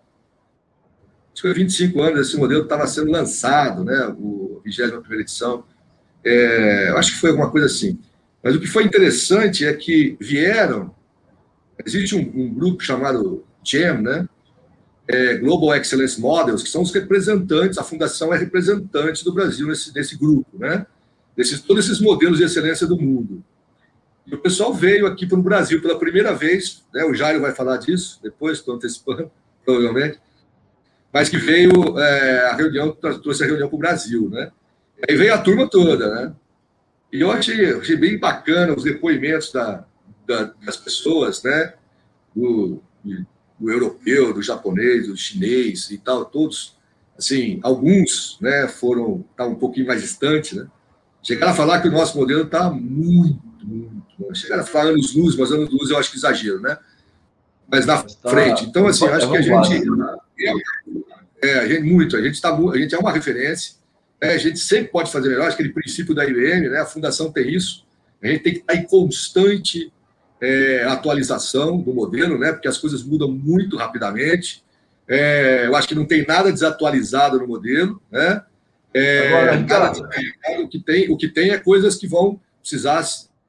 acho 1.33 1.43
que 1.43 1.49
foi 1.49 1.55
25 1.55 2.03
anos, 2.03 2.29
esse 2.29 2.37
modelo 2.37 2.63
estava 2.63 2.87
sendo 2.87 3.11
lançado, 3.11 3.85
né? 3.85 4.07
O, 4.19 4.61
21 4.65 5.03
edição. 5.21 5.65
É, 6.25 6.91
eu 6.91 6.99
acho 6.99 7.13
que 7.13 7.19
foi 7.19 7.31
alguma 7.31 7.51
coisa 7.51 7.67
assim. 7.67 7.99
Mas 8.43 8.55
o 8.55 8.61
que 8.61 8.67
foi 8.67 8.85
interessante 8.85 9.67
é 9.67 9.73
que 9.73 10.17
vieram. 10.21 10.95
Existe 11.85 12.15
um, 12.15 12.21
um 12.21 12.55
grupo 12.55 12.83
chamado 12.83 13.45
GEM, 13.65 14.03
né? 14.03 14.29
É, 15.09 15.37
Global 15.37 15.75
Excellence 15.77 16.21
Models, 16.21 16.63
que 16.63 16.69
são 16.69 16.83
os 16.83 16.93
representantes, 16.93 17.77
a 17.79 17.85
fundação 17.85 18.33
é 18.33 18.39
representante 18.39 19.25
do 19.25 19.33
Brasil 19.33 19.67
nesse, 19.67 19.93
nesse 19.95 20.17
grupo, 20.17 20.59
né? 20.59 20.87
Desses, 21.37 21.61
todos 21.61 21.85
esses 21.85 22.01
modelos 22.01 22.39
de 22.39 22.45
excelência 22.45 22.87
do 22.87 22.97
mundo. 22.97 23.43
E 24.27 24.35
o 24.35 24.39
pessoal 24.39 24.73
veio 24.73 25.07
aqui 25.07 25.27
para 25.27 25.39
o 25.39 25.43
Brasil 25.43 25.83
pela 25.83 25.99
primeira 25.99 26.33
vez, 26.33 26.85
né? 26.95 27.05
o 27.05 27.15
Jairo 27.15 27.41
vai 27.41 27.53
falar 27.53 27.79
disso 27.79 28.21
depois, 28.23 28.59
estou 28.59 28.77
antecipando, 28.77 29.31
provavelmente, 29.65 30.21
mas 31.13 31.29
que 31.29 31.37
veio 31.37 31.99
é, 31.99 32.47
a 32.47 32.55
reunião, 32.55 32.93
trouxe 32.93 33.43
a 33.43 33.47
reunião 33.47 33.69
para 33.69 33.77
o 33.77 33.81
Brasil, 33.81 34.31
né? 34.31 34.51
Aí 35.09 35.17
veio 35.17 35.35
a 35.35 35.39
turma 35.39 35.69
toda, 35.69 36.15
né? 36.15 36.35
E 37.13 37.21
eu 37.21 37.31
achei, 37.31 37.75
achei 37.75 37.97
bem 37.97 38.19
bacana 38.19 38.75
os 38.75 38.85
depoimentos 38.85 39.53
da, 39.53 39.85
da, 40.27 40.55
das 40.65 40.77
pessoas, 40.77 41.43
né? 41.43 41.75
Do, 42.35 42.83
do 43.63 43.71
europeu, 43.71 44.35
do 44.35 44.43
japonês, 44.43 45.07
do 45.07 45.17
chinês 45.17 45.89
e 45.91 45.97
tal, 45.97 46.25
todos, 46.25 46.77
assim, 47.17 47.61
alguns, 47.63 48.37
né, 48.41 48.67
foram, 48.67 49.25
tá 49.37 49.47
um 49.47 49.55
pouquinho 49.55 49.87
mais 49.87 50.03
distantes, 50.03 50.53
né? 50.53 50.67
Chegaram 51.23 51.53
a 51.53 51.55
falar 51.55 51.81
que 51.81 51.87
o 51.87 51.93
nosso 51.93 52.19
modelo 52.19 52.43
está 52.43 52.69
muito, 52.69 53.41
muito 53.65 54.05
longe. 54.19 54.41
Chegaram 54.41 54.65
a 54.65 54.67
falar 54.67 54.91
anos 54.91 55.15
luz, 55.15 55.37
mas 55.37 55.53
anos 55.53 55.71
luz 55.71 55.89
eu 55.89 55.97
acho 55.97 56.11
que 56.11 56.17
exagero, 56.17 56.61
né? 56.61 56.77
Mas 57.71 57.87
na 57.87 58.03
tá, 58.03 58.29
frente. 58.29 58.65
Então, 58.65 58.89
assim, 58.89 59.07
acho 59.07 59.31
que 59.31 59.37
a 59.37 59.41
gente. 59.41 59.89
É, 61.41 61.61
a 61.61 61.69
gente 61.69 61.83
muito, 61.83 62.17
a 62.17 62.23
gente, 62.23 62.41
tá, 62.41 62.53
a 62.53 62.77
gente 62.77 62.95
é 62.95 62.99
uma 62.99 63.13
referência, 63.13 63.75
né? 64.21 64.33
a 64.33 64.39
gente 64.39 64.59
sempre 64.59 64.89
pode 64.89 65.11
fazer 65.11 65.29
melhor, 65.29 65.47
acho 65.47 65.57
que 65.57 65.63
aquele 65.63 65.75
princípio 65.75 66.15
da 66.15 66.25
IBM, 66.25 66.69
né? 66.69 66.81
a 66.81 66.87
fundação 66.87 67.33
tem 67.33 67.53
isso, 67.53 67.85
a 68.23 68.29
gente 68.29 68.43
tem 68.43 68.53
que 68.53 68.61
estar 68.61 68.77
em 68.77 68.85
constante 68.85 69.93
é, 70.43 70.83
atualização 70.85 71.81
do 71.81 71.95
modelo, 71.95 72.37
né? 72.37 72.53
porque 72.53 72.67
as 72.67 72.77
coisas 72.77 73.05
mudam 73.05 73.31
muito 73.31 73.77
rapidamente. 73.77 74.65
É, 75.07 75.67
eu 75.67 75.77
acho 75.77 75.87
que 75.87 75.95
não 75.95 76.05
tem 76.05 76.27
nada 76.27 76.51
desatualizado 76.51 77.39
no 77.39 77.47
modelo, 77.47 78.03
né? 78.11 78.43
É, 78.93 79.29
Agora, 79.29 79.93
o 80.61 80.69
que 80.69 80.79
tem, 80.81 81.11
o 81.11 81.17
que 81.17 81.29
tem 81.29 81.51
é 81.51 81.59
coisas 81.59 81.97
que 81.97 82.07
vão 82.07 82.39
precisar 82.61 83.03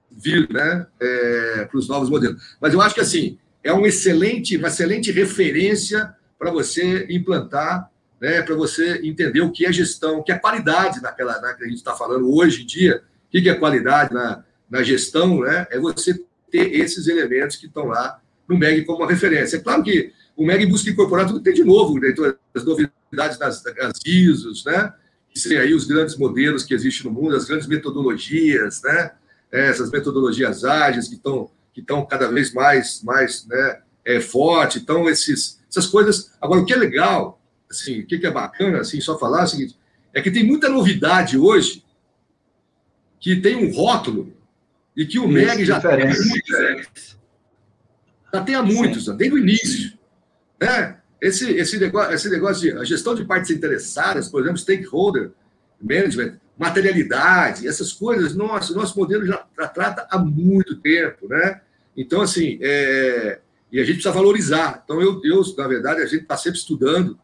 vir, 0.09 0.47
né, 0.49 0.85
é, 1.01 1.67
para 1.69 1.77
os 1.77 1.89
novos 1.89 2.09
modelos. 2.09 2.41
Mas 2.61 2.73
eu 2.73 2.81
acho 2.81 2.95
que 2.95 3.01
assim 3.01 3.37
é 3.63 3.73
um 3.73 3.85
excelente, 3.85 4.55
uma 4.55 4.67
excelente 4.67 5.11
referência 5.11 6.13
para 6.37 6.51
você 6.51 7.07
implantar, 7.09 7.89
né, 8.21 8.41
para 8.41 8.55
você 8.55 9.01
entender 9.03 9.41
o 9.41 9.51
que 9.51 9.65
é 9.65 9.73
gestão, 9.73 10.19
o 10.19 10.23
que 10.23 10.31
é 10.31 10.37
qualidade 10.37 11.01
naquela, 11.01 11.41
na, 11.41 11.53
que 11.53 11.63
a 11.63 11.67
gente 11.67 11.77
está 11.77 11.93
falando 11.93 12.33
hoje 12.33 12.63
em 12.63 12.65
dia. 12.65 13.01
O 13.27 13.41
que 13.41 13.49
é 13.49 13.55
qualidade 13.55 14.13
na, 14.13 14.43
na 14.69 14.83
gestão, 14.83 15.41
né? 15.41 15.67
É 15.71 15.79
você 15.79 16.23
ter 16.53 16.79
esses 16.79 17.07
elementos 17.07 17.55
que 17.55 17.65
estão 17.65 17.87
lá 17.87 18.21
no 18.47 18.57
MEG 18.57 18.85
como 18.85 18.99
uma 18.99 19.09
referência. 19.09 19.57
É 19.57 19.59
claro 19.59 19.81
que 19.81 20.13
o 20.37 20.45
MEG 20.45 20.67
busca 20.67 20.89
incorporar 20.89 21.25
tudo 21.25 21.39
que 21.39 21.45
tem 21.45 21.53
de 21.53 21.63
novo, 21.63 21.99
né, 21.99 22.09
então, 22.11 22.31
as 22.53 22.63
novidades 22.63 23.37
das, 23.39 23.63
das 23.63 23.99
ISOs, 24.05 24.63
né? 24.65 24.93
que 25.33 25.39
seriam 25.39 25.63
aí 25.63 25.73
os 25.73 25.85
grandes 25.85 26.15
modelos 26.15 26.63
que 26.63 26.75
existem 26.75 27.11
no 27.11 27.19
mundo, 27.19 27.35
as 27.35 27.45
grandes 27.45 27.67
metodologias, 27.67 28.83
né? 28.83 29.11
Essas 29.51 29.89
metodologias 29.89 30.63
ágeis 30.63 31.07
que 31.07 31.15
estão 31.15 31.49
que 31.73 31.81
estão 31.81 32.05
cada 32.05 32.27
vez 32.27 32.53
mais 32.53 33.01
mais 33.01 33.47
né, 33.47 33.81
é, 34.05 34.19
forte, 34.19 34.77
então 34.77 35.09
esses 35.09 35.59
essas 35.67 35.87
coisas. 35.87 36.31
Agora 36.39 36.61
o 36.61 36.65
que 36.65 36.73
é 36.73 36.75
legal, 36.75 37.41
assim, 37.69 38.01
o 38.01 38.05
que 38.05 38.23
é 38.23 38.29
bacana, 38.29 38.81
assim, 38.81 39.01
só 39.01 39.17
falar 39.17 39.41
é 39.41 39.43
o 39.43 39.47
seguinte, 39.47 39.77
é 40.13 40.21
que 40.21 40.29
tem 40.29 40.43
muita 40.43 40.69
novidade 40.69 41.35
hoje 41.35 41.83
que 43.19 43.37
tem 43.37 43.55
um 43.55 43.73
rótulo 43.73 44.31
e 44.95 45.05
que 45.05 45.19
o 45.19 45.23
Isso, 45.23 45.33
MEG 45.33 45.65
já 45.65 45.79
tem 45.79 46.05
muitos, 46.05 47.17
já 48.33 48.41
tem 48.41 48.55
há 48.55 48.63
muitos, 48.63 49.05
desde 49.17 49.35
o 49.35 49.37
início, 49.37 49.93
né? 50.61 50.97
Esse, 51.21 51.51
esse, 51.51 51.79
negócio, 51.79 52.13
esse 52.13 52.29
negócio 52.29 52.61
de 52.61 52.77
a 52.77 52.83
gestão 52.83 53.15
de 53.15 53.23
partes 53.23 53.49
interessadas, 53.49 54.27
por 54.27 54.41
exemplo, 54.41 54.57
stakeholder 54.57 55.31
management, 55.81 56.37
materialidade, 56.57 57.67
essas 57.67 57.93
coisas, 57.93 58.35
nossa, 58.35 58.73
o 58.73 58.75
nosso 58.75 58.97
modelo 58.99 59.25
já, 59.25 59.45
já 59.57 59.67
trata 59.67 60.07
há 60.09 60.17
muito 60.17 60.75
tempo, 60.75 61.27
né? 61.27 61.61
Então, 61.95 62.21
assim, 62.21 62.59
é, 62.61 63.39
e 63.71 63.79
a 63.79 63.83
gente 63.83 63.95
precisa 63.95 64.13
valorizar. 64.13 64.81
Então, 64.83 65.01
eu, 65.01 65.21
eu 65.23 65.41
na 65.57 65.67
verdade, 65.67 66.01
a 66.01 66.05
gente 66.05 66.23
está 66.23 66.37
sempre 66.37 66.59
estudando 66.59 67.17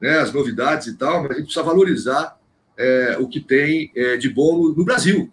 né, 0.00 0.18
as 0.18 0.32
novidades 0.32 0.86
e 0.86 0.96
tal, 0.96 1.22
mas 1.22 1.32
a 1.32 1.34
gente 1.34 1.44
precisa 1.44 1.62
valorizar 1.62 2.38
é, 2.76 3.16
o 3.18 3.28
que 3.28 3.40
tem 3.40 3.92
é, 3.94 4.16
de 4.16 4.28
bom 4.28 4.56
no, 4.56 4.74
no 4.74 4.84
Brasil. 4.84 5.30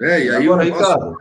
Né? 0.00 0.24
E 0.24 0.30
aí, 0.30 0.44
Agora, 0.44 0.64
Ricardo. 0.64 1.16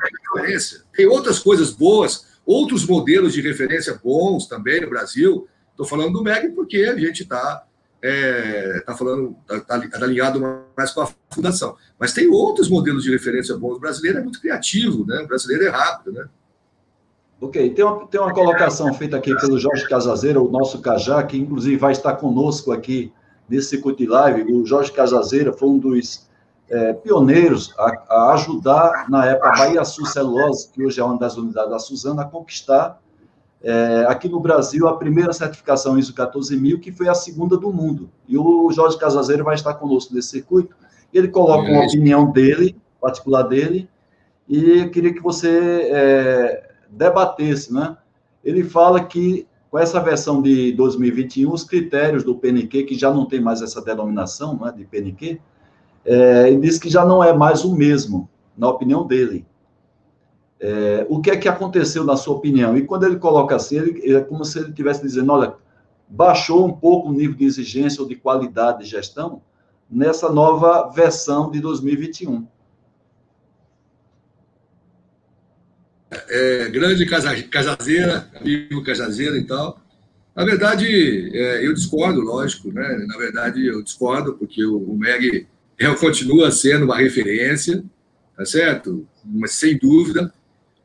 Tem 0.95 1.07
outras 1.07 1.39
coisas 1.39 1.71
boas, 1.71 2.26
outros 2.45 2.86
modelos 2.86 3.34
de 3.34 3.41
referência 3.41 3.99
bons 4.03 4.47
também 4.47 4.82
no 4.82 4.89
Brasil, 4.89 5.47
Estou 5.76 5.86
falando 5.86 6.13
do 6.13 6.23
MEG 6.23 6.51
porque 6.51 6.78
a 6.86 6.97
gente 6.97 7.23
está 7.23 7.65
é, 8.01 8.82
tá 8.86 8.95
falando, 8.95 9.36
está 9.41 9.59
tá, 9.59 9.88
tá 9.89 10.05
alinhado 10.05 10.41
mais 10.76 10.91
com 10.91 11.01
a 11.01 11.09
fundação. 11.30 11.76
Mas 11.99 12.13
tem 12.13 12.30
outros 12.30 12.69
modelos 12.69 13.03
de 13.03 13.11
referência 13.11 13.57
bons. 13.57 13.76
O 13.76 13.80
brasileiro 13.80 14.19
é 14.19 14.21
muito 14.21 14.39
criativo, 14.39 15.05
né? 15.05 15.19
O 15.19 15.28
brasileiro 15.28 15.65
é 15.65 15.69
rápido, 15.69 16.13
né? 16.13 16.30
Ok, 17.41 17.71
tem 17.71 17.84
uma, 17.84 18.07
tem 18.07 18.21
uma 18.21 18.34
colocação 18.34 18.93
feita 18.93 19.17
aqui 19.17 19.36
pelo 19.36 19.59
Jorge 19.59 19.86
Casazeira, 19.89 20.41
o 20.41 20.49
nosso 20.49 20.82
Cajá, 20.82 21.21
que 21.23 21.38
inclusive 21.38 21.76
vai 21.76 21.91
estar 21.91 22.15
conosco 22.15 22.71
aqui 22.71 23.11
nesse 23.49 23.82
de 23.82 24.05
live. 24.07 24.53
O 24.53 24.65
Jorge 24.65 24.93
Casazeira 24.93 25.51
foi 25.51 25.67
um 25.67 25.78
dos 25.78 26.26
é, 26.70 26.93
pioneiros 26.93 27.74
a, 27.78 28.03
a, 28.09 28.34
ajudar, 28.34 29.09
na 29.09 29.26
época, 29.26 29.49
a 29.49 29.57
Bahia 29.57 29.86
Sul 29.86 30.05
Celulose, 30.05 30.70
que 30.72 30.84
hoje 30.84 30.99
é 30.99 31.03
uma 31.03 31.18
das 31.18 31.38
unidades 31.38 31.70
da 31.70 31.80
Suzana, 31.80 32.24
a 32.24 32.26
conquistar 32.26 32.99
é, 33.61 34.05
aqui 34.07 34.30
no 34.30 34.39
Brasil, 34.39 34.88
a 34.88 34.97
primeira 34.97 35.34
certificação 35.34 35.97
ISO 35.97 36.13
14000, 36.13 36.80
que 36.80 36.91
foi 36.91 37.07
a 37.07 37.13
segunda 37.13 37.57
do 37.57 37.72
mundo. 37.72 38.09
E 38.28 38.38
o 38.38 38.72
Jorge 38.72 38.97
Casazeiro 38.97 39.43
vai 39.43 39.55
estar 39.55 39.74
conosco 39.74 40.13
nesse 40.13 40.30
circuito. 40.30 40.76
Ele 41.13 41.28
coloca 41.28 41.70
uma 41.70 41.86
opinião 41.86 42.32
dele, 42.32 42.76
particular 43.01 43.43
dele, 43.43 43.89
e 44.47 44.82
eu 44.82 44.91
queria 44.91 45.13
que 45.13 45.22
você 45.22 45.89
é, 45.91 46.70
debatesse, 46.89 47.74
né? 47.74 47.97
Ele 48.43 48.63
fala 48.63 49.03
que 49.03 49.47
com 49.72 49.80
essa 49.80 49.99
versão 49.99 50.41
de 50.41 50.72
2021, 50.74 51.51
os 51.51 51.63
critérios 51.63 52.24
do 52.24 52.36
PNQ, 52.36 52.84
que 52.84 52.95
já 52.95 53.11
não 53.11 53.26
tem 53.26 53.41
mais 53.41 53.61
essa 53.61 53.82
denominação 53.82 54.57
né, 54.57 54.72
de 54.72 54.86
PNQ, 54.86 55.41
é, 56.06 56.47
ele 56.47 56.62
diz 56.62 56.78
que 56.78 56.89
já 56.89 57.03
não 57.03 57.24
é 57.24 57.34
mais 57.34 57.66
o 57.66 57.76
mesmo, 57.76 58.30
na 58.56 58.70
opinião 58.70 59.06
dele. 59.06 59.45
É, 60.60 61.06
o 61.10 61.20
que 61.20 61.32
é 61.32 61.38
que 61.38 61.49
aconteceu 61.49 62.03
na 62.03 62.16
sua 62.16 62.36
opinião? 62.36 62.78
E 62.78 62.86
quando 62.86 63.06
ele 63.06 63.18
coloca 63.18 63.56
assim, 63.56 63.78
ele, 63.78 64.16
é 64.16 64.22
como 64.22 64.45
se 64.45 64.60
ele 64.60 64.70
estivesse 64.70 65.01
dizendo, 65.01 65.32
olha, 65.34 65.56
baixou 66.08 66.66
um 66.66 66.72
pouco 66.72 67.10
o 67.10 67.14
nível 67.14 67.36
de 67.36 67.45
exigência 67.45 68.01
ou 68.01 68.08
de 68.08 68.16
qualidade 68.16 68.84
de 68.84 68.89
gestão 68.89 69.41
nessa 69.89 70.30
nova 70.32 70.89
versão 70.89 71.49
de 71.49 71.60
2021. 71.60 72.47
É, 76.30 76.70
grande 76.70 77.06
cajazeira, 77.49 78.30
amigo 78.39 78.84
cajazeira 78.84 79.38
e 79.38 79.43
tal. 79.43 79.80
Na 80.36 80.45
verdade, 80.45 81.32
é, 81.36 81.66
eu 81.66 81.74
discordo, 81.74 82.22
lógico, 82.22 82.72
né? 82.72 83.06
Na 83.08 83.18
verdade, 83.18 83.66
eu 83.66 83.82
discordo, 83.82 84.34
porque 84.34 84.64
o, 84.64 84.78
o 84.78 84.97
MEG 84.97 85.47
continua 85.97 86.51
sendo 86.51 86.86
uma 86.86 86.97
referência, 86.97 87.84
tá 88.36 88.45
certo? 88.45 89.07
Mas 89.23 89.51
sem 89.51 89.78
dúvida. 89.78 90.34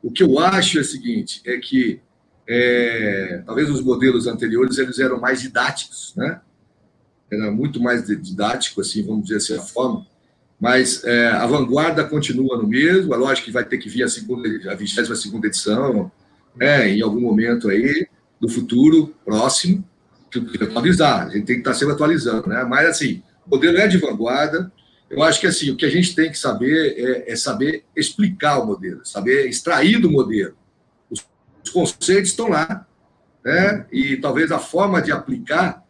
O 0.03 0.11
que 0.11 0.23
eu 0.23 0.39
acho 0.39 0.79
é 0.79 0.81
o 0.81 0.85
seguinte, 0.85 1.41
é 1.45 1.57
que 1.57 2.01
é, 2.47 3.43
talvez 3.45 3.69
os 3.69 3.81
modelos 3.81 4.27
anteriores 4.27 4.77
eles 4.77 4.99
eram 4.99 5.19
mais 5.19 5.41
didáticos, 5.41 6.13
né? 6.15 6.41
Era 7.31 7.51
muito 7.51 7.81
mais 7.81 8.05
didático, 8.05 8.81
assim, 8.81 9.03
vamos 9.03 9.23
dizer 9.23 9.37
assim, 9.37 9.55
a 9.55 9.61
forma. 9.61 10.05
Mas 10.59 11.03
é, 11.03 11.27
a 11.27 11.45
vanguarda 11.45 12.03
continua 12.03 12.57
no 12.57 12.67
mesmo, 12.67 13.13
é 13.13 13.17
lógico 13.17 13.45
que 13.45 13.53
vai 13.53 13.63
ter 13.63 13.77
que 13.77 13.89
vir 13.89 14.03
a 14.03 14.09
segunda, 14.09 14.49
a 14.69 14.75
22 14.75 15.21
segunda 15.21 15.47
edição, 15.47 16.11
né, 16.55 16.89
em 16.89 17.01
algum 17.01 17.21
momento 17.21 17.69
aí, 17.69 18.07
do 18.39 18.49
futuro 18.49 19.15
próximo, 19.23 19.83
que 20.29 20.63
atualizar, 20.63 21.27
a 21.27 21.29
gente 21.29 21.45
tem 21.45 21.55
que 21.55 21.61
estar 21.61 21.73
sempre 21.73 21.93
atualizando, 21.93 22.47
né? 22.47 22.63
Mas, 22.63 22.87
assim, 22.87 23.21
o 23.45 23.49
modelo 23.51 23.77
é 23.77 23.87
de 23.87 23.97
vanguarda, 23.97 24.71
eu 25.11 25.21
acho 25.21 25.41
que 25.41 25.47
assim, 25.47 25.69
o 25.69 25.75
que 25.75 25.85
a 25.85 25.89
gente 25.89 26.15
tem 26.15 26.31
que 26.31 26.37
saber 26.37 26.95
é, 26.97 27.31
é 27.33 27.35
saber 27.35 27.83
explicar 27.95 28.59
o 28.59 28.65
modelo, 28.65 29.05
saber 29.05 29.47
extrair 29.47 29.99
do 29.99 30.09
modelo. 30.09 30.55
Os, 31.09 31.25
os, 31.63 31.69
conceitos 31.69 32.31
estão 32.31 32.47
lá, 32.47 32.87
né? 33.43 33.85
E 33.91 34.15
talvez 34.15 34.51
a 34.51 34.59
forma 34.59 35.01
de 35.01 35.11
aplicar 35.11 35.85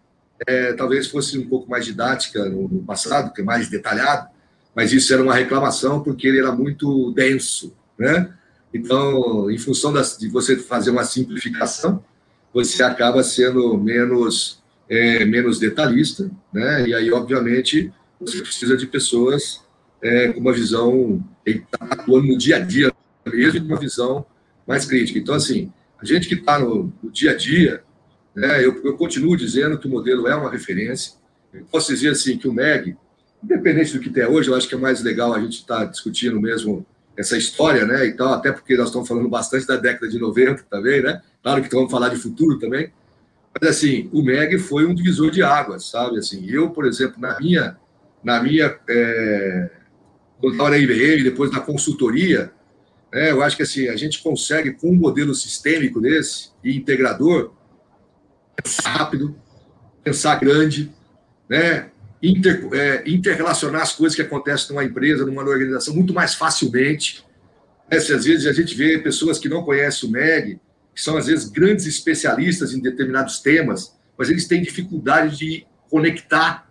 é, 0.48 0.74
talvez 0.74 1.08
fosse 1.08 1.38
um 1.38 1.48
pouco 1.48 1.70
mais 1.70 1.86
didática 1.86 2.46
no, 2.46 2.68
no 2.68 2.84
passado, 2.84 3.32
que 3.32 3.42
é 3.42 3.44
mais 3.44 3.70
detalhado, 3.70 4.28
mas 4.76 4.92
isso 4.92 5.14
era 5.14 5.22
uma 5.22 5.36
reclamação 5.36 6.02
porque 6.02 6.28
ele 6.28 6.40
era 6.40 6.52
muito 6.52 7.12
denso, 7.12 7.76
né? 7.98 8.34
Então, 8.74 9.52
em 9.52 9.58
função 9.58 9.94
das, 9.94 10.18
de 10.18 10.30
você 10.30 10.58
fazer 10.58 10.90
uma 10.90 11.04
simplificação, 11.04 12.04
você 12.52 12.82
acaba 12.82 13.24
sendo 13.24 13.78
menos 13.78 14.62
é, 14.90 15.24
menos 15.24 15.58
detalhista, 15.58 16.30
né? 16.52 16.88
E 16.88 16.94
aí, 16.94 17.12
obviamente, 17.12 17.94
você 18.22 18.42
precisa 18.42 18.78
de 18.78 18.86
pessoas 18.86 19.62
é, 20.02 20.30
com 20.30 20.40
uma 20.40 20.54
visão, 20.54 21.24
está 21.46 21.86
atuando 21.90 22.28
no 22.28 22.38
dia 22.38 22.58
a 22.58 22.60
dia 22.60 22.92
mesmo, 23.26 23.60
de 23.60 23.66
uma 23.68 23.80
visão 23.80 24.26
mais 24.66 24.86
crítica. 24.86 25.20
Então, 25.20 25.36
assim, 25.36 25.72
a 26.02 26.06
gente 26.06 26.28
que 26.28 26.36
está 26.36 26.60
no, 26.60 26.92
no, 27.02 27.12
dia 27.12 27.32
a 27.32 27.36
dia, 27.36 27.84
né, 28.36 28.64
eu, 28.64 28.84
eu, 28.84 28.96
continuo 28.96 29.36
dizendo 29.36 29.78
que 29.78 29.88
o 29.88 29.92
modelo 29.92 30.28
é 30.28 30.36
uma 30.36 30.50
referência. 30.50 31.14
Eu 31.54 31.66
posso 31.66 31.94
dizer 31.94 32.10
assim 32.10 32.38
que 32.38 32.48
o 32.48 32.54
MEG, 32.54 32.96
independente 33.44 33.94
do 33.94 34.00
que 34.00 34.10
tem 34.10 34.26
hoje, 34.26 34.50
eu 34.50 34.56
acho 34.56 34.68
que 34.68 34.76
é 34.76 34.78
mais 34.78 35.04
legal 35.04 35.34
a 35.34 35.40
gente 35.40 35.60
estar 35.60 35.80
tá 35.80 35.86
discutindo 35.86 36.40
mesmo 36.40 36.86
essa 37.18 37.38
história, 37.38 37.86
né? 37.86 38.06
E 38.06 38.14
tal, 38.14 38.34
até 38.34 38.52
porque 38.52 38.76
nós 38.78 38.88
estamos 38.88 39.08
falando 39.08 39.28
bastante 39.30 39.68
da 39.68 39.76
década 39.76 40.08
de 40.08 40.18
90 40.18 40.64
também, 40.70 41.02
né? 41.02 41.22
Claro 41.44 41.62
que 41.62 41.70
vamos 41.74 41.92
falar 41.92 42.10
de 42.10 42.16
futuro 42.16 42.58
também. 42.58 42.92
Mas 43.60 43.70
assim, 43.70 44.10
o 44.14 44.24
MEG 44.24 44.58
foi 44.58 44.86
um 44.86 44.96
divisor 44.96 45.30
de 45.30 45.44
águas, 45.44 45.90
sabe? 45.90 46.18
Assim, 46.18 46.46
eu, 46.50 46.70
por 46.70 46.86
exemplo, 46.86 47.20
na 47.20 47.38
minha, 47.40 47.78
na 48.24 48.42
minha 48.42 48.78
é, 48.90 49.70
quando 50.40 50.54
estava 50.54 50.70
na 50.72 50.78
IBM, 50.78 51.24
depois 51.24 51.52
na 51.52 51.60
consultoria, 51.60 52.52
né, 53.14 53.32
eu 53.32 53.44
acho 53.44 53.56
que 53.56 53.64
assim, 53.64 53.88
a 53.88 53.96
gente 53.96 54.22
consegue, 54.22 54.72
com 54.72 54.90
um 54.90 54.96
modelo 54.96 55.36
sistêmico 55.36 56.02
desse 56.02 56.50
e 56.64 56.76
integrador, 56.76 57.54
pensar 58.56 58.90
rápido, 58.90 59.36
pensar 60.04 60.40
grande, 60.40 60.92
né, 61.48 61.92
inter, 62.24 62.68
é, 62.74 63.04
interrelacionar 63.06 63.84
as 63.84 63.94
coisas 63.94 64.16
que 64.16 64.22
acontecem 64.22 64.70
numa 64.70 64.84
empresa, 64.84 65.26
numa 65.26 65.44
organização, 65.44 65.94
muito 65.94 66.14
mais 66.14 66.34
facilmente. 66.34 67.24
Né, 67.90 68.00
se 68.00 68.14
às 68.14 68.26
vezes 68.26 68.48
a 68.48 68.54
gente 68.54 68.76
vê 68.76 68.98
pessoas 68.98 69.38
que 69.38 69.50
não 69.50 69.64
conhecem 69.64 70.10
o 70.10 70.12
MEG, 70.12 70.60
que 70.94 71.02
são 71.02 71.18
às 71.18 71.28
vezes 71.28 71.50
grandes 71.50 71.86
especialistas 71.86 72.74
em 72.74 72.82
determinados 72.82 73.40
temas, 73.40 73.96
mas 74.18 74.30
eles 74.30 74.48
têm 74.48 74.62
dificuldade 74.62 75.38
de 75.38 75.66
conectar 75.90 76.71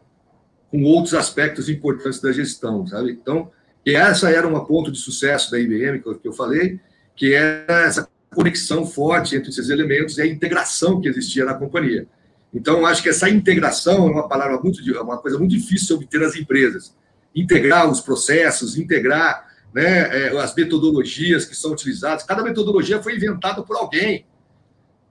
com 0.70 0.82
outros 0.84 1.14
aspectos 1.14 1.68
importantes 1.68 2.20
da 2.20 2.32
gestão, 2.32 2.86
sabe? 2.86 3.10
Então, 3.12 3.50
e 3.84 3.94
essa 3.94 4.30
era 4.30 4.46
uma 4.46 4.64
ponto 4.64 4.92
de 4.92 4.98
sucesso 4.98 5.50
da 5.50 5.58
IBM 5.58 6.00
que 6.00 6.28
eu 6.28 6.32
falei, 6.32 6.78
que 7.16 7.34
era 7.34 7.86
essa 7.86 8.08
conexão 8.34 8.86
forte 8.86 9.34
entre 9.34 9.50
esses 9.50 9.68
elementos 9.68 10.18
e 10.18 10.22
a 10.22 10.26
integração 10.26 11.00
que 11.00 11.08
existia 11.08 11.44
na 11.44 11.54
companhia. 11.54 12.06
Então, 12.52 12.84
acho 12.84 13.02
que 13.02 13.08
essa 13.08 13.28
integração 13.28 14.08
é 14.08 14.10
uma 14.10 14.28
palavra 14.28 14.60
muito, 14.60 14.80
uma 15.02 15.18
coisa 15.18 15.38
muito 15.38 15.52
difícil 15.52 15.98
de 15.98 16.04
obter 16.04 16.20
nas 16.20 16.36
empresas. 16.36 16.94
Integrar 17.34 17.88
os 17.88 18.00
processos, 18.00 18.76
integrar 18.76 19.48
né, 19.72 20.26
é, 20.26 20.38
as 20.38 20.54
metodologias 20.54 21.44
que 21.44 21.56
são 21.56 21.72
utilizadas. 21.72 22.24
Cada 22.24 22.42
metodologia 22.42 23.02
foi 23.02 23.16
inventada 23.16 23.62
por 23.62 23.76
alguém. 23.76 24.24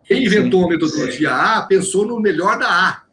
Quem 0.03 0.26
inventou 0.26 0.66
a 0.66 0.70
metodologia. 0.70 1.34
A 1.34 1.62
pensou 1.62 2.05
no 2.05 2.20
melhor 2.20 2.57
da 2.57 2.68
A. 2.68 3.03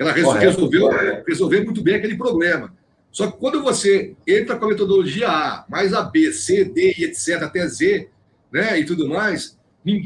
Ela 0.00 0.12
resolveu, 0.12 0.88
resolveu 1.28 1.62
muito 1.62 1.82
bem 1.82 1.96
aquele 1.96 2.16
problema. 2.16 2.74
Só 3.12 3.30
que 3.30 3.36
quando 3.36 3.62
você 3.62 4.16
entra 4.26 4.56
com 4.56 4.64
a 4.64 4.68
metodologia 4.68 5.28
A, 5.28 5.66
mais 5.68 5.92
a 5.92 6.00
B, 6.00 6.32
C, 6.32 6.64
D 6.64 6.94
e 6.96 7.04
etc., 7.04 7.42
até 7.42 7.68
Z, 7.68 8.08
né, 8.50 8.80
e 8.80 8.84
tudo 8.86 9.06
mais, 9.06 9.58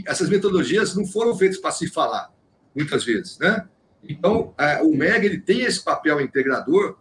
essas 0.04 0.28
metodologias 0.28 0.96
não 0.96 1.06
foram 1.06 1.36
feitas 1.36 1.58
para 1.58 1.70
se 1.70 1.86
falar, 1.86 2.28
muitas 2.74 3.04
vezes, 3.04 3.38
né? 3.38 3.68
Então, 4.02 4.52
o 4.82 4.96
MEG 4.96 5.26
ele 5.26 5.38
tem 5.38 5.60
esse 5.62 5.82
papel 5.84 6.20
integrador, 6.20 6.96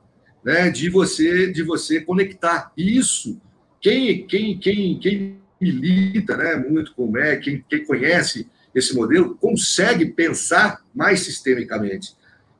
né, 0.45 0.69
de 0.69 0.87
você 0.87 1.51
de 1.51 1.63
você 1.63 1.99
conectar. 1.99 2.71
E 2.77 2.95
isso, 2.95 3.41
quem 3.81 4.27
quem 4.27 4.59
quem 4.59 4.99
quem 4.99 5.41
milita, 5.59 6.37
né, 6.37 6.55
muito 6.57 6.93
com 6.93 7.05
o 7.05 7.11
MEG, 7.11 7.41
quem, 7.41 7.65
quem 7.67 7.85
conhece 7.85 8.47
esse 8.75 8.93
modelo, 8.95 9.35
consegue 9.35 10.05
pensar 10.05 10.81
mais 10.93 11.21
sistemicamente 11.21 12.15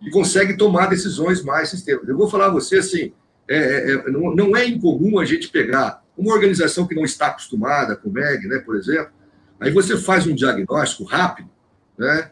e 0.06 0.10
consegue 0.10 0.58
tomar 0.58 0.88
decisões 0.88 1.44
mais 1.44 1.70
sistêmicas. 1.70 2.10
Eu 2.10 2.18
vou 2.18 2.30
falar 2.30 2.48
a 2.48 2.52
você 2.52 2.78
assim, 2.78 3.14
é, 3.48 3.58
é, 3.58 3.92
é, 3.92 4.12
não, 4.12 4.36
não, 4.36 4.58
é 4.58 4.66
incomum 4.66 5.20
a 5.20 5.26
gente 5.26 5.50
pegar 5.50 6.04
uma 6.18 6.34
organização 6.34 6.88
que 6.88 6.96
não 6.96 7.04
está 7.04 7.28
acostumada 7.28 7.96
com 7.96 8.10
o 8.10 8.14
MEG, 8.14 8.48
né, 8.48 8.60
por 8.60 8.76
exemplo, 8.76 9.12
aí 9.60 9.72
você 9.72 9.98
faz 9.98 10.28
um 10.28 10.36
diagnóstico 10.36 11.04
rápido, 11.04 11.50
né, 11.98 12.32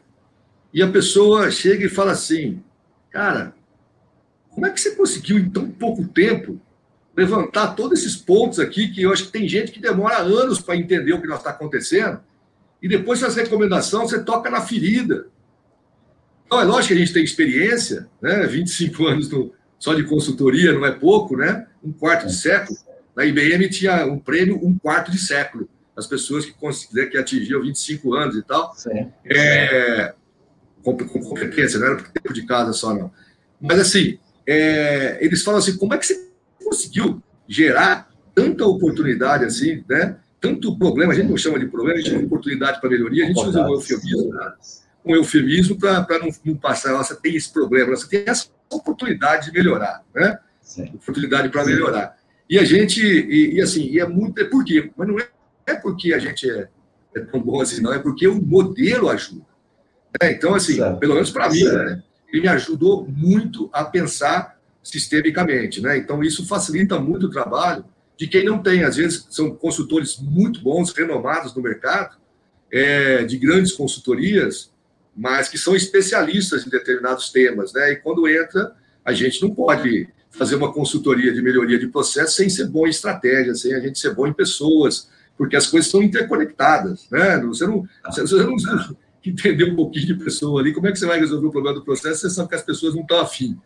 e 0.73 0.81
a 0.81 0.87
pessoa 0.87 1.49
chega 1.49 1.85
e 1.85 1.89
fala 1.89 2.11
assim, 2.11 2.63
cara, 3.09 3.53
como 4.49 4.65
é 4.65 4.69
que 4.69 4.79
você 4.79 4.95
conseguiu 4.95 5.37
em 5.37 5.49
tão 5.49 5.69
pouco 5.69 6.07
tempo 6.07 6.59
levantar 7.15 7.75
todos 7.75 7.99
esses 7.99 8.15
pontos 8.15 8.59
aqui 8.59 8.89
que 8.89 9.01
eu 9.01 9.11
acho 9.11 9.25
que 9.25 9.31
tem 9.31 9.47
gente 9.47 9.71
que 9.71 9.81
demora 9.81 10.17
anos 10.17 10.61
para 10.61 10.75
entender 10.75 11.13
o 11.13 11.21
que 11.21 11.27
está 11.27 11.49
acontecendo 11.49 12.21
e 12.81 12.87
depois 12.87 13.21
essa 13.21 13.41
recomendação 13.41 14.07
você 14.07 14.23
toca 14.23 14.49
na 14.49 14.61
ferida. 14.61 15.27
Então, 16.51 16.59
é 16.59 16.65
lógico 16.65 16.89
que 16.89 16.93
a 16.95 16.97
gente 16.97 17.13
tem 17.13 17.23
experiência, 17.23 18.09
né? 18.21 18.45
25 18.45 19.07
anos 19.07 19.29
no, 19.29 19.53
só 19.79 19.93
de 19.93 20.03
consultoria, 20.03 20.73
não 20.73 20.85
é 20.85 20.91
pouco, 20.91 21.37
né? 21.37 21.65
Um 21.81 21.93
quarto 21.93 22.27
de 22.27 22.35
século. 22.35 22.77
Na 23.15 23.23
IBM 23.23 23.69
tinha 23.69 24.05
um 24.05 24.19
prêmio 24.19 24.59
um 24.61 24.77
quarto 24.77 25.09
de 25.09 25.17
século. 25.17 25.69
As 25.95 26.05
pessoas 26.07 26.45
que, 26.45 26.53
que 27.07 27.17
atingiam 27.17 27.61
25 27.61 28.13
anos 28.15 28.35
e 28.35 28.41
tal. 28.43 28.75
É, 29.25 30.13
com, 30.83 30.97
com, 30.97 31.21
competência, 31.21 31.79
não 31.79 31.87
era 31.87 31.95
por 31.95 32.09
tempo 32.09 32.33
de 32.33 32.45
casa 32.45 32.73
só, 32.73 32.93
não. 32.93 33.09
Mas, 33.61 33.79
assim, 33.79 34.19
é, 34.45 35.19
eles 35.21 35.43
falam 35.43 35.59
assim: 35.59 35.77
como 35.77 35.93
é 35.93 35.97
que 35.97 36.05
você 36.05 36.27
conseguiu 36.61 37.23
gerar 37.47 38.11
tanta 38.35 38.65
oportunidade 38.65 39.45
assim, 39.45 39.85
né? 39.87 40.17
Tanto 40.41 40.77
problema, 40.77 41.13
a 41.13 41.15
gente 41.15 41.29
não 41.29 41.37
chama 41.37 41.57
de 41.59 41.67
problema, 41.67 41.97
a 41.97 42.01
gente 42.01 42.09
chama 42.09 42.21
de 42.21 42.25
oportunidade 42.25 42.81
para 42.81 42.89
melhoria, 42.89 43.23
a 43.23 43.27
gente 43.27 43.39
usa 43.39 43.65
um 43.65 43.73
eufemismo, 43.73 44.33
né? 44.33 44.53
Um 45.05 45.15
eufemismo 45.15 45.77
para 45.77 46.19
não, 46.19 46.29
não 46.45 46.55
passar, 46.55 46.93
você 46.93 47.15
tem 47.15 47.35
esse 47.35 47.51
problema, 47.51 47.95
você 47.95 48.07
tem 48.07 48.23
essa 48.25 48.47
oportunidade 48.69 49.47
de 49.47 49.51
melhorar, 49.51 50.03
né? 50.13 50.39
Sim. 50.61 50.91
Oportunidade 50.95 51.49
para 51.49 51.65
melhorar. 51.65 52.15
E 52.49 52.59
a 52.59 52.63
gente, 52.63 53.01
e, 53.01 53.55
e, 53.55 53.61
assim, 53.61 53.83
e 53.89 53.99
é 53.99 54.05
muito, 54.05 54.39
é 54.39 54.45
por 54.45 54.63
quê? 54.63 54.91
Mas 54.95 55.07
não 55.07 55.19
é, 55.19 55.27
é 55.65 55.75
porque 55.75 56.13
a 56.13 56.19
gente 56.19 56.49
é, 56.49 56.67
é, 57.15 57.19
tão 57.21 57.41
bom 57.41 57.61
assim, 57.61 57.81
não, 57.81 57.93
é 57.93 57.99
porque 57.99 58.27
o 58.27 58.41
modelo 58.41 59.09
ajuda. 59.09 59.45
Né? 60.21 60.33
Então, 60.33 60.53
assim, 60.53 60.75
certo. 60.75 60.99
pelo 60.99 61.13
menos 61.13 61.31
para 61.31 61.49
mim, 61.49 61.63
né? 61.63 62.03
ele 62.31 62.41
me 62.41 62.47
ajudou 62.47 63.07
muito 63.07 63.69
a 63.73 63.83
pensar 63.83 64.59
sistemicamente, 64.83 65.81
né? 65.81 65.97
Então, 65.97 66.23
isso 66.23 66.45
facilita 66.47 66.99
muito 66.99 67.27
o 67.27 67.29
trabalho 67.29 67.85
de 68.17 68.27
quem 68.27 68.43
não 68.43 68.61
tem. 68.61 68.83
Às 68.83 68.95
vezes, 68.95 69.27
são 69.29 69.55
consultores 69.55 70.17
muito 70.19 70.61
bons, 70.61 70.91
renomados 70.91 71.53
no 71.55 71.61
mercado, 71.61 72.17
é, 72.71 73.23
de 73.23 73.37
grandes 73.37 73.73
consultorias, 73.73 74.71
mas 75.15 75.49
que 75.49 75.57
são 75.57 75.75
especialistas 75.75 76.65
em 76.65 76.69
determinados 76.69 77.29
temas, 77.29 77.73
né? 77.73 77.91
E 77.91 77.95
quando 77.97 78.27
entra, 78.27 78.73
a 79.03 79.13
gente 79.13 79.41
não 79.41 79.53
pode 79.53 80.07
fazer 80.29 80.55
uma 80.55 80.71
consultoria 80.71 81.33
de 81.33 81.41
melhoria 81.41 81.77
de 81.77 81.87
processo 81.87 82.35
sem 82.35 82.49
ser 82.49 82.67
bom 82.67 82.87
em 82.87 82.89
estratégia, 82.89 83.53
sem 83.53 83.73
a 83.73 83.79
gente 83.79 83.99
ser 83.99 84.15
bom 84.15 84.25
em 84.25 84.33
pessoas, 84.33 85.09
porque 85.37 85.55
as 85.55 85.67
coisas 85.67 85.91
são 85.91 86.01
interconectadas, 86.01 87.07
né? 87.11 87.37
Você 87.39 87.67
não, 87.67 87.85
você 88.05 88.43
não 88.43 88.55
entender 89.25 89.65
um 89.65 89.75
pouquinho 89.75 90.07
de 90.07 90.15
pessoa 90.15 90.61
ali, 90.61 90.73
como 90.73 90.87
é 90.87 90.91
que 90.91 90.99
você 90.99 91.05
vai 91.05 91.19
resolver 91.19 91.47
o 91.47 91.51
problema 91.51 91.77
do 91.77 91.83
processo? 91.83 92.21
Você 92.21 92.29
sabe 92.29 92.49
que 92.49 92.55
as 92.55 92.63
pessoas 92.63 92.95
não 92.95 93.01
estão 93.01 93.19
afim, 93.19 93.57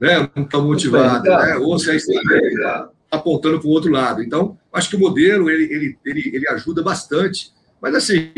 né? 0.00 0.30
Não 0.34 0.44
estão 0.44 0.64
motivadas, 0.64 1.24
né? 1.24 1.56
Ou 1.56 1.78
se 1.78 1.90
a 1.90 1.94
estratégia 1.94 2.48
está 2.48 2.90
apontando 3.10 3.58
para 3.58 3.68
o 3.68 3.72
outro 3.72 3.90
lado. 3.90 4.22
Então, 4.22 4.56
acho 4.72 4.90
que 4.90 4.96
o 4.96 5.00
modelo 5.00 5.50
ele, 5.50 5.64
ele, 5.64 5.98
ele, 6.04 6.30
ele 6.36 6.48
ajuda 6.48 6.82
bastante, 6.82 7.52
mas 7.80 7.94
assim 7.94 8.30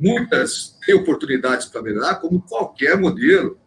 muitas 0.00 0.76
têm 0.84 0.94
oportunidades 0.94 1.66
para 1.66 1.82
melhorar, 1.82 2.16
como 2.16 2.40
qualquer 2.40 2.96
modelo. 2.98 3.58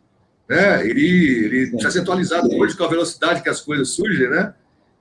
Né? 0.50 0.86
Ele, 0.86 1.46
ele 1.46 1.68
precisa 1.68 1.92
ser 1.92 2.00
atualizado 2.00 2.52
hoje 2.56 2.76
com 2.76 2.84
a 2.84 2.90
velocidade 2.90 3.44
que 3.44 3.50
as 3.50 3.62
coisas 3.62 3.90
surgem, 3.90 4.30
né? 4.30 4.54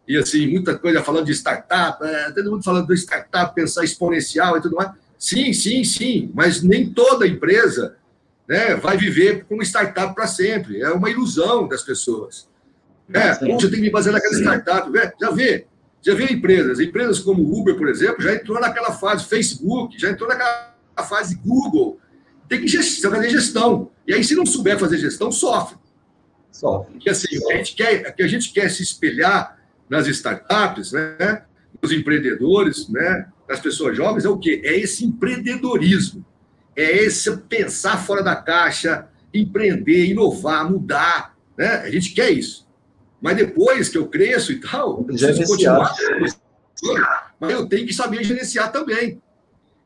E 0.07 0.16
assim, 0.18 0.47
muita 0.49 0.76
coisa 0.76 1.03
falando 1.03 1.26
de 1.26 1.33
startup, 1.33 2.05
é, 2.05 2.30
todo 2.33 2.51
mundo 2.51 2.64
falando 2.64 2.89
de 2.89 2.95
startup, 2.95 3.55
pensar 3.55 3.85
exponencial 3.85 4.59
e 4.59 4.61
tudo 4.61 4.76
mais. 4.76 4.91
Sim, 5.18 5.53
sim, 5.53 5.85
sim, 5.85 6.30
mas 6.35 6.62
nem 6.62 6.93
toda 6.93 7.26
empresa 7.26 7.97
né, 8.49 8.74
vai 8.74 8.97
viver 8.97 9.45
como 9.45 9.62
startup 9.62 10.14
para 10.14 10.26
sempre. 10.26 10.83
É 10.83 10.91
uma 10.91 11.09
ilusão 11.09 11.68
das 11.68 11.83
pessoas. 11.83 12.49
Né? 13.09 13.33
Você 13.35 13.68
tem 13.68 13.76
que 13.76 13.80
me 13.80 13.91
basear 13.91 14.12
naquela 14.14 14.35
startup. 14.35 14.91
Já 15.20 15.30
vê, 15.30 15.66
já 16.03 16.14
vê 16.14 16.24
empresas, 16.24 16.80
empresas 16.80 17.20
como 17.20 17.57
Uber, 17.57 17.76
por 17.76 17.89
exemplo, 17.89 18.20
já 18.20 18.35
entrou 18.35 18.61
naquela 18.61 18.93
fase, 18.93 19.24
Facebook, 19.24 19.99
já 19.99 20.11
entrou 20.11 20.28
naquela 20.28 20.71
a 21.03 21.07
fase 21.07 21.36
Google, 21.36 22.00
tem 22.48 22.61
que 22.61 22.82
fazer 23.09 23.30
gestão. 23.30 23.90
E 24.07 24.14
aí, 24.14 24.22
se 24.24 24.34
não 24.34 24.46
souber 24.46 24.78
fazer 24.78 24.98
gestão, 24.98 25.30
sofre. 25.30 25.76
Sofre. 26.50 26.92
Porque 26.92 27.11
assim, 27.11 27.38
o 27.38 27.46
que 27.46 27.53
a 27.53 27.57
gente 27.57 27.74
quer, 27.74 28.14
que 28.14 28.22
a 28.22 28.28
gente 28.28 28.53
quer 28.53 28.70
se 28.70 28.82
espelhar 28.82 29.59
nas 29.88 30.07
startups, 30.07 30.92
né, 30.92 31.44
nos 31.80 31.92
empreendedores, 31.92 32.88
né, 32.88 33.26
nas 33.48 33.61
pessoas 33.61 33.96
jovens, 33.96 34.24
é 34.24 34.28
o 34.28 34.38
quê? 34.38 34.61
É 34.64 34.76
esse 34.78 35.05
empreendedorismo. 35.05 36.24
É 36.74 37.05
esse 37.05 37.36
pensar 37.36 37.98
fora 37.98 38.22
da 38.22 38.34
caixa, 38.34 39.09
empreender, 39.32 40.07
inovar, 40.07 40.70
mudar. 40.70 41.36
Né? 41.57 41.66
A 41.66 41.90
gente 41.90 42.12
quer 42.12 42.30
isso. 42.30 42.66
Mas 43.20 43.36
depois 43.36 43.88
que 43.88 43.98
eu 43.98 44.09
cresço 44.09 44.53
e 44.53 44.61
tal, 44.61 44.98
eu 44.98 45.05
preciso 45.05 45.44
continuar. 45.44 45.94
Mas 47.38 47.50
eu 47.50 47.68
tenho 47.68 47.86
que 47.86 47.92
saber 47.92 48.24
gerenciar 48.24 48.72
também. 48.72 49.20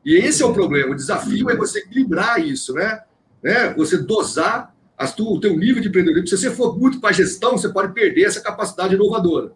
E 0.05 0.15
esse 0.15 0.41
é 0.41 0.45
o 0.45 0.53
problema. 0.53 0.91
O 0.91 0.95
desafio 0.95 1.49
é 1.49 1.55
você 1.55 1.79
equilibrar 1.79 2.39
isso, 2.39 2.73
né? 2.73 3.01
né? 3.43 3.73
Você 3.73 3.97
dosar 3.97 4.73
tu, 5.15 5.35
o 5.35 5.39
teu 5.39 5.55
nível 5.55 5.81
de 5.81 5.89
empreendedorismo. 5.89 6.27
Se 6.27 6.37
você 6.37 6.55
for 6.55 6.77
muito 6.77 6.99
para 6.99 7.11
gestão, 7.11 7.57
você 7.57 7.69
pode 7.69 7.93
perder 7.93 8.23
essa 8.23 8.41
capacidade 8.41 8.95
inovadora. 8.95 9.51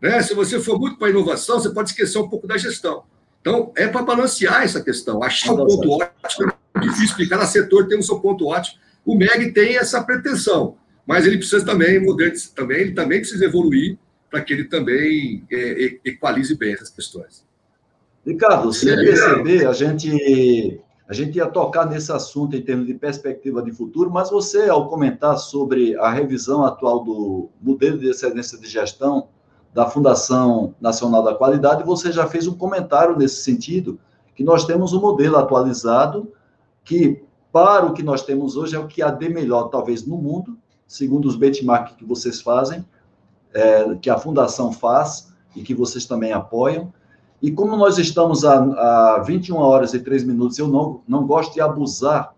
Né? 0.00 0.22
Se 0.22 0.34
você 0.34 0.58
for 0.58 0.78
muito 0.78 0.96
para 0.96 1.10
inovação, 1.10 1.60
você 1.60 1.70
pode 1.70 1.90
esquecer 1.90 2.18
um 2.18 2.28
pouco 2.28 2.46
da 2.46 2.56
gestão. 2.56 3.04
Então, 3.40 3.72
é 3.76 3.86
para 3.88 4.02
balancear 4.02 4.62
essa 4.62 4.82
questão, 4.82 5.22
achar 5.22 5.52
o 5.52 5.66
ponto 5.66 5.90
ótimo. 5.90 6.52
É 6.74 6.80
difícil 6.80 7.04
explicar, 7.04 7.38
cada 7.38 7.48
setor 7.48 7.88
tem 7.88 7.98
o 7.98 8.02
seu 8.02 8.20
ponto 8.20 8.46
ótimo. 8.46 8.78
O 9.04 9.16
MEG 9.16 9.52
tem 9.52 9.76
essa 9.76 10.02
pretensão, 10.02 10.76
mas 11.06 11.26
ele 11.26 11.38
precisa 11.38 11.64
também, 11.64 12.00
também, 12.54 12.78
ele 12.78 12.92
também 12.92 13.20
precisa 13.20 13.44
evoluir 13.44 13.98
para 14.30 14.42
que 14.42 14.52
ele 14.52 14.64
também 14.64 15.44
é, 15.50 15.98
equalize 16.04 16.54
bem 16.54 16.74
essas 16.74 16.90
questões. 16.90 17.44
Ricardo, 18.24 18.72
sem 18.72 18.94
perceber, 18.96 19.66
a 19.66 19.72
gente, 19.72 20.80
a 21.08 21.12
gente 21.14 21.36
ia 21.36 21.46
tocar 21.46 21.86
nesse 21.86 22.12
assunto 22.12 22.54
em 22.54 22.62
termos 22.62 22.86
de 22.86 22.94
perspectiva 22.94 23.62
de 23.62 23.72
futuro, 23.72 24.10
mas 24.10 24.30
você, 24.30 24.68
ao 24.68 24.88
comentar 24.88 25.38
sobre 25.38 25.96
a 25.96 26.10
revisão 26.10 26.64
atual 26.64 27.02
do 27.02 27.48
modelo 27.60 27.98
de 27.98 28.08
excelência 28.08 28.58
de 28.58 28.68
gestão 28.68 29.28
da 29.72 29.88
Fundação 29.88 30.74
Nacional 30.80 31.22
da 31.22 31.34
Qualidade, 31.34 31.82
você 31.82 32.12
já 32.12 32.26
fez 32.26 32.46
um 32.46 32.54
comentário 32.54 33.16
nesse 33.16 33.42
sentido, 33.42 33.98
que 34.34 34.44
nós 34.44 34.64
temos 34.64 34.92
um 34.92 35.00
modelo 35.00 35.36
atualizado 35.36 36.32
que, 36.84 37.22
para 37.52 37.86
o 37.86 37.92
que 37.92 38.02
nós 38.02 38.22
temos 38.22 38.56
hoje, 38.56 38.76
é 38.76 38.78
o 38.78 38.86
que 38.86 39.02
há 39.02 39.10
de 39.10 39.28
melhor, 39.28 39.68
talvez, 39.68 40.06
no 40.06 40.16
mundo, 40.16 40.58
segundo 40.86 41.26
os 41.26 41.36
benchmarks 41.36 41.96
que 41.96 42.04
vocês 42.04 42.40
fazem, 42.40 42.84
é, 43.54 43.94
que 43.96 44.10
a 44.10 44.18
Fundação 44.18 44.72
faz 44.72 45.32
e 45.54 45.62
que 45.62 45.74
vocês 45.74 46.04
também 46.04 46.32
apoiam. 46.32 46.92
E 47.42 47.50
como 47.50 47.76
nós 47.76 47.98
estamos 47.98 48.44
a, 48.44 48.58
a 49.16 49.22
21 49.22 49.56
horas 49.56 49.94
e 49.94 50.00
3 50.00 50.24
minutos, 50.24 50.58
eu 50.58 50.68
não, 50.68 51.00
não 51.08 51.26
gosto 51.26 51.54
de 51.54 51.60
abusar 51.60 52.34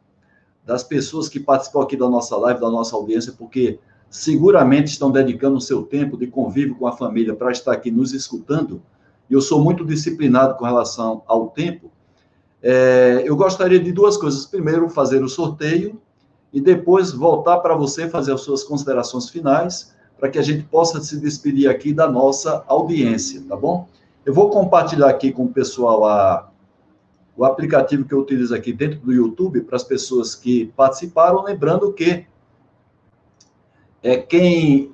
das 0.65 0.85
pessoas 0.85 1.29
que 1.29 1.41
participam 1.41 1.83
aqui 1.83 1.97
da 1.97 2.09
nossa 2.09 2.37
live, 2.37 2.61
da 2.61 2.71
nossa 2.71 2.95
audiência, 2.95 3.33
porque 3.37 3.81
seguramente 4.09 4.93
estão 4.93 5.11
dedicando 5.11 5.57
o 5.57 5.61
seu 5.61 5.83
tempo 5.83 6.17
de 6.17 6.27
convívio 6.27 6.77
com 6.77 6.87
a 6.87 6.93
família 6.93 7.35
para 7.35 7.51
estar 7.51 7.73
aqui 7.73 7.91
nos 7.91 8.13
escutando. 8.13 8.81
E 9.29 9.35
eu 9.35 9.41
sou 9.41 9.61
muito 9.63 9.85
disciplinado 9.85 10.55
com 10.57 10.65
relação 10.65 11.23
ao 11.27 11.49
tempo. 11.49 11.91
É, 12.63 13.23
eu 13.25 13.35
gostaria 13.35 13.81
de 13.81 13.91
duas 13.91 14.17
coisas. 14.17 14.47
Primeiro, 14.47 14.89
fazer 14.89 15.25
o 15.25 15.29
sorteio 15.29 16.01
e 16.53 16.61
depois 16.61 17.11
voltar 17.11 17.59
para 17.59 17.75
você 17.75 18.09
fazer 18.09 18.33
as 18.33 18.43
suas 18.43 18.63
considerações 18.63 19.29
finais, 19.31 19.93
para 20.19 20.29
que 20.29 20.39
a 20.39 20.43
gente 20.43 20.63
possa 20.65 21.01
se 21.01 21.19
despedir 21.19 21.69
aqui 21.69 21.93
da 21.93 22.09
nossa 22.09 22.63
audiência, 22.69 23.43
tá 23.49 23.57
bom? 23.57 23.89
Eu 24.25 24.33
vou 24.33 24.51
compartilhar 24.51 25.09
aqui 25.09 25.33
com 25.33 25.45
o 25.45 25.53
pessoal 25.53 26.05
a, 26.05 26.51
o 27.37 27.45
aplicativo 27.45 28.05
que 28.05 28.15
eu 28.15 28.21
utilizo 28.21 28.55
aqui 28.55 28.73
dentro 28.73 29.01
do 29.01 29.13
YouTube 29.13 29.63
para 29.63 29.77
as 29.77 29.83
pessoas 29.83 30.35
que 30.35 30.67
participaram, 30.77 31.43
lembrando 31.43 31.93
que 31.93 32.25
é 34.03 34.17
quem. 34.17 34.93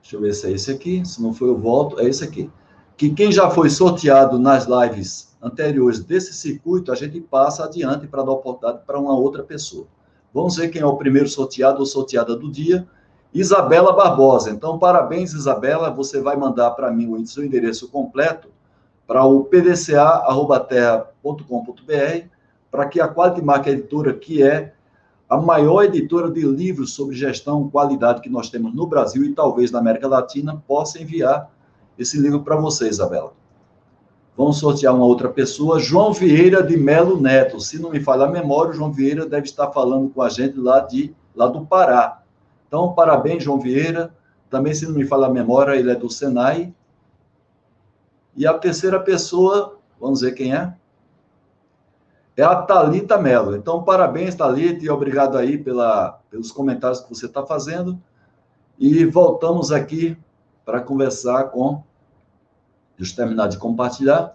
Deixa 0.00 0.16
eu 0.16 0.20
ver 0.20 0.34
se 0.34 0.46
é 0.46 0.52
esse 0.52 0.70
aqui. 0.70 1.04
Se 1.06 1.22
não 1.22 1.32
foi, 1.32 1.48
eu 1.48 1.58
volto. 1.58 2.00
É 2.00 2.04
esse 2.04 2.22
aqui. 2.24 2.50
Que 2.96 3.10
quem 3.10 3.32
já 3.32 3.50
foi 3.50 3.70
sorteado 3.70 4.38
nas 4.38 4.66
lives 4.66 5.36
anteriores 5.42 6.04
desse 6.04 6.32
circuito, 6.32 6.92
a 6.92 6.94
gente 6.94 7.20
passa 7.20 7.64
adiante 7.64 8.06
para 8.06 8.22
dar 8.22 8.32
oportunidade 8.32 8.84
para 8.86 8.98
uma 8.98 9.14
outra 9.14 9.42
pessoa. 9.42 9.86
Vamos 10.32 10.56
ver 10.56 10.68
quem 10.68 10.80
é 10.80 10.86
o 10.86 10.96
primeiro 10.96 11.28
sorteado 11.28 11.80
ou 11.80 11.86
sorteada 11.86 12.36
do 12.36 12.50
dia. 12.50 12.86
Isabela 13.34 13.92
Barbosa. 13.92 14.50
Então, 14.50 14.78
parabéns, 14.78 15.32
Isabela. 15.32 15.90
Você 15.90 16.20
vai 16.20 16.36
mandar 16.36 16.70
para 16.72 16.90
mim 16.90 17.08
o 17.08 17.26
seu 17.26 17.44
endereço 17.44 17.88
completo 17.88 18.48
para 19.06 19.24
o 19.24 19.44
pdca.terra.com.br, 19.44 22.26
para 22.70 22.86
que 22.86 23.00
a 23.00 23.08
Qualitymark 23.08 23.66
Editora, 23.66 24.12
que 24.14 24.42
é 24.42 24.74
a 25.28 25.36
maior 25.38 25.84
editora 25.84 26.30
de 26.30 26.42
livros 26.42 26.94
sobre 26.94 27.16
gestão 27.16 27.68
qualidade 27.70 28.20
que 28.20 28.28
nós 28.28 28.50
temos 28.50 28.74
no 28.74 28.86
Brasil 28.86 29.24
e 29.24 29.32
talvez 29.32 29.70
na 29.70 29.78
América 29.78 30.06
Latina, 30.06 30.62
possa 30.68 31.00
enviar 31.00 31.50
esse 31.98 32.18
livro 32.18 32.42
para 32.42 32.56
você, 32.56 32.88
Isabela. 32.88 33.32
Vamos 34.36 34.58
sortear 34.58 34.94
uma 34.94 35.04
outra 35.04 35.28
pessoa, 35.28 35.78
João 35.78 36.12
Vieira 36.12 36.62
de 36.62 36.76
Melo 36.76 37.20
Neto. 37.20 37.60
Se 37.60 37.78
não 37.78 37.90
me 37.90 38.00
falha 38.00 38.24
a 38.24 38.30
memória, 38.30 38.72
o 38.72 38.74
João 38.74 38.92
Vieira 38.92 39.26
deve 39.26 39.46
estar 39.46 39.70
falando 39.70 40.08
com 40.10 40.22
a 40.22 40.28
gente 40.28 40.58
lá, 40.58 40.80
de, 40.80 41.14
lá 41.34 41.46
do 41.46 41.66
Pará. 41.66 42.21
Então, 42.72 42.94
parabéns, 42.94 43.44
João 43.44 43.60
Vieira. 43.60 44.14
Também, 44.48 44.72
se 44.72 44.86
não 44.86 44.94
me 44.94 45.04
falha 45.04 45.26
a 45.26 45.30
memória, 45.30 45.76
ele 45.76 45.90
é 45.90 45.94
do 45.94 46.08
Senai. 46.08 46.74
E 48.34 48.46
a 48.46 48.54
terceira 48.54 48.98
pessoa, 48.98 49.78
vamos 50.00 50.22
ver 50.22 50.32
quem 50.32 50.54
é? 50.54 50.74
É 52.34 52.42
a 52.42 52.62
Talita 52.62 53.18
Mello. 53.18 53.54
Então, 53.54 53.82
parabéns, 53.82 54.34
Talita, 54.34 54.82
e 54.82 54.88
obrigado 54.88 55.36
aí 55.36 55.58
pela, 55.58 56.18
pelos 56.30 56.50
comentários 56.50 57.02
que 57.02 57.10
você 57.10 57.26
está 57.26 57.44
fazendo. 57.44 58.02
E 58.78 59.04
voltamos 59.04 59.70
aqui 59.70 60.16
para 60.64 60.80
conversar 60.80 61.50
com. 61.50 61.82
Deixa 62.96 63.12
eu 63.12 63.16
terminar 63.16 63.48
de 63.48 63.58
compartilhar. 63.58 64.34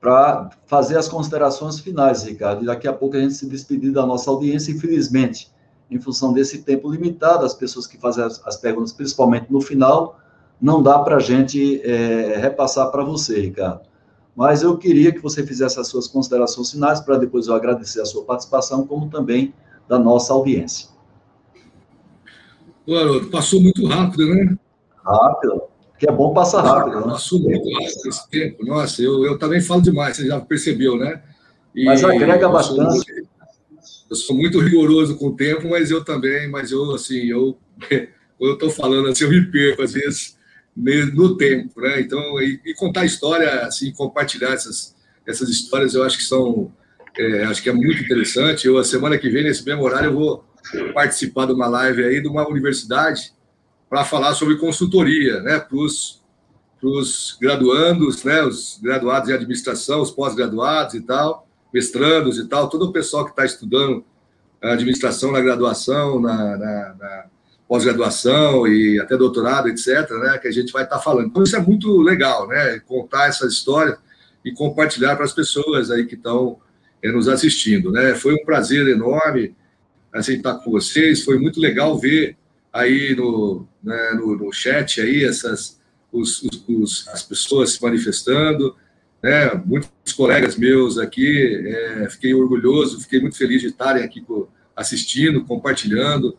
Para 0.00 0.50
fazer 0.66 0.98
as 0.98 1.06
considerações 1.06 1.78
finais, 1.78 2.24
Ricardo. 2.24 2.64
E 2.64 2.66
daqui 2.66 2.88
a 2.88 2.92
pouco 2.92 3.16
a 3.16 3.20
gente 3.20 3.34
se 3.34 3.48
despedir 3.48 3.92
da 3.92 4.04
nossa 4.04 4.28
audiência. 4.28 4.72
Infelizmente, 4.72 5.51
em 5.92 6.00
função 6.00 6.32
desse 6.32 6.62
tempo 6.62 6.90
limitado, 6.90 7.44
as 7.44 7.54
pessoas 7.54 7.86
que 7.86 7.98
fazem 7.98 8.24
as, 8.24 8.44
as 8.46 8.56
perguntas, 8.56 8.92
principalmente 8.92 9.46
no 9.50 9.60
final, 9.60 10.18
não 10.60 10.82
dá 10.82 10.98
para 10.98 11.16
a 11.16 11.20
gente 11.20 11.80
é, 11.82 12.38
repassar 12.38 12.90
para 12.90 13.04
você, 13.04 13.40
Ricardo. 13.40 13.80
Mas 14.34 14.62
eu 14.62 14.78
queria 14.78 15.12
que 15.12 15.18
você 15.18 15.46
fizesse 15.46 15.78
as 15.78 15.88
suas 15.88 16.08
considerações 16.08 16.70
finais 16.70 17.00
para 17.00 17.18
depois 17.18 17.46
eu 17.46 17.54
agradecer 17.54 18.00
a 18.00 18.04
sua 18.04 18.24
participação, 18.24 18.86
como 18.86 19.10
também 19.10 19.52
da 19.88 19.98
nossa 19.98 20.32
audiência. 20.32 20.88
Claro, 22.86 23.28
passou 23.30 23.60
muito 23.60 23.86
rápido, 23.86 24.34
né? 24.34 24.56
Rápido. 25.04 25.62
Que 25.98 26.08
é 26.08 26.12
bom 26.12 26.32
passar 26.32 26.62
rápido. 26.62 27.00
Né? 27.00 27.12
Passou 27.12 27.40
muito 27.40 27.70
rápido 27.72 28.08
esse 28.08 28.30
tempo. 28.30 28.64
Nossa, 28.64 29.02
eu, 29.02 29.24
eu 29.24 29.38
também 29.38 29.60
falo 29.60 29.82
demais, 29.82 30.16
você 30.16 30.26
já 30.26 30.40
percebeu, 30.40 30.96
né? 30.96 31.22
E 31.74 31.84
mas 31.84 32.02
agrega 32.02 32.48
bastante. 32.48 33.21
Eu 34.12 34.16
sou 34.16 34.36
muito 34.36 34.60
rigoroso 34.60 35.16
com 35.16 35.28
o 35.28 35.34
tempo, 35.34 35.70
mas 35.70 35.90
eu 35.90 36.04
também, 36.04 36.46
mas 36.46 36.70
eu, 36.70 36.94
assim, 36.94 37.30
eu, 37.30 37.56
quando 38.36 38.50
eu 38.50 38.52
estou 38.52 38.68
falando 38.68 39.08
assim, 39.08 39.24
eu 39.24 39.30
me 39.30 39.50
perco, 39.50 39.80
às 39.80 39.94
vezes, 39.94 40.36
no 40.76 41.34
tempo, 41.38 41.80
né? 41.80 41.98
Então, 41.98 42.20
e, 42.42 42.60
e 42.62 42.74
contar 42.74 43.06
história, 43.06 43.62
assim, 43.62 43.90
compartilhar 43.90 44.50
essas, 44.50 44.94
essas 45.26 45.48
histórias, 45.48 45.94
eu 45.94 46.02
acho 46.02 46.18
que 46.18 46.24
são, 46.24 46.70
é, 47.16 47.44
acho 47.44 47.62
que 47.62 47.70
é 47.70 47.72
muito 47.72 48.02
interessante. 48.02 48.66
Eu, 48.66 48.76
a 48.76 48.84
semana 48.84 49.16
que 49.16 49.30
vem, 49.30 49.44
nesse 49.44 49.64
mesmo 49.64 49.82
horário, 49.82 50.10
eu 50.10 50.14
vou 50.14 50.44
participar 50.92 51.46
de 51.46 51.54
uma 51.54 51.66
live 51.66 52.04
aí 52.04 52.20
de 52.20 52.28
uma 52.28 52.46
universidade 52.46 53.32
para 53.88 54.04
falar 54.04 54.34
sobre 54.34 54.56
consultoria, 54.56 55.40
né, 55.40 55.58
para 55.58 55.78
os 55.78 57.38
graduandos, 57.40 58.22
né, 58.24 58.42
os 58.42 58.78
graduados 58.82 59.30
em 59.30 59.32
administração, 59.32 60.02
os 60.02 60.10
pós-graduados 60.10 60.96
e 60.96 61.00
tal, 61.00 61.48
mestrandos 61.72 62.38
e 62.38 62.46
tal, 62.46 62.68
todo 62.68 62.86
o 62.86 62.92
pessoal 62.92 63.24
que 63.24 63.30
está 63.30 63.44
estudando 63.44 64.04
administração 64.60 65.32
na 65.32 65.40
graduação, 65.40 66.20
na, 66.20 66.56
na, 66.56 66.94
na 66.94 67.24
pós-graduação 67.66 68.66
e 68.68 69.00
até 69.00 69.16
doutorado, 69.16 69.68
etc., 69.68 70.08
né, 70.22 70.38
que 70.38 70.46
a 70.46 70.52
gente 70.52 70.72
vai 70.72 70.84
estar 70.84 70.96
tá 70.96 71.02
falando. 71.02 71.28
Então, 71.28 71.42
isso 71.42 71.56
é 71.56 71.60
muito 71.60 72.00
legal, 72.00 72.46
né, 72.46 72.78
contar 72.80 73.28
essas 73.28 73.52
histórias 73.52 73.98
e 74.44 74.52
compartilhar 74.52 75.16
para 75.16 75.24
as 75.24 75.32
pessoas 75.32 75.90
aí 75.90 76.06
que 76.06 76.14
estão 76.14 76.58
é, 77.02 77.10
nos 77.10 77.28
assistindo, 77.28 77.90
né. 77.90 78.14
Foi 78.14 78.34
um 78.34 78.44
prazer 78.44 78.86
enorme 78.88 79.54
assim, 80.12 80.34
estar 80.34 80.54
com 80.56 80.70
vocês, 80.70 81.24
foi 81.24 81.38
muito 81.38 81.58
legal 81.58 81.98
ver 81.98 82.36
aí 82.72 83.14
no, 83.16 83.66
né, 83.82 84.12
no, 84.14 84.36
no, 84.36 84.52
chat 84.52 85.00
aí 85.00 85.24
essas, 85.24 85.80
os, 86.12 86.42
os, 86.68 87.08
as 87.08 87.22
pessoas 87.22 87.72
se 87.72 87.82
manifestando, 87.82 88.76
né? 89.22 89.54
Muitos 89.64 90.12
colegas 90.12 90.56
meus 90.56 90.98
aqui, 90.98 91.64
é, 91.66 92.08
fiquei 92.10 92.34
orgulhoso, 92.34 93.00
fiquei 93.00 93.20
muito 93.20 93.36
feliz 93.36 93.60
de 93.60 93.68
estarem 93.68 94.02
aqui 94.02 94.24
assistindo, 94.74 95.44
compartilhando. 95.44 96.36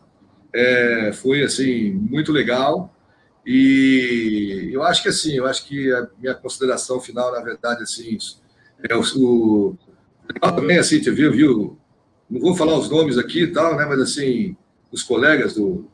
É, 0.52 1.12
foi 1.12 1.42
assim 1.42 1.90
muito 1.92 2.30
legal 2.30 2.94
e 3.46 4.70
eu 4.72 4.82
acho 4.82 5.02
que 5.02 5.08
assim, 5.08 5.34
eu 5.34 5.46
acho 5.46 5.66
que 5.66 5.92
a 5.92 6.08
minha 6.18 6.34
consideração 6.34 7.00
final, 7.00 7.32
na 7.32 7.40
verdade, 7.40 7.82
assim, 7.82 8.16
é 8.88 8.94
o, 8.96 9.02
o 9.16 9.76
também 10.40 10.78
assim, 10.78 11.02
você 11.02 11.10
viu, 11.10 11.32
viu? 11.32 11.78
Não 12.30 12.40
vou 12.40 12.56
falar 12.56 12.78
os 12.78 12.88
nomes 12.88 13.18
aqui 13.18 13.42
e 13.42 13.52
tal, 13.52 13.76
né? 13.76 13.84
Mas 13.84 14.00
assim, 14.00 14.56
os 14.90 15.02
colegas 15.02 15.54
do 15.54 15.86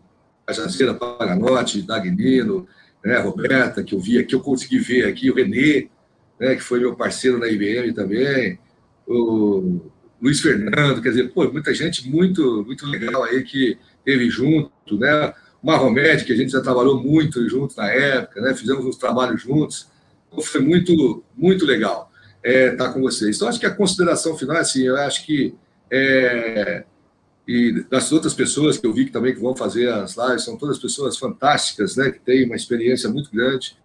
Cajazeira, 0.47 0.95
Paganotti, 0.95 1.83
Dagnino, 1.83 2.69
né, 3.05 3.19
Roberta, 3.19 3.83
que 3.83 3.95
eu 3.95 4.01
vi 4.01 4.19
aqui, 4.19 4.35
eu 4.35 4.41
consegui 4.41 4.79
ver 4.79 5.07
aqui, 5.07 5.31
o 5.31 5.35
Renê, 5.35 5.89
né, 6.41 6.57
que 6.57 6.63
foi 6.63 6.81
meu 6.81 6.97
parceiro 6.97 7.39
na 7.39 7.47
IBM 7.47 7.93
também, 7.93 8.59
o 9.07 9.81
Luiz 10.21 10.41
Fernando, 10.41 11.03
quer 11.03 11.11
dizer, 11.11 11.33
pô, 11.33 11.51
muita 11.51 11.75
gente 11.75 12.09
muito, 12.09 12.65
muito 12.65 12.87
legal 12.87 13.25
aí 13.25 13.43
que 13.43 13.79
teve 14.05 14.31
junto, 14.31 14.99
né? 14.99 15.35
O 15.63 15.67
Marromete, 15.67 16.25
que 16.25 16.33
a 16.33 16.37
gente 16.37 16.53
já 16.53 16.61
trabalhou 16.61 17.03
muito 17.03 17.49
junto 17.49 17.77
na 17.77 17.89
época, 17.89 18.41
né? 18.41 18.55
Fizemos 18.55 18.85
uns 18.85 18.97
trabalhos 18.97 19.43
juntos. 19.43 19.89
Então, 20.29 20.43
foi 20.43 20.61
muito, 20.61 21.25
muito 21.37 21.65
legal 21.65 22.11
é, 22.43 22.73
estar 22.73 22.93
com 22.93 23.01
vocês. 23.01 23.37
Então, 23.37 23.49
acho 23.49 23.61
que 23.61 23.67
a 23.67 23.75
consideração 23.75 24.37
final 24.37 24.57
é 24.57 24.61
assim, 24.61 24.83
eu 24.83 24.97
acho 24.97 25.25
que 25.27 25.55
é, 25.91 26.85
e 27.49 27.85
das 27.91 28.13
outras 28.13 28.33
pessoas 28.33 28.79
que 28.79 28.87
eu 28.87 28.93
vi 28.93 29.07
que 29.07 29.11
também 29.11 29.35
que 29.35 29.41
vão 29.41 29.57
fazer 29.57 29.89
as 29.89 30.17
lives, 30.17 30.45
são 30.45 30.57
todas 30.57 30.79
pessoas 30.79 31.19
fantásticas, 31.19 31.97
né, 31.97 32.11
que 32.11 32.21
têm 32.21 32.45
uma 32.45 32.55
experiência 32.55 33.11
muito 33.11 33.31
grande. 33.33 33.77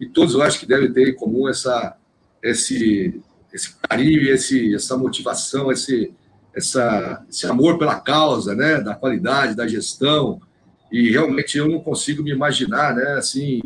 E 0.00 0.06
todos 0.06 0.34
eu 0.34 0.42
acho 0.42 0.58
que 0.58 0.66
devem 0.66 0.90
ter 0.90 1.10
em 1.10 1.14
comum 1.14 1.46
essa, 1.46 1.94
esse, 2.42 3.20
esse 3.52 3.76
carinho, 3.88 4.22
esse, 4.32 4.74
essa 4.74 4.96
motivação, 4.96 5.70
esse, 5.70 6.12
essa, 6.54 7.22
esse 7.28 7.46
amor 7.46 7.78
pela 7.78 8.00
causa, 8.00 8.54
né, 8.54 8.80
da 8.80 8.94
qualidade, 8.94 9.54
da 9.54 9.68
gestão. 9.68 10.40
E 10.90 11.10
realmente 11.10 11.58
eu 11.58 11.68
não 11.68 11.80
consigo 11.80 12.22
me 12.22 12.30
imaginar, 12.30 12.96
né, 12.96 13.12
assim, 13.12 13.60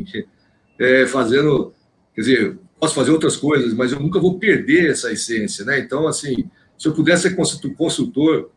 é, 0.77 1.07
fazendo, 1.07 1.73
quer 2.13 2.21
dizer, 2.21 2.59
posso 2.77 2.93
fazer 2.93 3.11
outras 3.11 3.37
coisas, 3.37 3.73
mas 3.73 3.93
eu 3.93 3.99
nunca 3.99 4.19
vou 4.19 4.37
perder 4.37 4.91
essa 4.91 5.11
essência, 5.11 5.63
né? 5.63 5.79
Então, 5.79 6.07
assim, 6.07 6.49
se 6.77 6.87
eu 6.87 6.93
pudesse 6.93 7.29
ser 7.29 7.35
consultor 7.75 8.51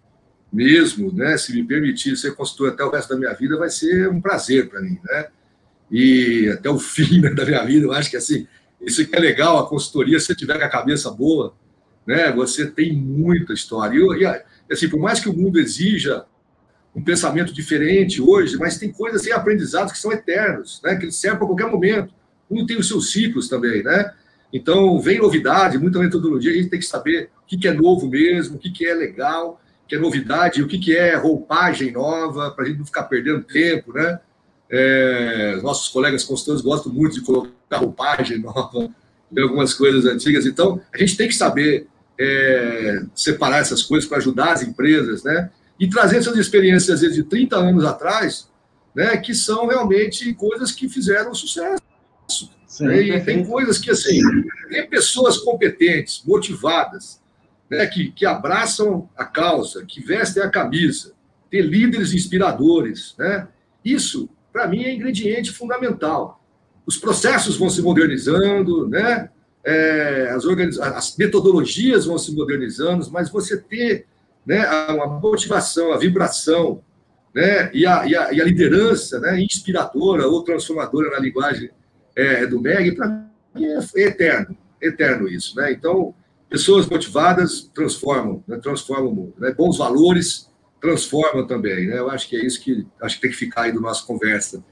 mesmo, 0.52 1.12
né, 1.12 1.36
se 1.38 1.54
me 1.54 1.62
permitir 1.64 2.16
ser 2.16 2.34
consultor 2.34 2.70
até 2.70 2.84
o 2.84 2.90
resto 2.90 3.10
da 3.10 3.16
minha 3.16 3.32
vida, 3.34 3.56
vai 3.56 3.70
ser 3.70 4.08
um 4.08 4.20
prazer 4.20 4.68
para 4.68 4.80
mim, 4.80 4.98
né? 5.04 5.28
E 5.90 6.48
até 6.52 6.68
o 6.68 6.78
fim 6.80 7.20
da 7.20 7.44
minha 7.44 7.64
vida, 7.64 7.86
eu 7.86 7.92
acho 7.92 8.10
que 8.10 8.16
assim, 8.16 8.46
isso 8.80 9.06
que 9.06 9.14
é 9.14 9.18
legal, 9.18 9.58
a 9.58 9.68
consultoria, 9.68 10.18
se 10.18 10.26
você 10.26 10.34
tiver 10.34 10.58
com 10.58 10.64
a 10.64 10.68
cabeça 10.68 11.10
boa, 11.10 11.54
né, 12.06 12.32
você 12.32 12.66
tem 12.66 12.92
muita 12.92 13.52
história. 13.52 13.98
E, 13.98 14.22
e 14.22 14.72
assim, 14.72 14.88
por 14.88 15.00
mais 15.00 15.20
que 15.20 15.28
o 15.28 15.34
mundo 15.34 15.58
exija 15.58 16.24
um 16.94 17.02
pensamento 17.02 17.52
diferente 17.52 18.20
hoje, 18.20 18.56
mas 18.56 18.78
tem 18.78 18.90
coisas, 18.90 19.22
tem 19.22 19.32
aprendizados 19.32 19.92
que 19.92 19.98
são 19.98 20.12
eternos, 20.12 20.80
né, 20.82 20.96
que 20.96 21.04
eles 21.04 21.16
servem 21.16 21.38
para 21.38 21.46
qualquer 21.46 21.70
momento. 21.70 22.14
Um 22.50 22.64
tem 22.64 22.78
os 22.78 22.88
seus 22.88 23.12
ciclos 23.12 23.48
também, 23.48 23.82
né? 23.82 24.12
Então, 24.52 24.98
vem 24.98 25.18
novidade, 25.18 25.76
muita 25.76 25.98
metodologia, 25.98 26.50
a 26.50 26.54
gente 26.54 26.70
tem 26.70 26.78
que 26.78 26.86
saber 26.86 27.28
o 27.44 27.46
que 27.46 27.68
é 27.68 27.72
novo 27.74 28.08
mesmo, 28.08 28.56
o 28.56 28.58
que 28.58 28.86
é 28.86 28.94
legal, 28.94 29.60
que 29.86 29.94
é 29.94 29.98
novidade, 29.98 30.62
o 30.62 30.66
que, 30.66 30.78
que 30.78 30.96
é 30.96 31.14
roupagem 31.14 31.92
nova, 31.92 32.50
para 32.50 32.64
a 32.64 32.68
gente 32.68 32.78
não 32.78 32.86
ficar 32.86 33.04
perdendo 33.04 33.42
tempo, 33.42 33.92
né? 33.92 34.18
É, 34.70 35.58
nossos 35.62 35.88
colegas 35.88 36.24
consultores 36.24 36.60
gostam 36.60 36.92
muito 36.92 37.14
de 37.14 37.22
colocar 37.22 37.78
roupagem 37.78 38.38
nova 38.38 38.90
em 39.34 39.40
algumas 39.40 39.74
coisas 39.74 40.04
antigas. 40.04 40.46
Então, 40.46 40.80
a 40.92 40.98
gente 40.98 41.16
tem 41.16 41.28
que 41.28 41.34
saber 41.34 41.86
é, 42.18 43.02
separar 43.14 43.58
essas 43.58 43.82
coisas 43.82 44.08
para 44.08 44.18
ajudar 44.18 44.52
as 44.52 44.62
empresas, 44.62 45.22
né? 45.22 45.50
E 45.78 45.88
trazer 45.88 46.18
essas 46.18 46.36
experiências, 46.36 46.90
às 46.90 47.00
vezes, 47.00 47.16
de 47.16 47.22
30 47.22 47.56
anos 47.56 47.84
atrás, 47.84 48.48
né? 48.94 49.16
Que 49.16 49.34
são 49.34 49.66
realmente 49.66 50.34
coisas 50.34 50.72
que 50.72 50.88
fizeram 50.88 51.34
sucesso. 51.34 51.82
Sim, 52.66 52.86
né? 52.86 53.02
E 53.02 53.20
tem 53.24 53.44
coisas 53.44 53.78
que, 53.78 53.90
assim, 53.90 54.20
tem 54.68 54.88
pessoas 54.88 55.38
competentes, 55.38 56.22
motivadas, 56.26 57.20
né, 57.70 57.86
que, 57.86 58.10
que 58.10 58.24
abraçam 58.24 59.08
a 59.16 59.24
causa, 59.24 59.84
que 59.84 60.00
vestem 60.00 60.42
a 60.42 60.50
camisa, 60.50 61.12
ter 61.50 61.62
líderes 61.62 62.14
inspiradores. 62.14 63.14
Né? 63.18 63.46
Isso, 63.84 64.28
para 64.52 64.66
mim, 64.66 64.84
é 64.84 64.94
ingrediente 64.94 65.52
fundamental. 65.52 66.42
Os 66.86 66.96
processos 66.96 67.56
vão 67.56 67.68
se 67.68 67.82
modernizando, 67.82 68.88
né? 68.88 69.30
É, 69.64 70.30
as, 70.34 70.44
organiz... 70.44 70.78
as 70.78 71.16
metodologias 71.16 72.06
vão 72.06 72.16
se 72.16 72.34
modernizando, 72.34 73.06
mas 73.10 73.28
você 73.28 73.56
ter 73.56 74.06
né, 74.46 74.60
a, 74.60 75.06
motivação, 75.06 75.92
a 75.92 75.98
vibração 75.98 76.80
né, 77.34 77.70
e, 77.74 77.84
a, 77.84 78.06
e, 78.06 78.16
a, 78.16 78.32
e 78.32 78.40
a 78.40 78.44
liderança 78.44 79.20
né, 79.20 79.38
inspiradora 79.42 80.26
ou 80.26 80.42
transformadora 80.42 81.10
na 81.10 81.18
linguagem 81.18 81.70
é, 82.16 82.46
do 82.46 82.60
MEG, 82.60 82.92
para 82.92 83.08
mim 83.54 83.66
é, 83.66 83.78
é 83.96 84.02
eterno, 84.04 84.56
eterno 84.80 85.28
isso. 85.28 85.54
Né? 85.56 85.72
Então, 85.72 86.14
Pessoas 86.48 86.86
motivadas 86.86 87.70
transformam, 87.74 88.42
né? 88.48 88.56
transformam 88.56 89.10
o 89.10 89.14
mundo. 89.14 89.34
Né? 89.38 89.52
Bons 89.52 89.76
valores 89.76 90.50
transformam 90.80 91.46
também. 91.46 91.86
Né? 91.86 91.98
Eu 91.98 92.10
acho 92.10 92.28
que 92.28 92.36
é 92.36 92.44
isso 92.44 92.60
que 92.60 92.86
acho 93.02 93.16
que 93.16 93.22
tem 93.22 93.30
que 93.30 93.36
ficar 93.36 93.62
aí 93.62 93.72
da 93.72 93.80
nossa 93.80 94.04
conversa, 94.06 94.62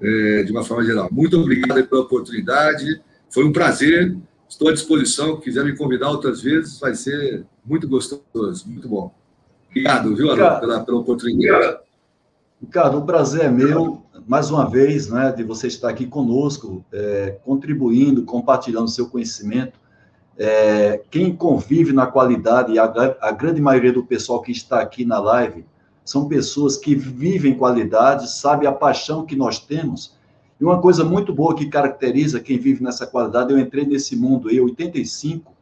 é, 0.00 0.42
de 0.42 0.52
uma 0.52 0.64
forma 0.64 0.84
geral. 0.84 1.08
Muito 1.10 1.38
obrigado 1.38 1.86
pela 1.86 2.02
oportunidade. 2.02 3.00
Foi 3.30 3.44
um 3.44 3.52
prazer. 3.52 4.16
Estou 4.48 4.68
à 4.68 4.72
disposição. 4.72 5.36
Se 5.36 5.42
quiser 5.42 5.64
me 5.64 5.76
convidar 5.76 6.10
outras 6.10 6.42
vezes, 6.42 6.78
vai 6.78 6.94
ser 6.94 7.44
muito 7.64 7.88
gostoso, 7.88 8.68
muito 8.68 8.88
bom. 8.88 9.12
Obrigado, 9.70 10.14
viu, 10.14 10.30
Arão, 10.30 10.60
pela, 10.60 10.84
pela 10.84 10.98
oportunidade. 10.98 11.78
Ricardo, 12.60 12.98
o 12.98 13.04
prazer 13.04 13.46
é 13.46 13.50
meu, 13.50 14.02
mais 14.26 14.50
uma 14.50 14.68
vez, 14.70 15.10
né, 15.10 15.32
de 15.32 15.42
você 15.42 15.66
estar 15.66 15.88
aqui 15.88 16.06
conosco, 16.06 16.84
é, 16.92 17.38
contribuindo, 17.44 18.24
compartilhando 18.24 18.88
seu 18.88 19.08
conhecimento 19.08 19.83
é, 20.38 21.00
quem 21.10 21.34
convive 21.34 21.92
na 21.92 22.06
qualidade, 22.06 22.78
a, 22.78 22.84
a, 23.20 23.30
grande 23.30 23.60
maioria 23.60 23.92
do 23.92 24.04
pessoal 24.04 24.42
que 24.42 24.50
está 24.50 24.80
aqui 24.80 25.04
na 25.04 25.18
live, 25.20 25.64
são 26.04 26.28
pessoas 26.28 26.76
que 26.76 26.94
vivem 26.94 27.56
qualidade, 27.56 28.30
sabe 28.30 28.66
a 28.66 28.72
paixão 28.72 29.24
que 29.24 29.36
nós 29.36 29.58
temos. 29.58 30.16
E 30.60 30.64
uma 30.64 30.80
coisa 30.80 31.04
muito 31.04 31.32
boa 31.32 31.54
que 31.54 31.66
caracteriza 31.66 32.40
quem 32.40 32.58
vive 32.58 32.82
nessa 32.82 33.06
qualidade, 33.06 33.52
eu 33.52 33.58
entrei 33.58 33.86
nesse 33.86 34.16
mundo 34.16 34.50
em 34.50 34.60
85, 34.60 35.52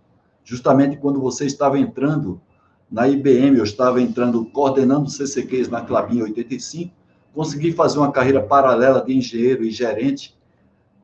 justamente 0.45 0.97
quando 0.97 1.21
você 1.21 1.47
estava 1.47 1.79
entrando 1.79 2.41
na 2.91 3.09
IBM, 3.09 3.59
eu 3.59 3.65
estava 3.65 4.01
entrando, 4.01 4.45
coordenando 4.47 5.09
CCQs 5.09 5.69
na 5.69 5.81
Clabin 5.83 6.19
em 6.19 6.23
85, 6.23 6.93
consegui 7.33 7.73
fazer 7.73 7.99
uma 7.99 8.13
carreira 8.13 8.43
paralela 8.43 9.03
de 9.03 9.15
engenheiro 9.15 9.65
e 9.65 9.71
gerente 9.71 10.37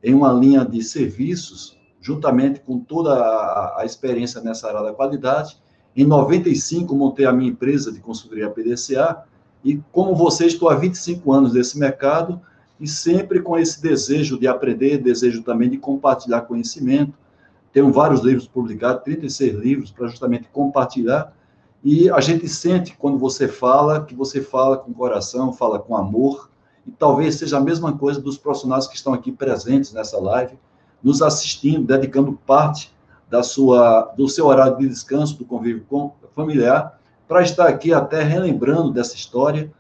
em 0.03 0.15
uma 0.15 0.32
linha 0.32 0.65
de 0.65 0.82
serviços 0.82 1.77
juntamente 2.01 2.61
com 2.61 2.79
toda 2.79 3.15
a, 3.15 3.81
a 3.81 3.85
experiência 3.85 4.41
nessa 4.41 4.69
área 4.69 4.83
da 4.83 4.93
qualidade. 4.93 5.59
Em 5.97 6.05
95, 6.05 6.95
montei 6.95 7.27
a 7.27 7.33
minha 7.33 7.51
empresa 7.51 7.93
de 7.93 8.01
consultoria 8.01 8.51
PDCA, 8.51 9.25
e 9.65 9.81
como 9.91 10.15
você, 10.15 10.47
estou 10.47 10.69
há 10.69 10.77
25 10.77 11.33
anos 11.33 11.53
nesse 11.53 11.79
mercado, 11.79 12.41
e 12.81 12.87
sempre 12.87 13.43
com 13.43 13.59
esse 13.59 13.83
desejo 13.83 14.39
de 14.39 14.47
aprender, 14.47 14.99
desejo 14.99 15.43
também 15.43 15.69
de 15.69 15.79
compartilhar 15.79 16.43
conhecimento. 16.43 17.12
Tenho 17.73 17.93
vários 17.93 18.20
livros 18.20 18.47
publicados, 18.47 19.03
36 19.03 19.55
livros, 19.55 19.91
para 19.91 20.07
justamente 20.07 20.49
compartilhar. 20.53 21.33
E 21.83 22.09
a 22.11 22.20
gente 22.20 22.49
sente, 22.49 22.97
quando 22.97 23.19
você 23.19 23.49
fala, 23.49 24.05
que 24.05 24.15
você 24.15 24.41
fala 24.41 24.77
com 24.77 24.93
coração, 24.93 25.53
fala 25.53 25.79
com 25.79 25.97
amor, 25.97 26.51
e 26.87 26.91
talvez 26.93 27.35
seja 27.35 27.59
a 27.59 27.61
mesma 27.61 27.97
coisa 27.97 28.20
dos 28.20 28.39
profissionais 28.39 28.87
que 28.87 28.97
estão 28.97 29.12
aqui 29.12 29.31
presentes 29.31 29.93
nessa 29.93 30.19
live, 30.19 30.57
nos 31.03 31.23
assistindo, 31.23 31.87
dedicando 31.87 32.33
parte 32.47 32.93
da 33.31 33.43
sua, 33.43 34.12
do 34.16 34.29
seu 34.29 34.47
horário 34.47 34.79
de 34.79 34.89
descanso, 34.89 35.39
do 35.39 35.45
convívio 35.45 35.85
familiar, 36.35 36.99
para 37.27 37.43
estar 37.43 37.69
aqui 37.69 37.93
até 37.93 38.23
relembrando 38.23 38.91
dessa 38.91 39.15
história, 39.15 39.70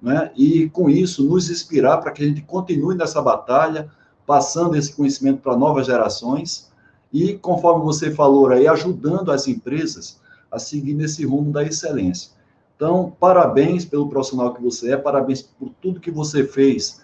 né? 0.00 0.30
e 0.36 0.68
com 0.68 0.88
isso 0.88 1.24
nos 1.24 1.50
inspirar 1.50 1.98
para 1.98 2.12
que 2.12 2.22
a 2.22 2.26
gente 2.26 2.42
continue 2.42 2.94
nessa 2.94 3.20
batalha, 3.20 3.90
passando 4.26 4.76
esse 4.76 4.94
conhecimento 4.94 5.40
para 5.40 5.56
novas 5.56 5.86
gerações 5.86 6.70
e, 7.12 7.34
conforme 7.34 7.84
você 7.84 8.10
falou 8.10 8.48
aí, 8.48 8.66
ajudando 8.66 9.30
as 9.30 9.48
empresas 9.48 10.20
a 10.50 10.58
seguir 10.58 10.94
nesse 10.94 11.24
rumo 11.24 11.52
da 11.52 11.62
excelência. 11.62 12.30
Então, 12.76 13.14
parabéns 13.18 13.84
pelo 13.84 14.08
profissional 14.08 14.54
que 14.54 14.62
você 14.62 14.92
é, 14.92 14.96
parabéns 14.96 15.42
por 15.42 15.70
tudo 15.80 16.00
que 16.00 16.10
você 16.10 16.44
fez, 16.44 17.02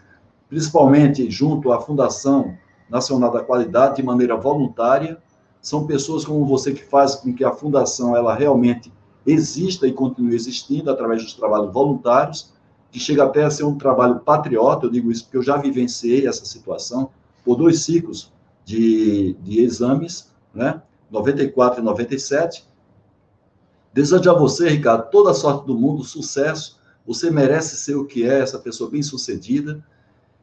principalmente 0.49 1.31
junto 1.31 1.73
à 1.73 1.81
Fundação 1.81 2.57
Nacional 2.90 3.30
da 3.30 3.42
Qualidade 3.42 3.96
de 3.96 4.02
maneira 4.02 4.36
voluntária. 4.36 5.18
São 5.62 5.86
pessoas 5.86 6.24
como 6.24 6.44
você 6.44 6.72
que 6.72 6.84
faz 6.84 7.14
com 7.14 7.32
que 7.32 7.44
a 7.44 7.52
fundação 7.52 8.16
ela 8.16 8.34
realmente 8.34 8.92
exista 9.26 9.86
e 9.86 9.92
continue 9.92 10.34
existindo 10.34 10.90
através 10.90 11.22
dos 11.22 11.34
trabalhos 11.34 11.72
voluntários, 11.72 12.52
que 12.90 12.98
chega 12.98 13.24
até 13.24 13.44
a 13.44 13.50
ser 13.50 13.64
um 13.64 13.76
trabalho 13.76 14.20
patriota. 14.20 14.86
Eu 14.86 14.90
digo 14.90 15.10
isso 15.10 15.24
porque 15.24 15.36
eu 15.36 15.42
já 15.42 15.56
vivenciei 15.56 16.26
essa 16.26 16.44
situação 16.44 17.10
por 17.44 17.56
dois 17.56 17.82
ciclos 17.82 18.32
de, 18.64 19.34
de 19.42 19.60
exames, 19.60 20.30
né? 20.54 20.82
94 21.10 21.80
e 21.80 21.84
97. 21.84 22.64
Desejo 23.92 24.30
a 24.30 24.38
você, 24.38 24.68
Ricardo, 24.68 25.10
toda 25.10 25.32
a 25.32 25.34
sorte 25.34 25.66
do 25.66 25.76
mundo, 25.76 26.04
sucesso. 26.04 26.78
Você 27.06 27.30
merece 27.30 27.76
ser 27.76 27.96
o 27.96 28.04
que 28.04 28.24
é, 28.24 28.40
essa 28.40 28.58
pessoa 28.58 28.88
bem-sucedida. 28.88 29.84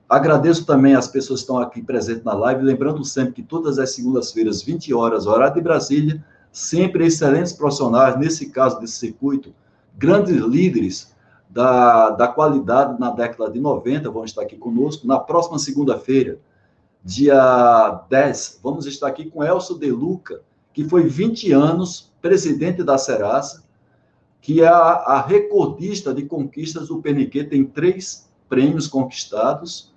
Agradeço 0.09 0.65
também 0.65 0.95
as 0.95 1.07
pessoas 1.07 1.41
que 1.41 1.43
estão 1.43 1.57
aqui 1.57 1.81
presentes 1.81 2.23
na 2.23 2.33
live, 2.33 2.63
lembrando 2.63 3.03
sempre 3.03 3.33
que 3.33 3.43
todas 3.43 3.77
as 3.77 3.93
segundas-feiras, 3.93 4.61
20 4.61 4.93
horas, 4.93 5.27
horário 5.27 5.55
de 5.55 5.61
Brasília, 5.61 6.23
sempre 6.51 7.05
excelentes 7.05 7.51
profissionais, 7.51 8.17
nesse 8.17 8.49
caso 8.49 8.79
desse 8.79 8.93
circuito, 8.93 9.53
grandes 9.97 10.37
líderes 10.37 11.13
da, 11.49 12.11
da 12.11 12.27
qualidade 12.27 12.99
na 12.99 13.11
década 13.11 13.51
de 13.51 13.59
90 13.59 14.09
vão 14.09 14.23
estar 14.23 14.43
aqui 14.43 14.55
conosco. 14.55 15.05
Na 15.05 15.19
próxima 15.19 15.59
segunda-feira, 15.59 16.39
dia 17.03 18.05
10, 18.09 18.59
vamos 18.63 18.85
estar 18.85 19.07
aqui 19.07 19.29
com 19.29 19.43
Elcio 19.43 19.77
De 19.77 19.91
Luca, 19.91 20.41
que 20.73 20.85
foi 20.85 21.03
20 21.03 21.51
anos 21.51 22.13
presidente 22.21 22.81
da 22.81 22.97
Serasa, 22.97 23.63
que 24.41 24.61
é 24.61 24.67
a, 24.67 24.77
a 24.77 25.21
recordista 25.21 26.13
de 26.13 26.23
conquistas 26.23 26.87
do 26.87 27.01
PNQ, 27.01 27.45
tem 27.45 27.65
três 27.65 28.29
prêmios 28.47 28.87
conquistados, 28.87 29.93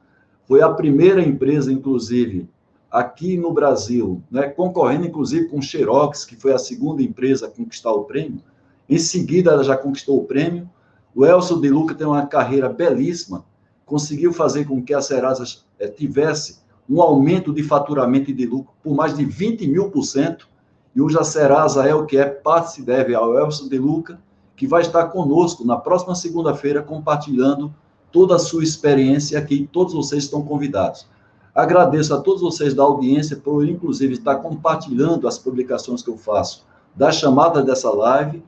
foi 0.51 0.63
a 0.63 0.69
primeira 0.69 1.23
empresa, 1.23 1.73
inclusive, 1.73 2.49
aqui 2.91 3.37
no 3.37 3.53
Brasil, 3.53 4.21
né, 4.29 4.49
concorrendo 4.49 5.07
inclusive 5.07 5.47
com 5.47 5.63
Xerox, 5.63 6.25
que 6.25 6.35
foi 6.35 6.53
a 6.53 6.59
segunda 6.59 7.01
empresa 7.05 7.47
a 7.47 7.49
conquistar 7.49 7.93
o 7.93 8.03
prêmio, 8.03 8.43
Em 8.89 8.99
seguida, 8.99 9.53
ela 9.53 9.63
já 9.63 9.77
conquistou 9.77 10.19
o 10.19 10.25
prêmio. 10.25 10.69
O 11.15 11.25
Elcio 11.25 11.61
de 11.61 11.71
Luca 11.71 11.95
tem 11.95 12.05
uma 12.05 12.27
carreira 12.27 12.69
belíssima, 12.69 13.45
conseguiu 13.87 14.33
fazer 14.33 14.65
com 14.65 14.83
que 14.83 14.93
a 14.93 15.01
Serasa 15.01 15.45
eh, 15.79 15.87
tivesse 15.87 16.59
um 16.89 17.01
aumento 17.01 17.53
de 17.53 17.63
faturamento 17.63 18.33
e 18.33 18.35
de 18.35 18.45
lucro 18.45 18.75
por 18.83 18.93
mais 18.93 19.17
de 19.17 19.25
20 19.25 19.69
mil 19.69 19.89
por 19.89 20.03
cento. 20.03 20.49
E 20.97 21.01
hoje 21.01 21.17
a 21.17 21.23
Serasa 21.23 21.87
é 21.87 21.95
o 21.95 22.07
que 22.07 22.19
é, 22.19 22.25
parte 22.25 22.73
se 22.73 22.83
deve 22.83 23.15
ao 23.15 23.39
Elcio 23.39 23.69
de 23.69 23.79
Luca, 23.79 24.19
que 24.57 24.67
vai 24.67 24.83
estar 24.83 25.05
conosco 25.11 25.65
na 25.65 25.77
próxima 25.77 26.17
segunda-feira 26.17 26.83
compartilhando 26.83 27.73
toda 28.13 28.37
a 28.37 28.39
sua 28.39 28.63
experiência 28.63 29.39
aqui. 29.39 29.69
Todos 29.73 29.95
vocês 29.95 30.25
estão 30.25 30.43
convidados. 30.43 31.07
Agradeço 31.55 32.15
a 32.15 32.21
todos 32.21 32.41
vocês 32.41 32.75
da 32.75 32.83
audiência 32.83 33.37
por, 33.37 33.69
inclusive, 33.69 34.15
estar 34.15 34.37
compartilhando 34.37 35.27
as 35.27 35.39
publicações 35.39 36.03
que 36.03 36.11
eu 36.11 36.17
faço 36.17 36.65
da 36.95 37.11
chamada 37.11 37.63
dessa 37.63 37.91
live 37.91 38.43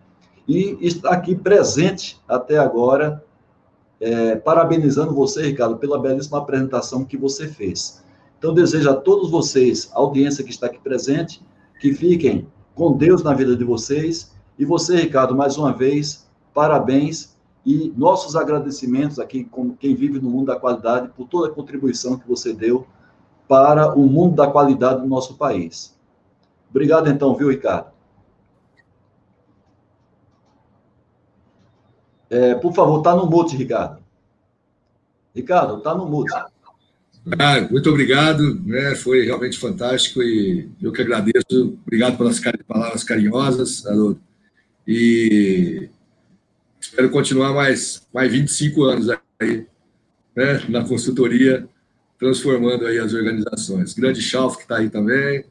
e 0.47 0.77
estar 0.81 1.11
aqui 1.11 1.35
presente 1.35 2.21
até 2.29 2.59
agora, 2.59 3.25
é, 4.01 4.37
parabenizando 4.37 5.15
você, 5.15 5.43
Ricardo, 5.43 5.77
pela 5.77 5.99
belíssima 5.99 6.39
apresentação 6.39 7.05
que 7.05 7.17
você 7.17 7.47
fez. 7.49 8.03
Então, 8.39 8.53
desejo 8.53 8.91
a 8.91 8.95
todos 8.95 9.31
vocês, 9.31 9.91
a 9.95 9.99
audiência 9.99 10.43
que 10.43 10.51
está 10.51 10.67
aqui 10.67 10.79
presente, 10.81 11.41
que 11.81 11.93
fiquem 11.93 12.49
com 12.75 12.97
Deus 12.97 13.23
na 13.23 13.35
vida 13.35 13.55
de 13.55 13.65
vocês. 13.65 14.33
E 14.59 14.65
você, 14.65 14.97
Ricardo, 14.97 15.35
mais 15.35 15.57
uma 15.57 15.73
vez, 15.73 16.29
parabéns 16.53 17.32
e 17.65 17.93
nossos 17.97 18.35
agradecimentos 18.35 19.19
aqui, 19.19 19.45
como 19.45 19.77
quem 19.77 19.95
vive 19.95 20.19
no 20.19 20.29
mundo 20.29 20.47
da 20.47 20.59
qualidade, 20.59 21.09
por 21.17 21.29
toda 21.29 21.49
a 21.49 21.55
contribuição 21.55 22.19
que 22.19 22.29
você 22.29 22.53
deu 22.53 22.87
para 23.49 23.95
o 23.95 24.07
mundo 24.07 24.35
da 24.35 24.47
qualidade 24.51 25.01
do 25.01 25.07
nosso 25.07 25.37
país. 25.37 25.97
Obrigado, 26.71 27.09
então, 27.09 27.35
viu, 27.37 27.51
Ricardo? 27.51 27.93
É, 32.29 32.55
por 32.55 32.73
favor, 32.73 32.99
está 32.99 33.15
no 33.15 33.27
mute, 33.27 33.57
Ricardo. 33.57 34.03
Ricardo, 35.35 35.79
está 35.79 35.95
no 35.95 36.09
mute. 36.09 36.33
Ah, 37.39 37.61
muito 37.71 37.89
obrigado, 37.89 38.61
né? 38.65 38.95
foi 38.97 39.25
realmente 39.25 39.59
fantástico 39.59 40.23
e 40.23 40.69
eu 40.81 40.91
que 40.91 41.03
agradeço. 41.03 41.79
Obrigado 41.87 42.17
pelas 42.17 42.41
palavras 42.67 43.05
carinhosas. 43.05 43.85
E 44.89 45.89
espero 46.93 47.09
continuar 47.09 47.55
mais, 47.55 48.07
mais 48.13 48.31
25 48.31 48.85
anos 48.85 49.09
aí, 49.41 49.67
né, 50.37 50.63
na 50.69 50.85
consultoria, 50.85 51.67
transformando 52.19 52.87
aí 52.87 52.99
as 52.99 53.15
organizações. 53.15 53.95
Grande 53.95 54.21
Chalf 54.21 54.57
que 54.57 54.65
está 54.65 54.77
aí 54.77 54.91
também, 54.91 55.43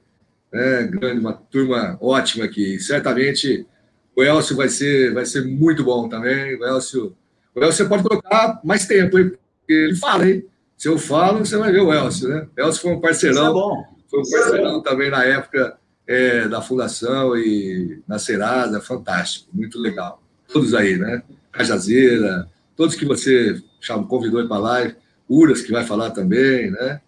né, 0.53 0.83
grande, 0.83 1.19
uma 1.19 1.33
turma 1.33 1.97
ótima 1.99 2.45
aqui. 2.45 2.79
Certamente 2.79 3.65
o 4.15 4.21
Elcio 4.21 4.55
vai 4.55 4.69
ser, 4.69 5.15
vai 5.15 5.25
ser 5.25 5.43
muito 5.43 5.83
bom 5.83 6.07
também. 6.07 6.55
O 6.59 6.63
Elcio, 6.63 7.17
o 7.55 7.63
Elcio 7.63 7.89
pode 7.89 8.03
colocar 8.03 8.61
mais 8.63 8.85
tempo, 8.85 9.17
hein? 9.17 9.31
porque 9.59 9.73
ele 9.73 9.95
fala, 9.95 10.29
hein? 10.29 10.45
Se 10.77 10.87
eu 10.87 10.99
falo, 10.99 11.39
você 11.39 11.57
vai 11.57 11.71
ver 11.71 11.81
o 11.81 11.91
Elcio, 11.91 12.29
né? 12.29 12.47
O 12.55 12.61
Elcio 12.61 12.81
foi 12.83 12.91
um 12.91 13.01
parceirão. 13.01 13.49
É. 13.49 13.85
Foi 14.07 14.19
um 14.19 14.29
parceirão 14.29 14.79
é 14.79 14.83
também 14.83 15.09
na 15.09 15.23
época 15.23 15.75
é, 16.05 16.47
da 16.47 16.61
fundação 16.61 17.35
e 17.35 17.99
na 18.07 18.19
Serasa, 18.19 18.79
fantástico, 18.79 19.49
muito 19.51 19.79
legal. 19.79 20.20
Todos 20.51 20.73
aí, 20.73 20.97
né? 20.97 21.23
Cajazeira, 21.51 22.47
todos 22.75 22.95
que 22.95 23.05
você 23.05 23.61
chamou, 23.79 24.07
convidou 24.07 24.45
para 24.47 24.57
a 24.57 24.59
live, 24.59 24.95
Uras, 25.29 25.61
que 25.61 25.71
vai 25.71 25.85
falar 25.85 26.11
também, 26.11 26.71
né? 26.71 27.01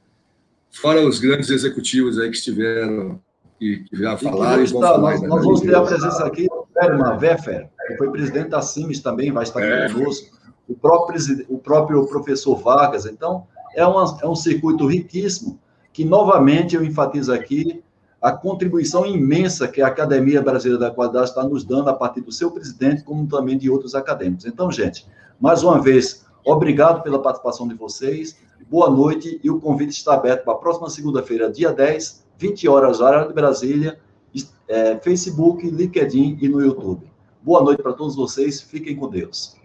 Fora 0.71 1.05
os 1.05 1.19
grandes 1.19 1.49
executivos 1.49 2.17
aí 2.17 2.29
que 2.29 2.37
estiveram, 2.37 3.19
que, 3.59 3.83
que 3.83 3.95
vieram 3.95 4.17
falar. 4.17 4.59
E, 4.59 4.63
e 4.63 4.67
falar 4.67 4.97
nós, 4.97 5.21
nós 5.21 5.43
vamos 5.43 5.61
ter 5.61 5.75
a 5.75 5.81
presença 5.81 6.25
aqui 6.25 6.47
do 6.47 6.65
Herman 6.81 7.17
Weffer, 7.19 7.69
que 7.87 7.97
foi 7.97 8.11
presidente 8.11 8.49
da 8.49 8.61
CIMES 8.61 9.01
também, 9.01 9.31
vai 9.31 9.43
estar 9.43 9.61
é. 9.61 9.89
conosco. 9.91 10.35
O 10.67 10.73
próprio, 10.73 11.45
o 11.49 11.59
próprio 11.59 12.05
professor 12.07 12.55
Vargas. 12.55 13.05
Então, 13.05 13.45
é, 13.75 13.85
uma, 13.85 14.17
é 14.21 14.27
um 14.27 14.35
circuito 14.35 14.87
riquíssimo, 14.87 15.59
que, 15.91 16.05
novamente, 16.05 16.75
eu 16.75 16.83
enfatizo 16.83 17.31
aqui, 17.33 17.83
a 18.23 18.31
contribuição 18.31 19.05
imensa 19.05 19.67
que 19.67 19.81
a 19.81 19.87
Academia 19.87 20.41
Brasileira 20.41 20.79
da 20.79 20.89
Qualidade 20.89 21.27
está 21.27 21.43
nos 21.43 21.65
dando 21.65 21.89
a 21.89 21.93
partir 21.93 22.21
do 22.21 22.31
seu 22.31 22.49
presidente, 22.49 23.03
como 23.03 23.27
também 23.27 23.57
de 23.57 23.69
outros 23.69 23.93
acadêmicos. 23.93 24.45
Então, 24.45 24.71
gente, 24.71 25.05
mais 25.41 25.61
uma 25.61 25.81
vez, 25.81 26.25
obrigado 26.45 27.03
pela 27.03 27.21
participação 27.21 27.67
de 27.67 27.75
vocês, 27.75 28.37
boa 28.69 28.89
noite 28.89 29.41
e 29.43 29.49
o 29.51 29.59
convite 29.59 29.91
está 29.91 30.13
aberto 30.13 30.45
para 30.45 30.53
a 30.53 30.57
próxima 30.57 30.89
segunda-feira, 30.89 31.51
dia 31.51 31.73
10, 31.73 32.23
20 32.37 32.67
horas, 32.69 33.01
horário 33.01 33.27
de 33.27 33.33
Brasília, 33.33 33.99
é, 34.69 34.97
Facebook, 34.99 35.69
LinkedIn 35.69 36.37
e 36.41 36.47
no 36.47 36.61
YouTube. 36.61 37.11
Boa 37.41 37.61
noite 37.61 37.83
para 37.83 37.91
todos 37.91 38.15
vocês, 38.15 38.61
fiquem 38.61 38.95
com 38.95 39.09
Deus. 39.09 39.57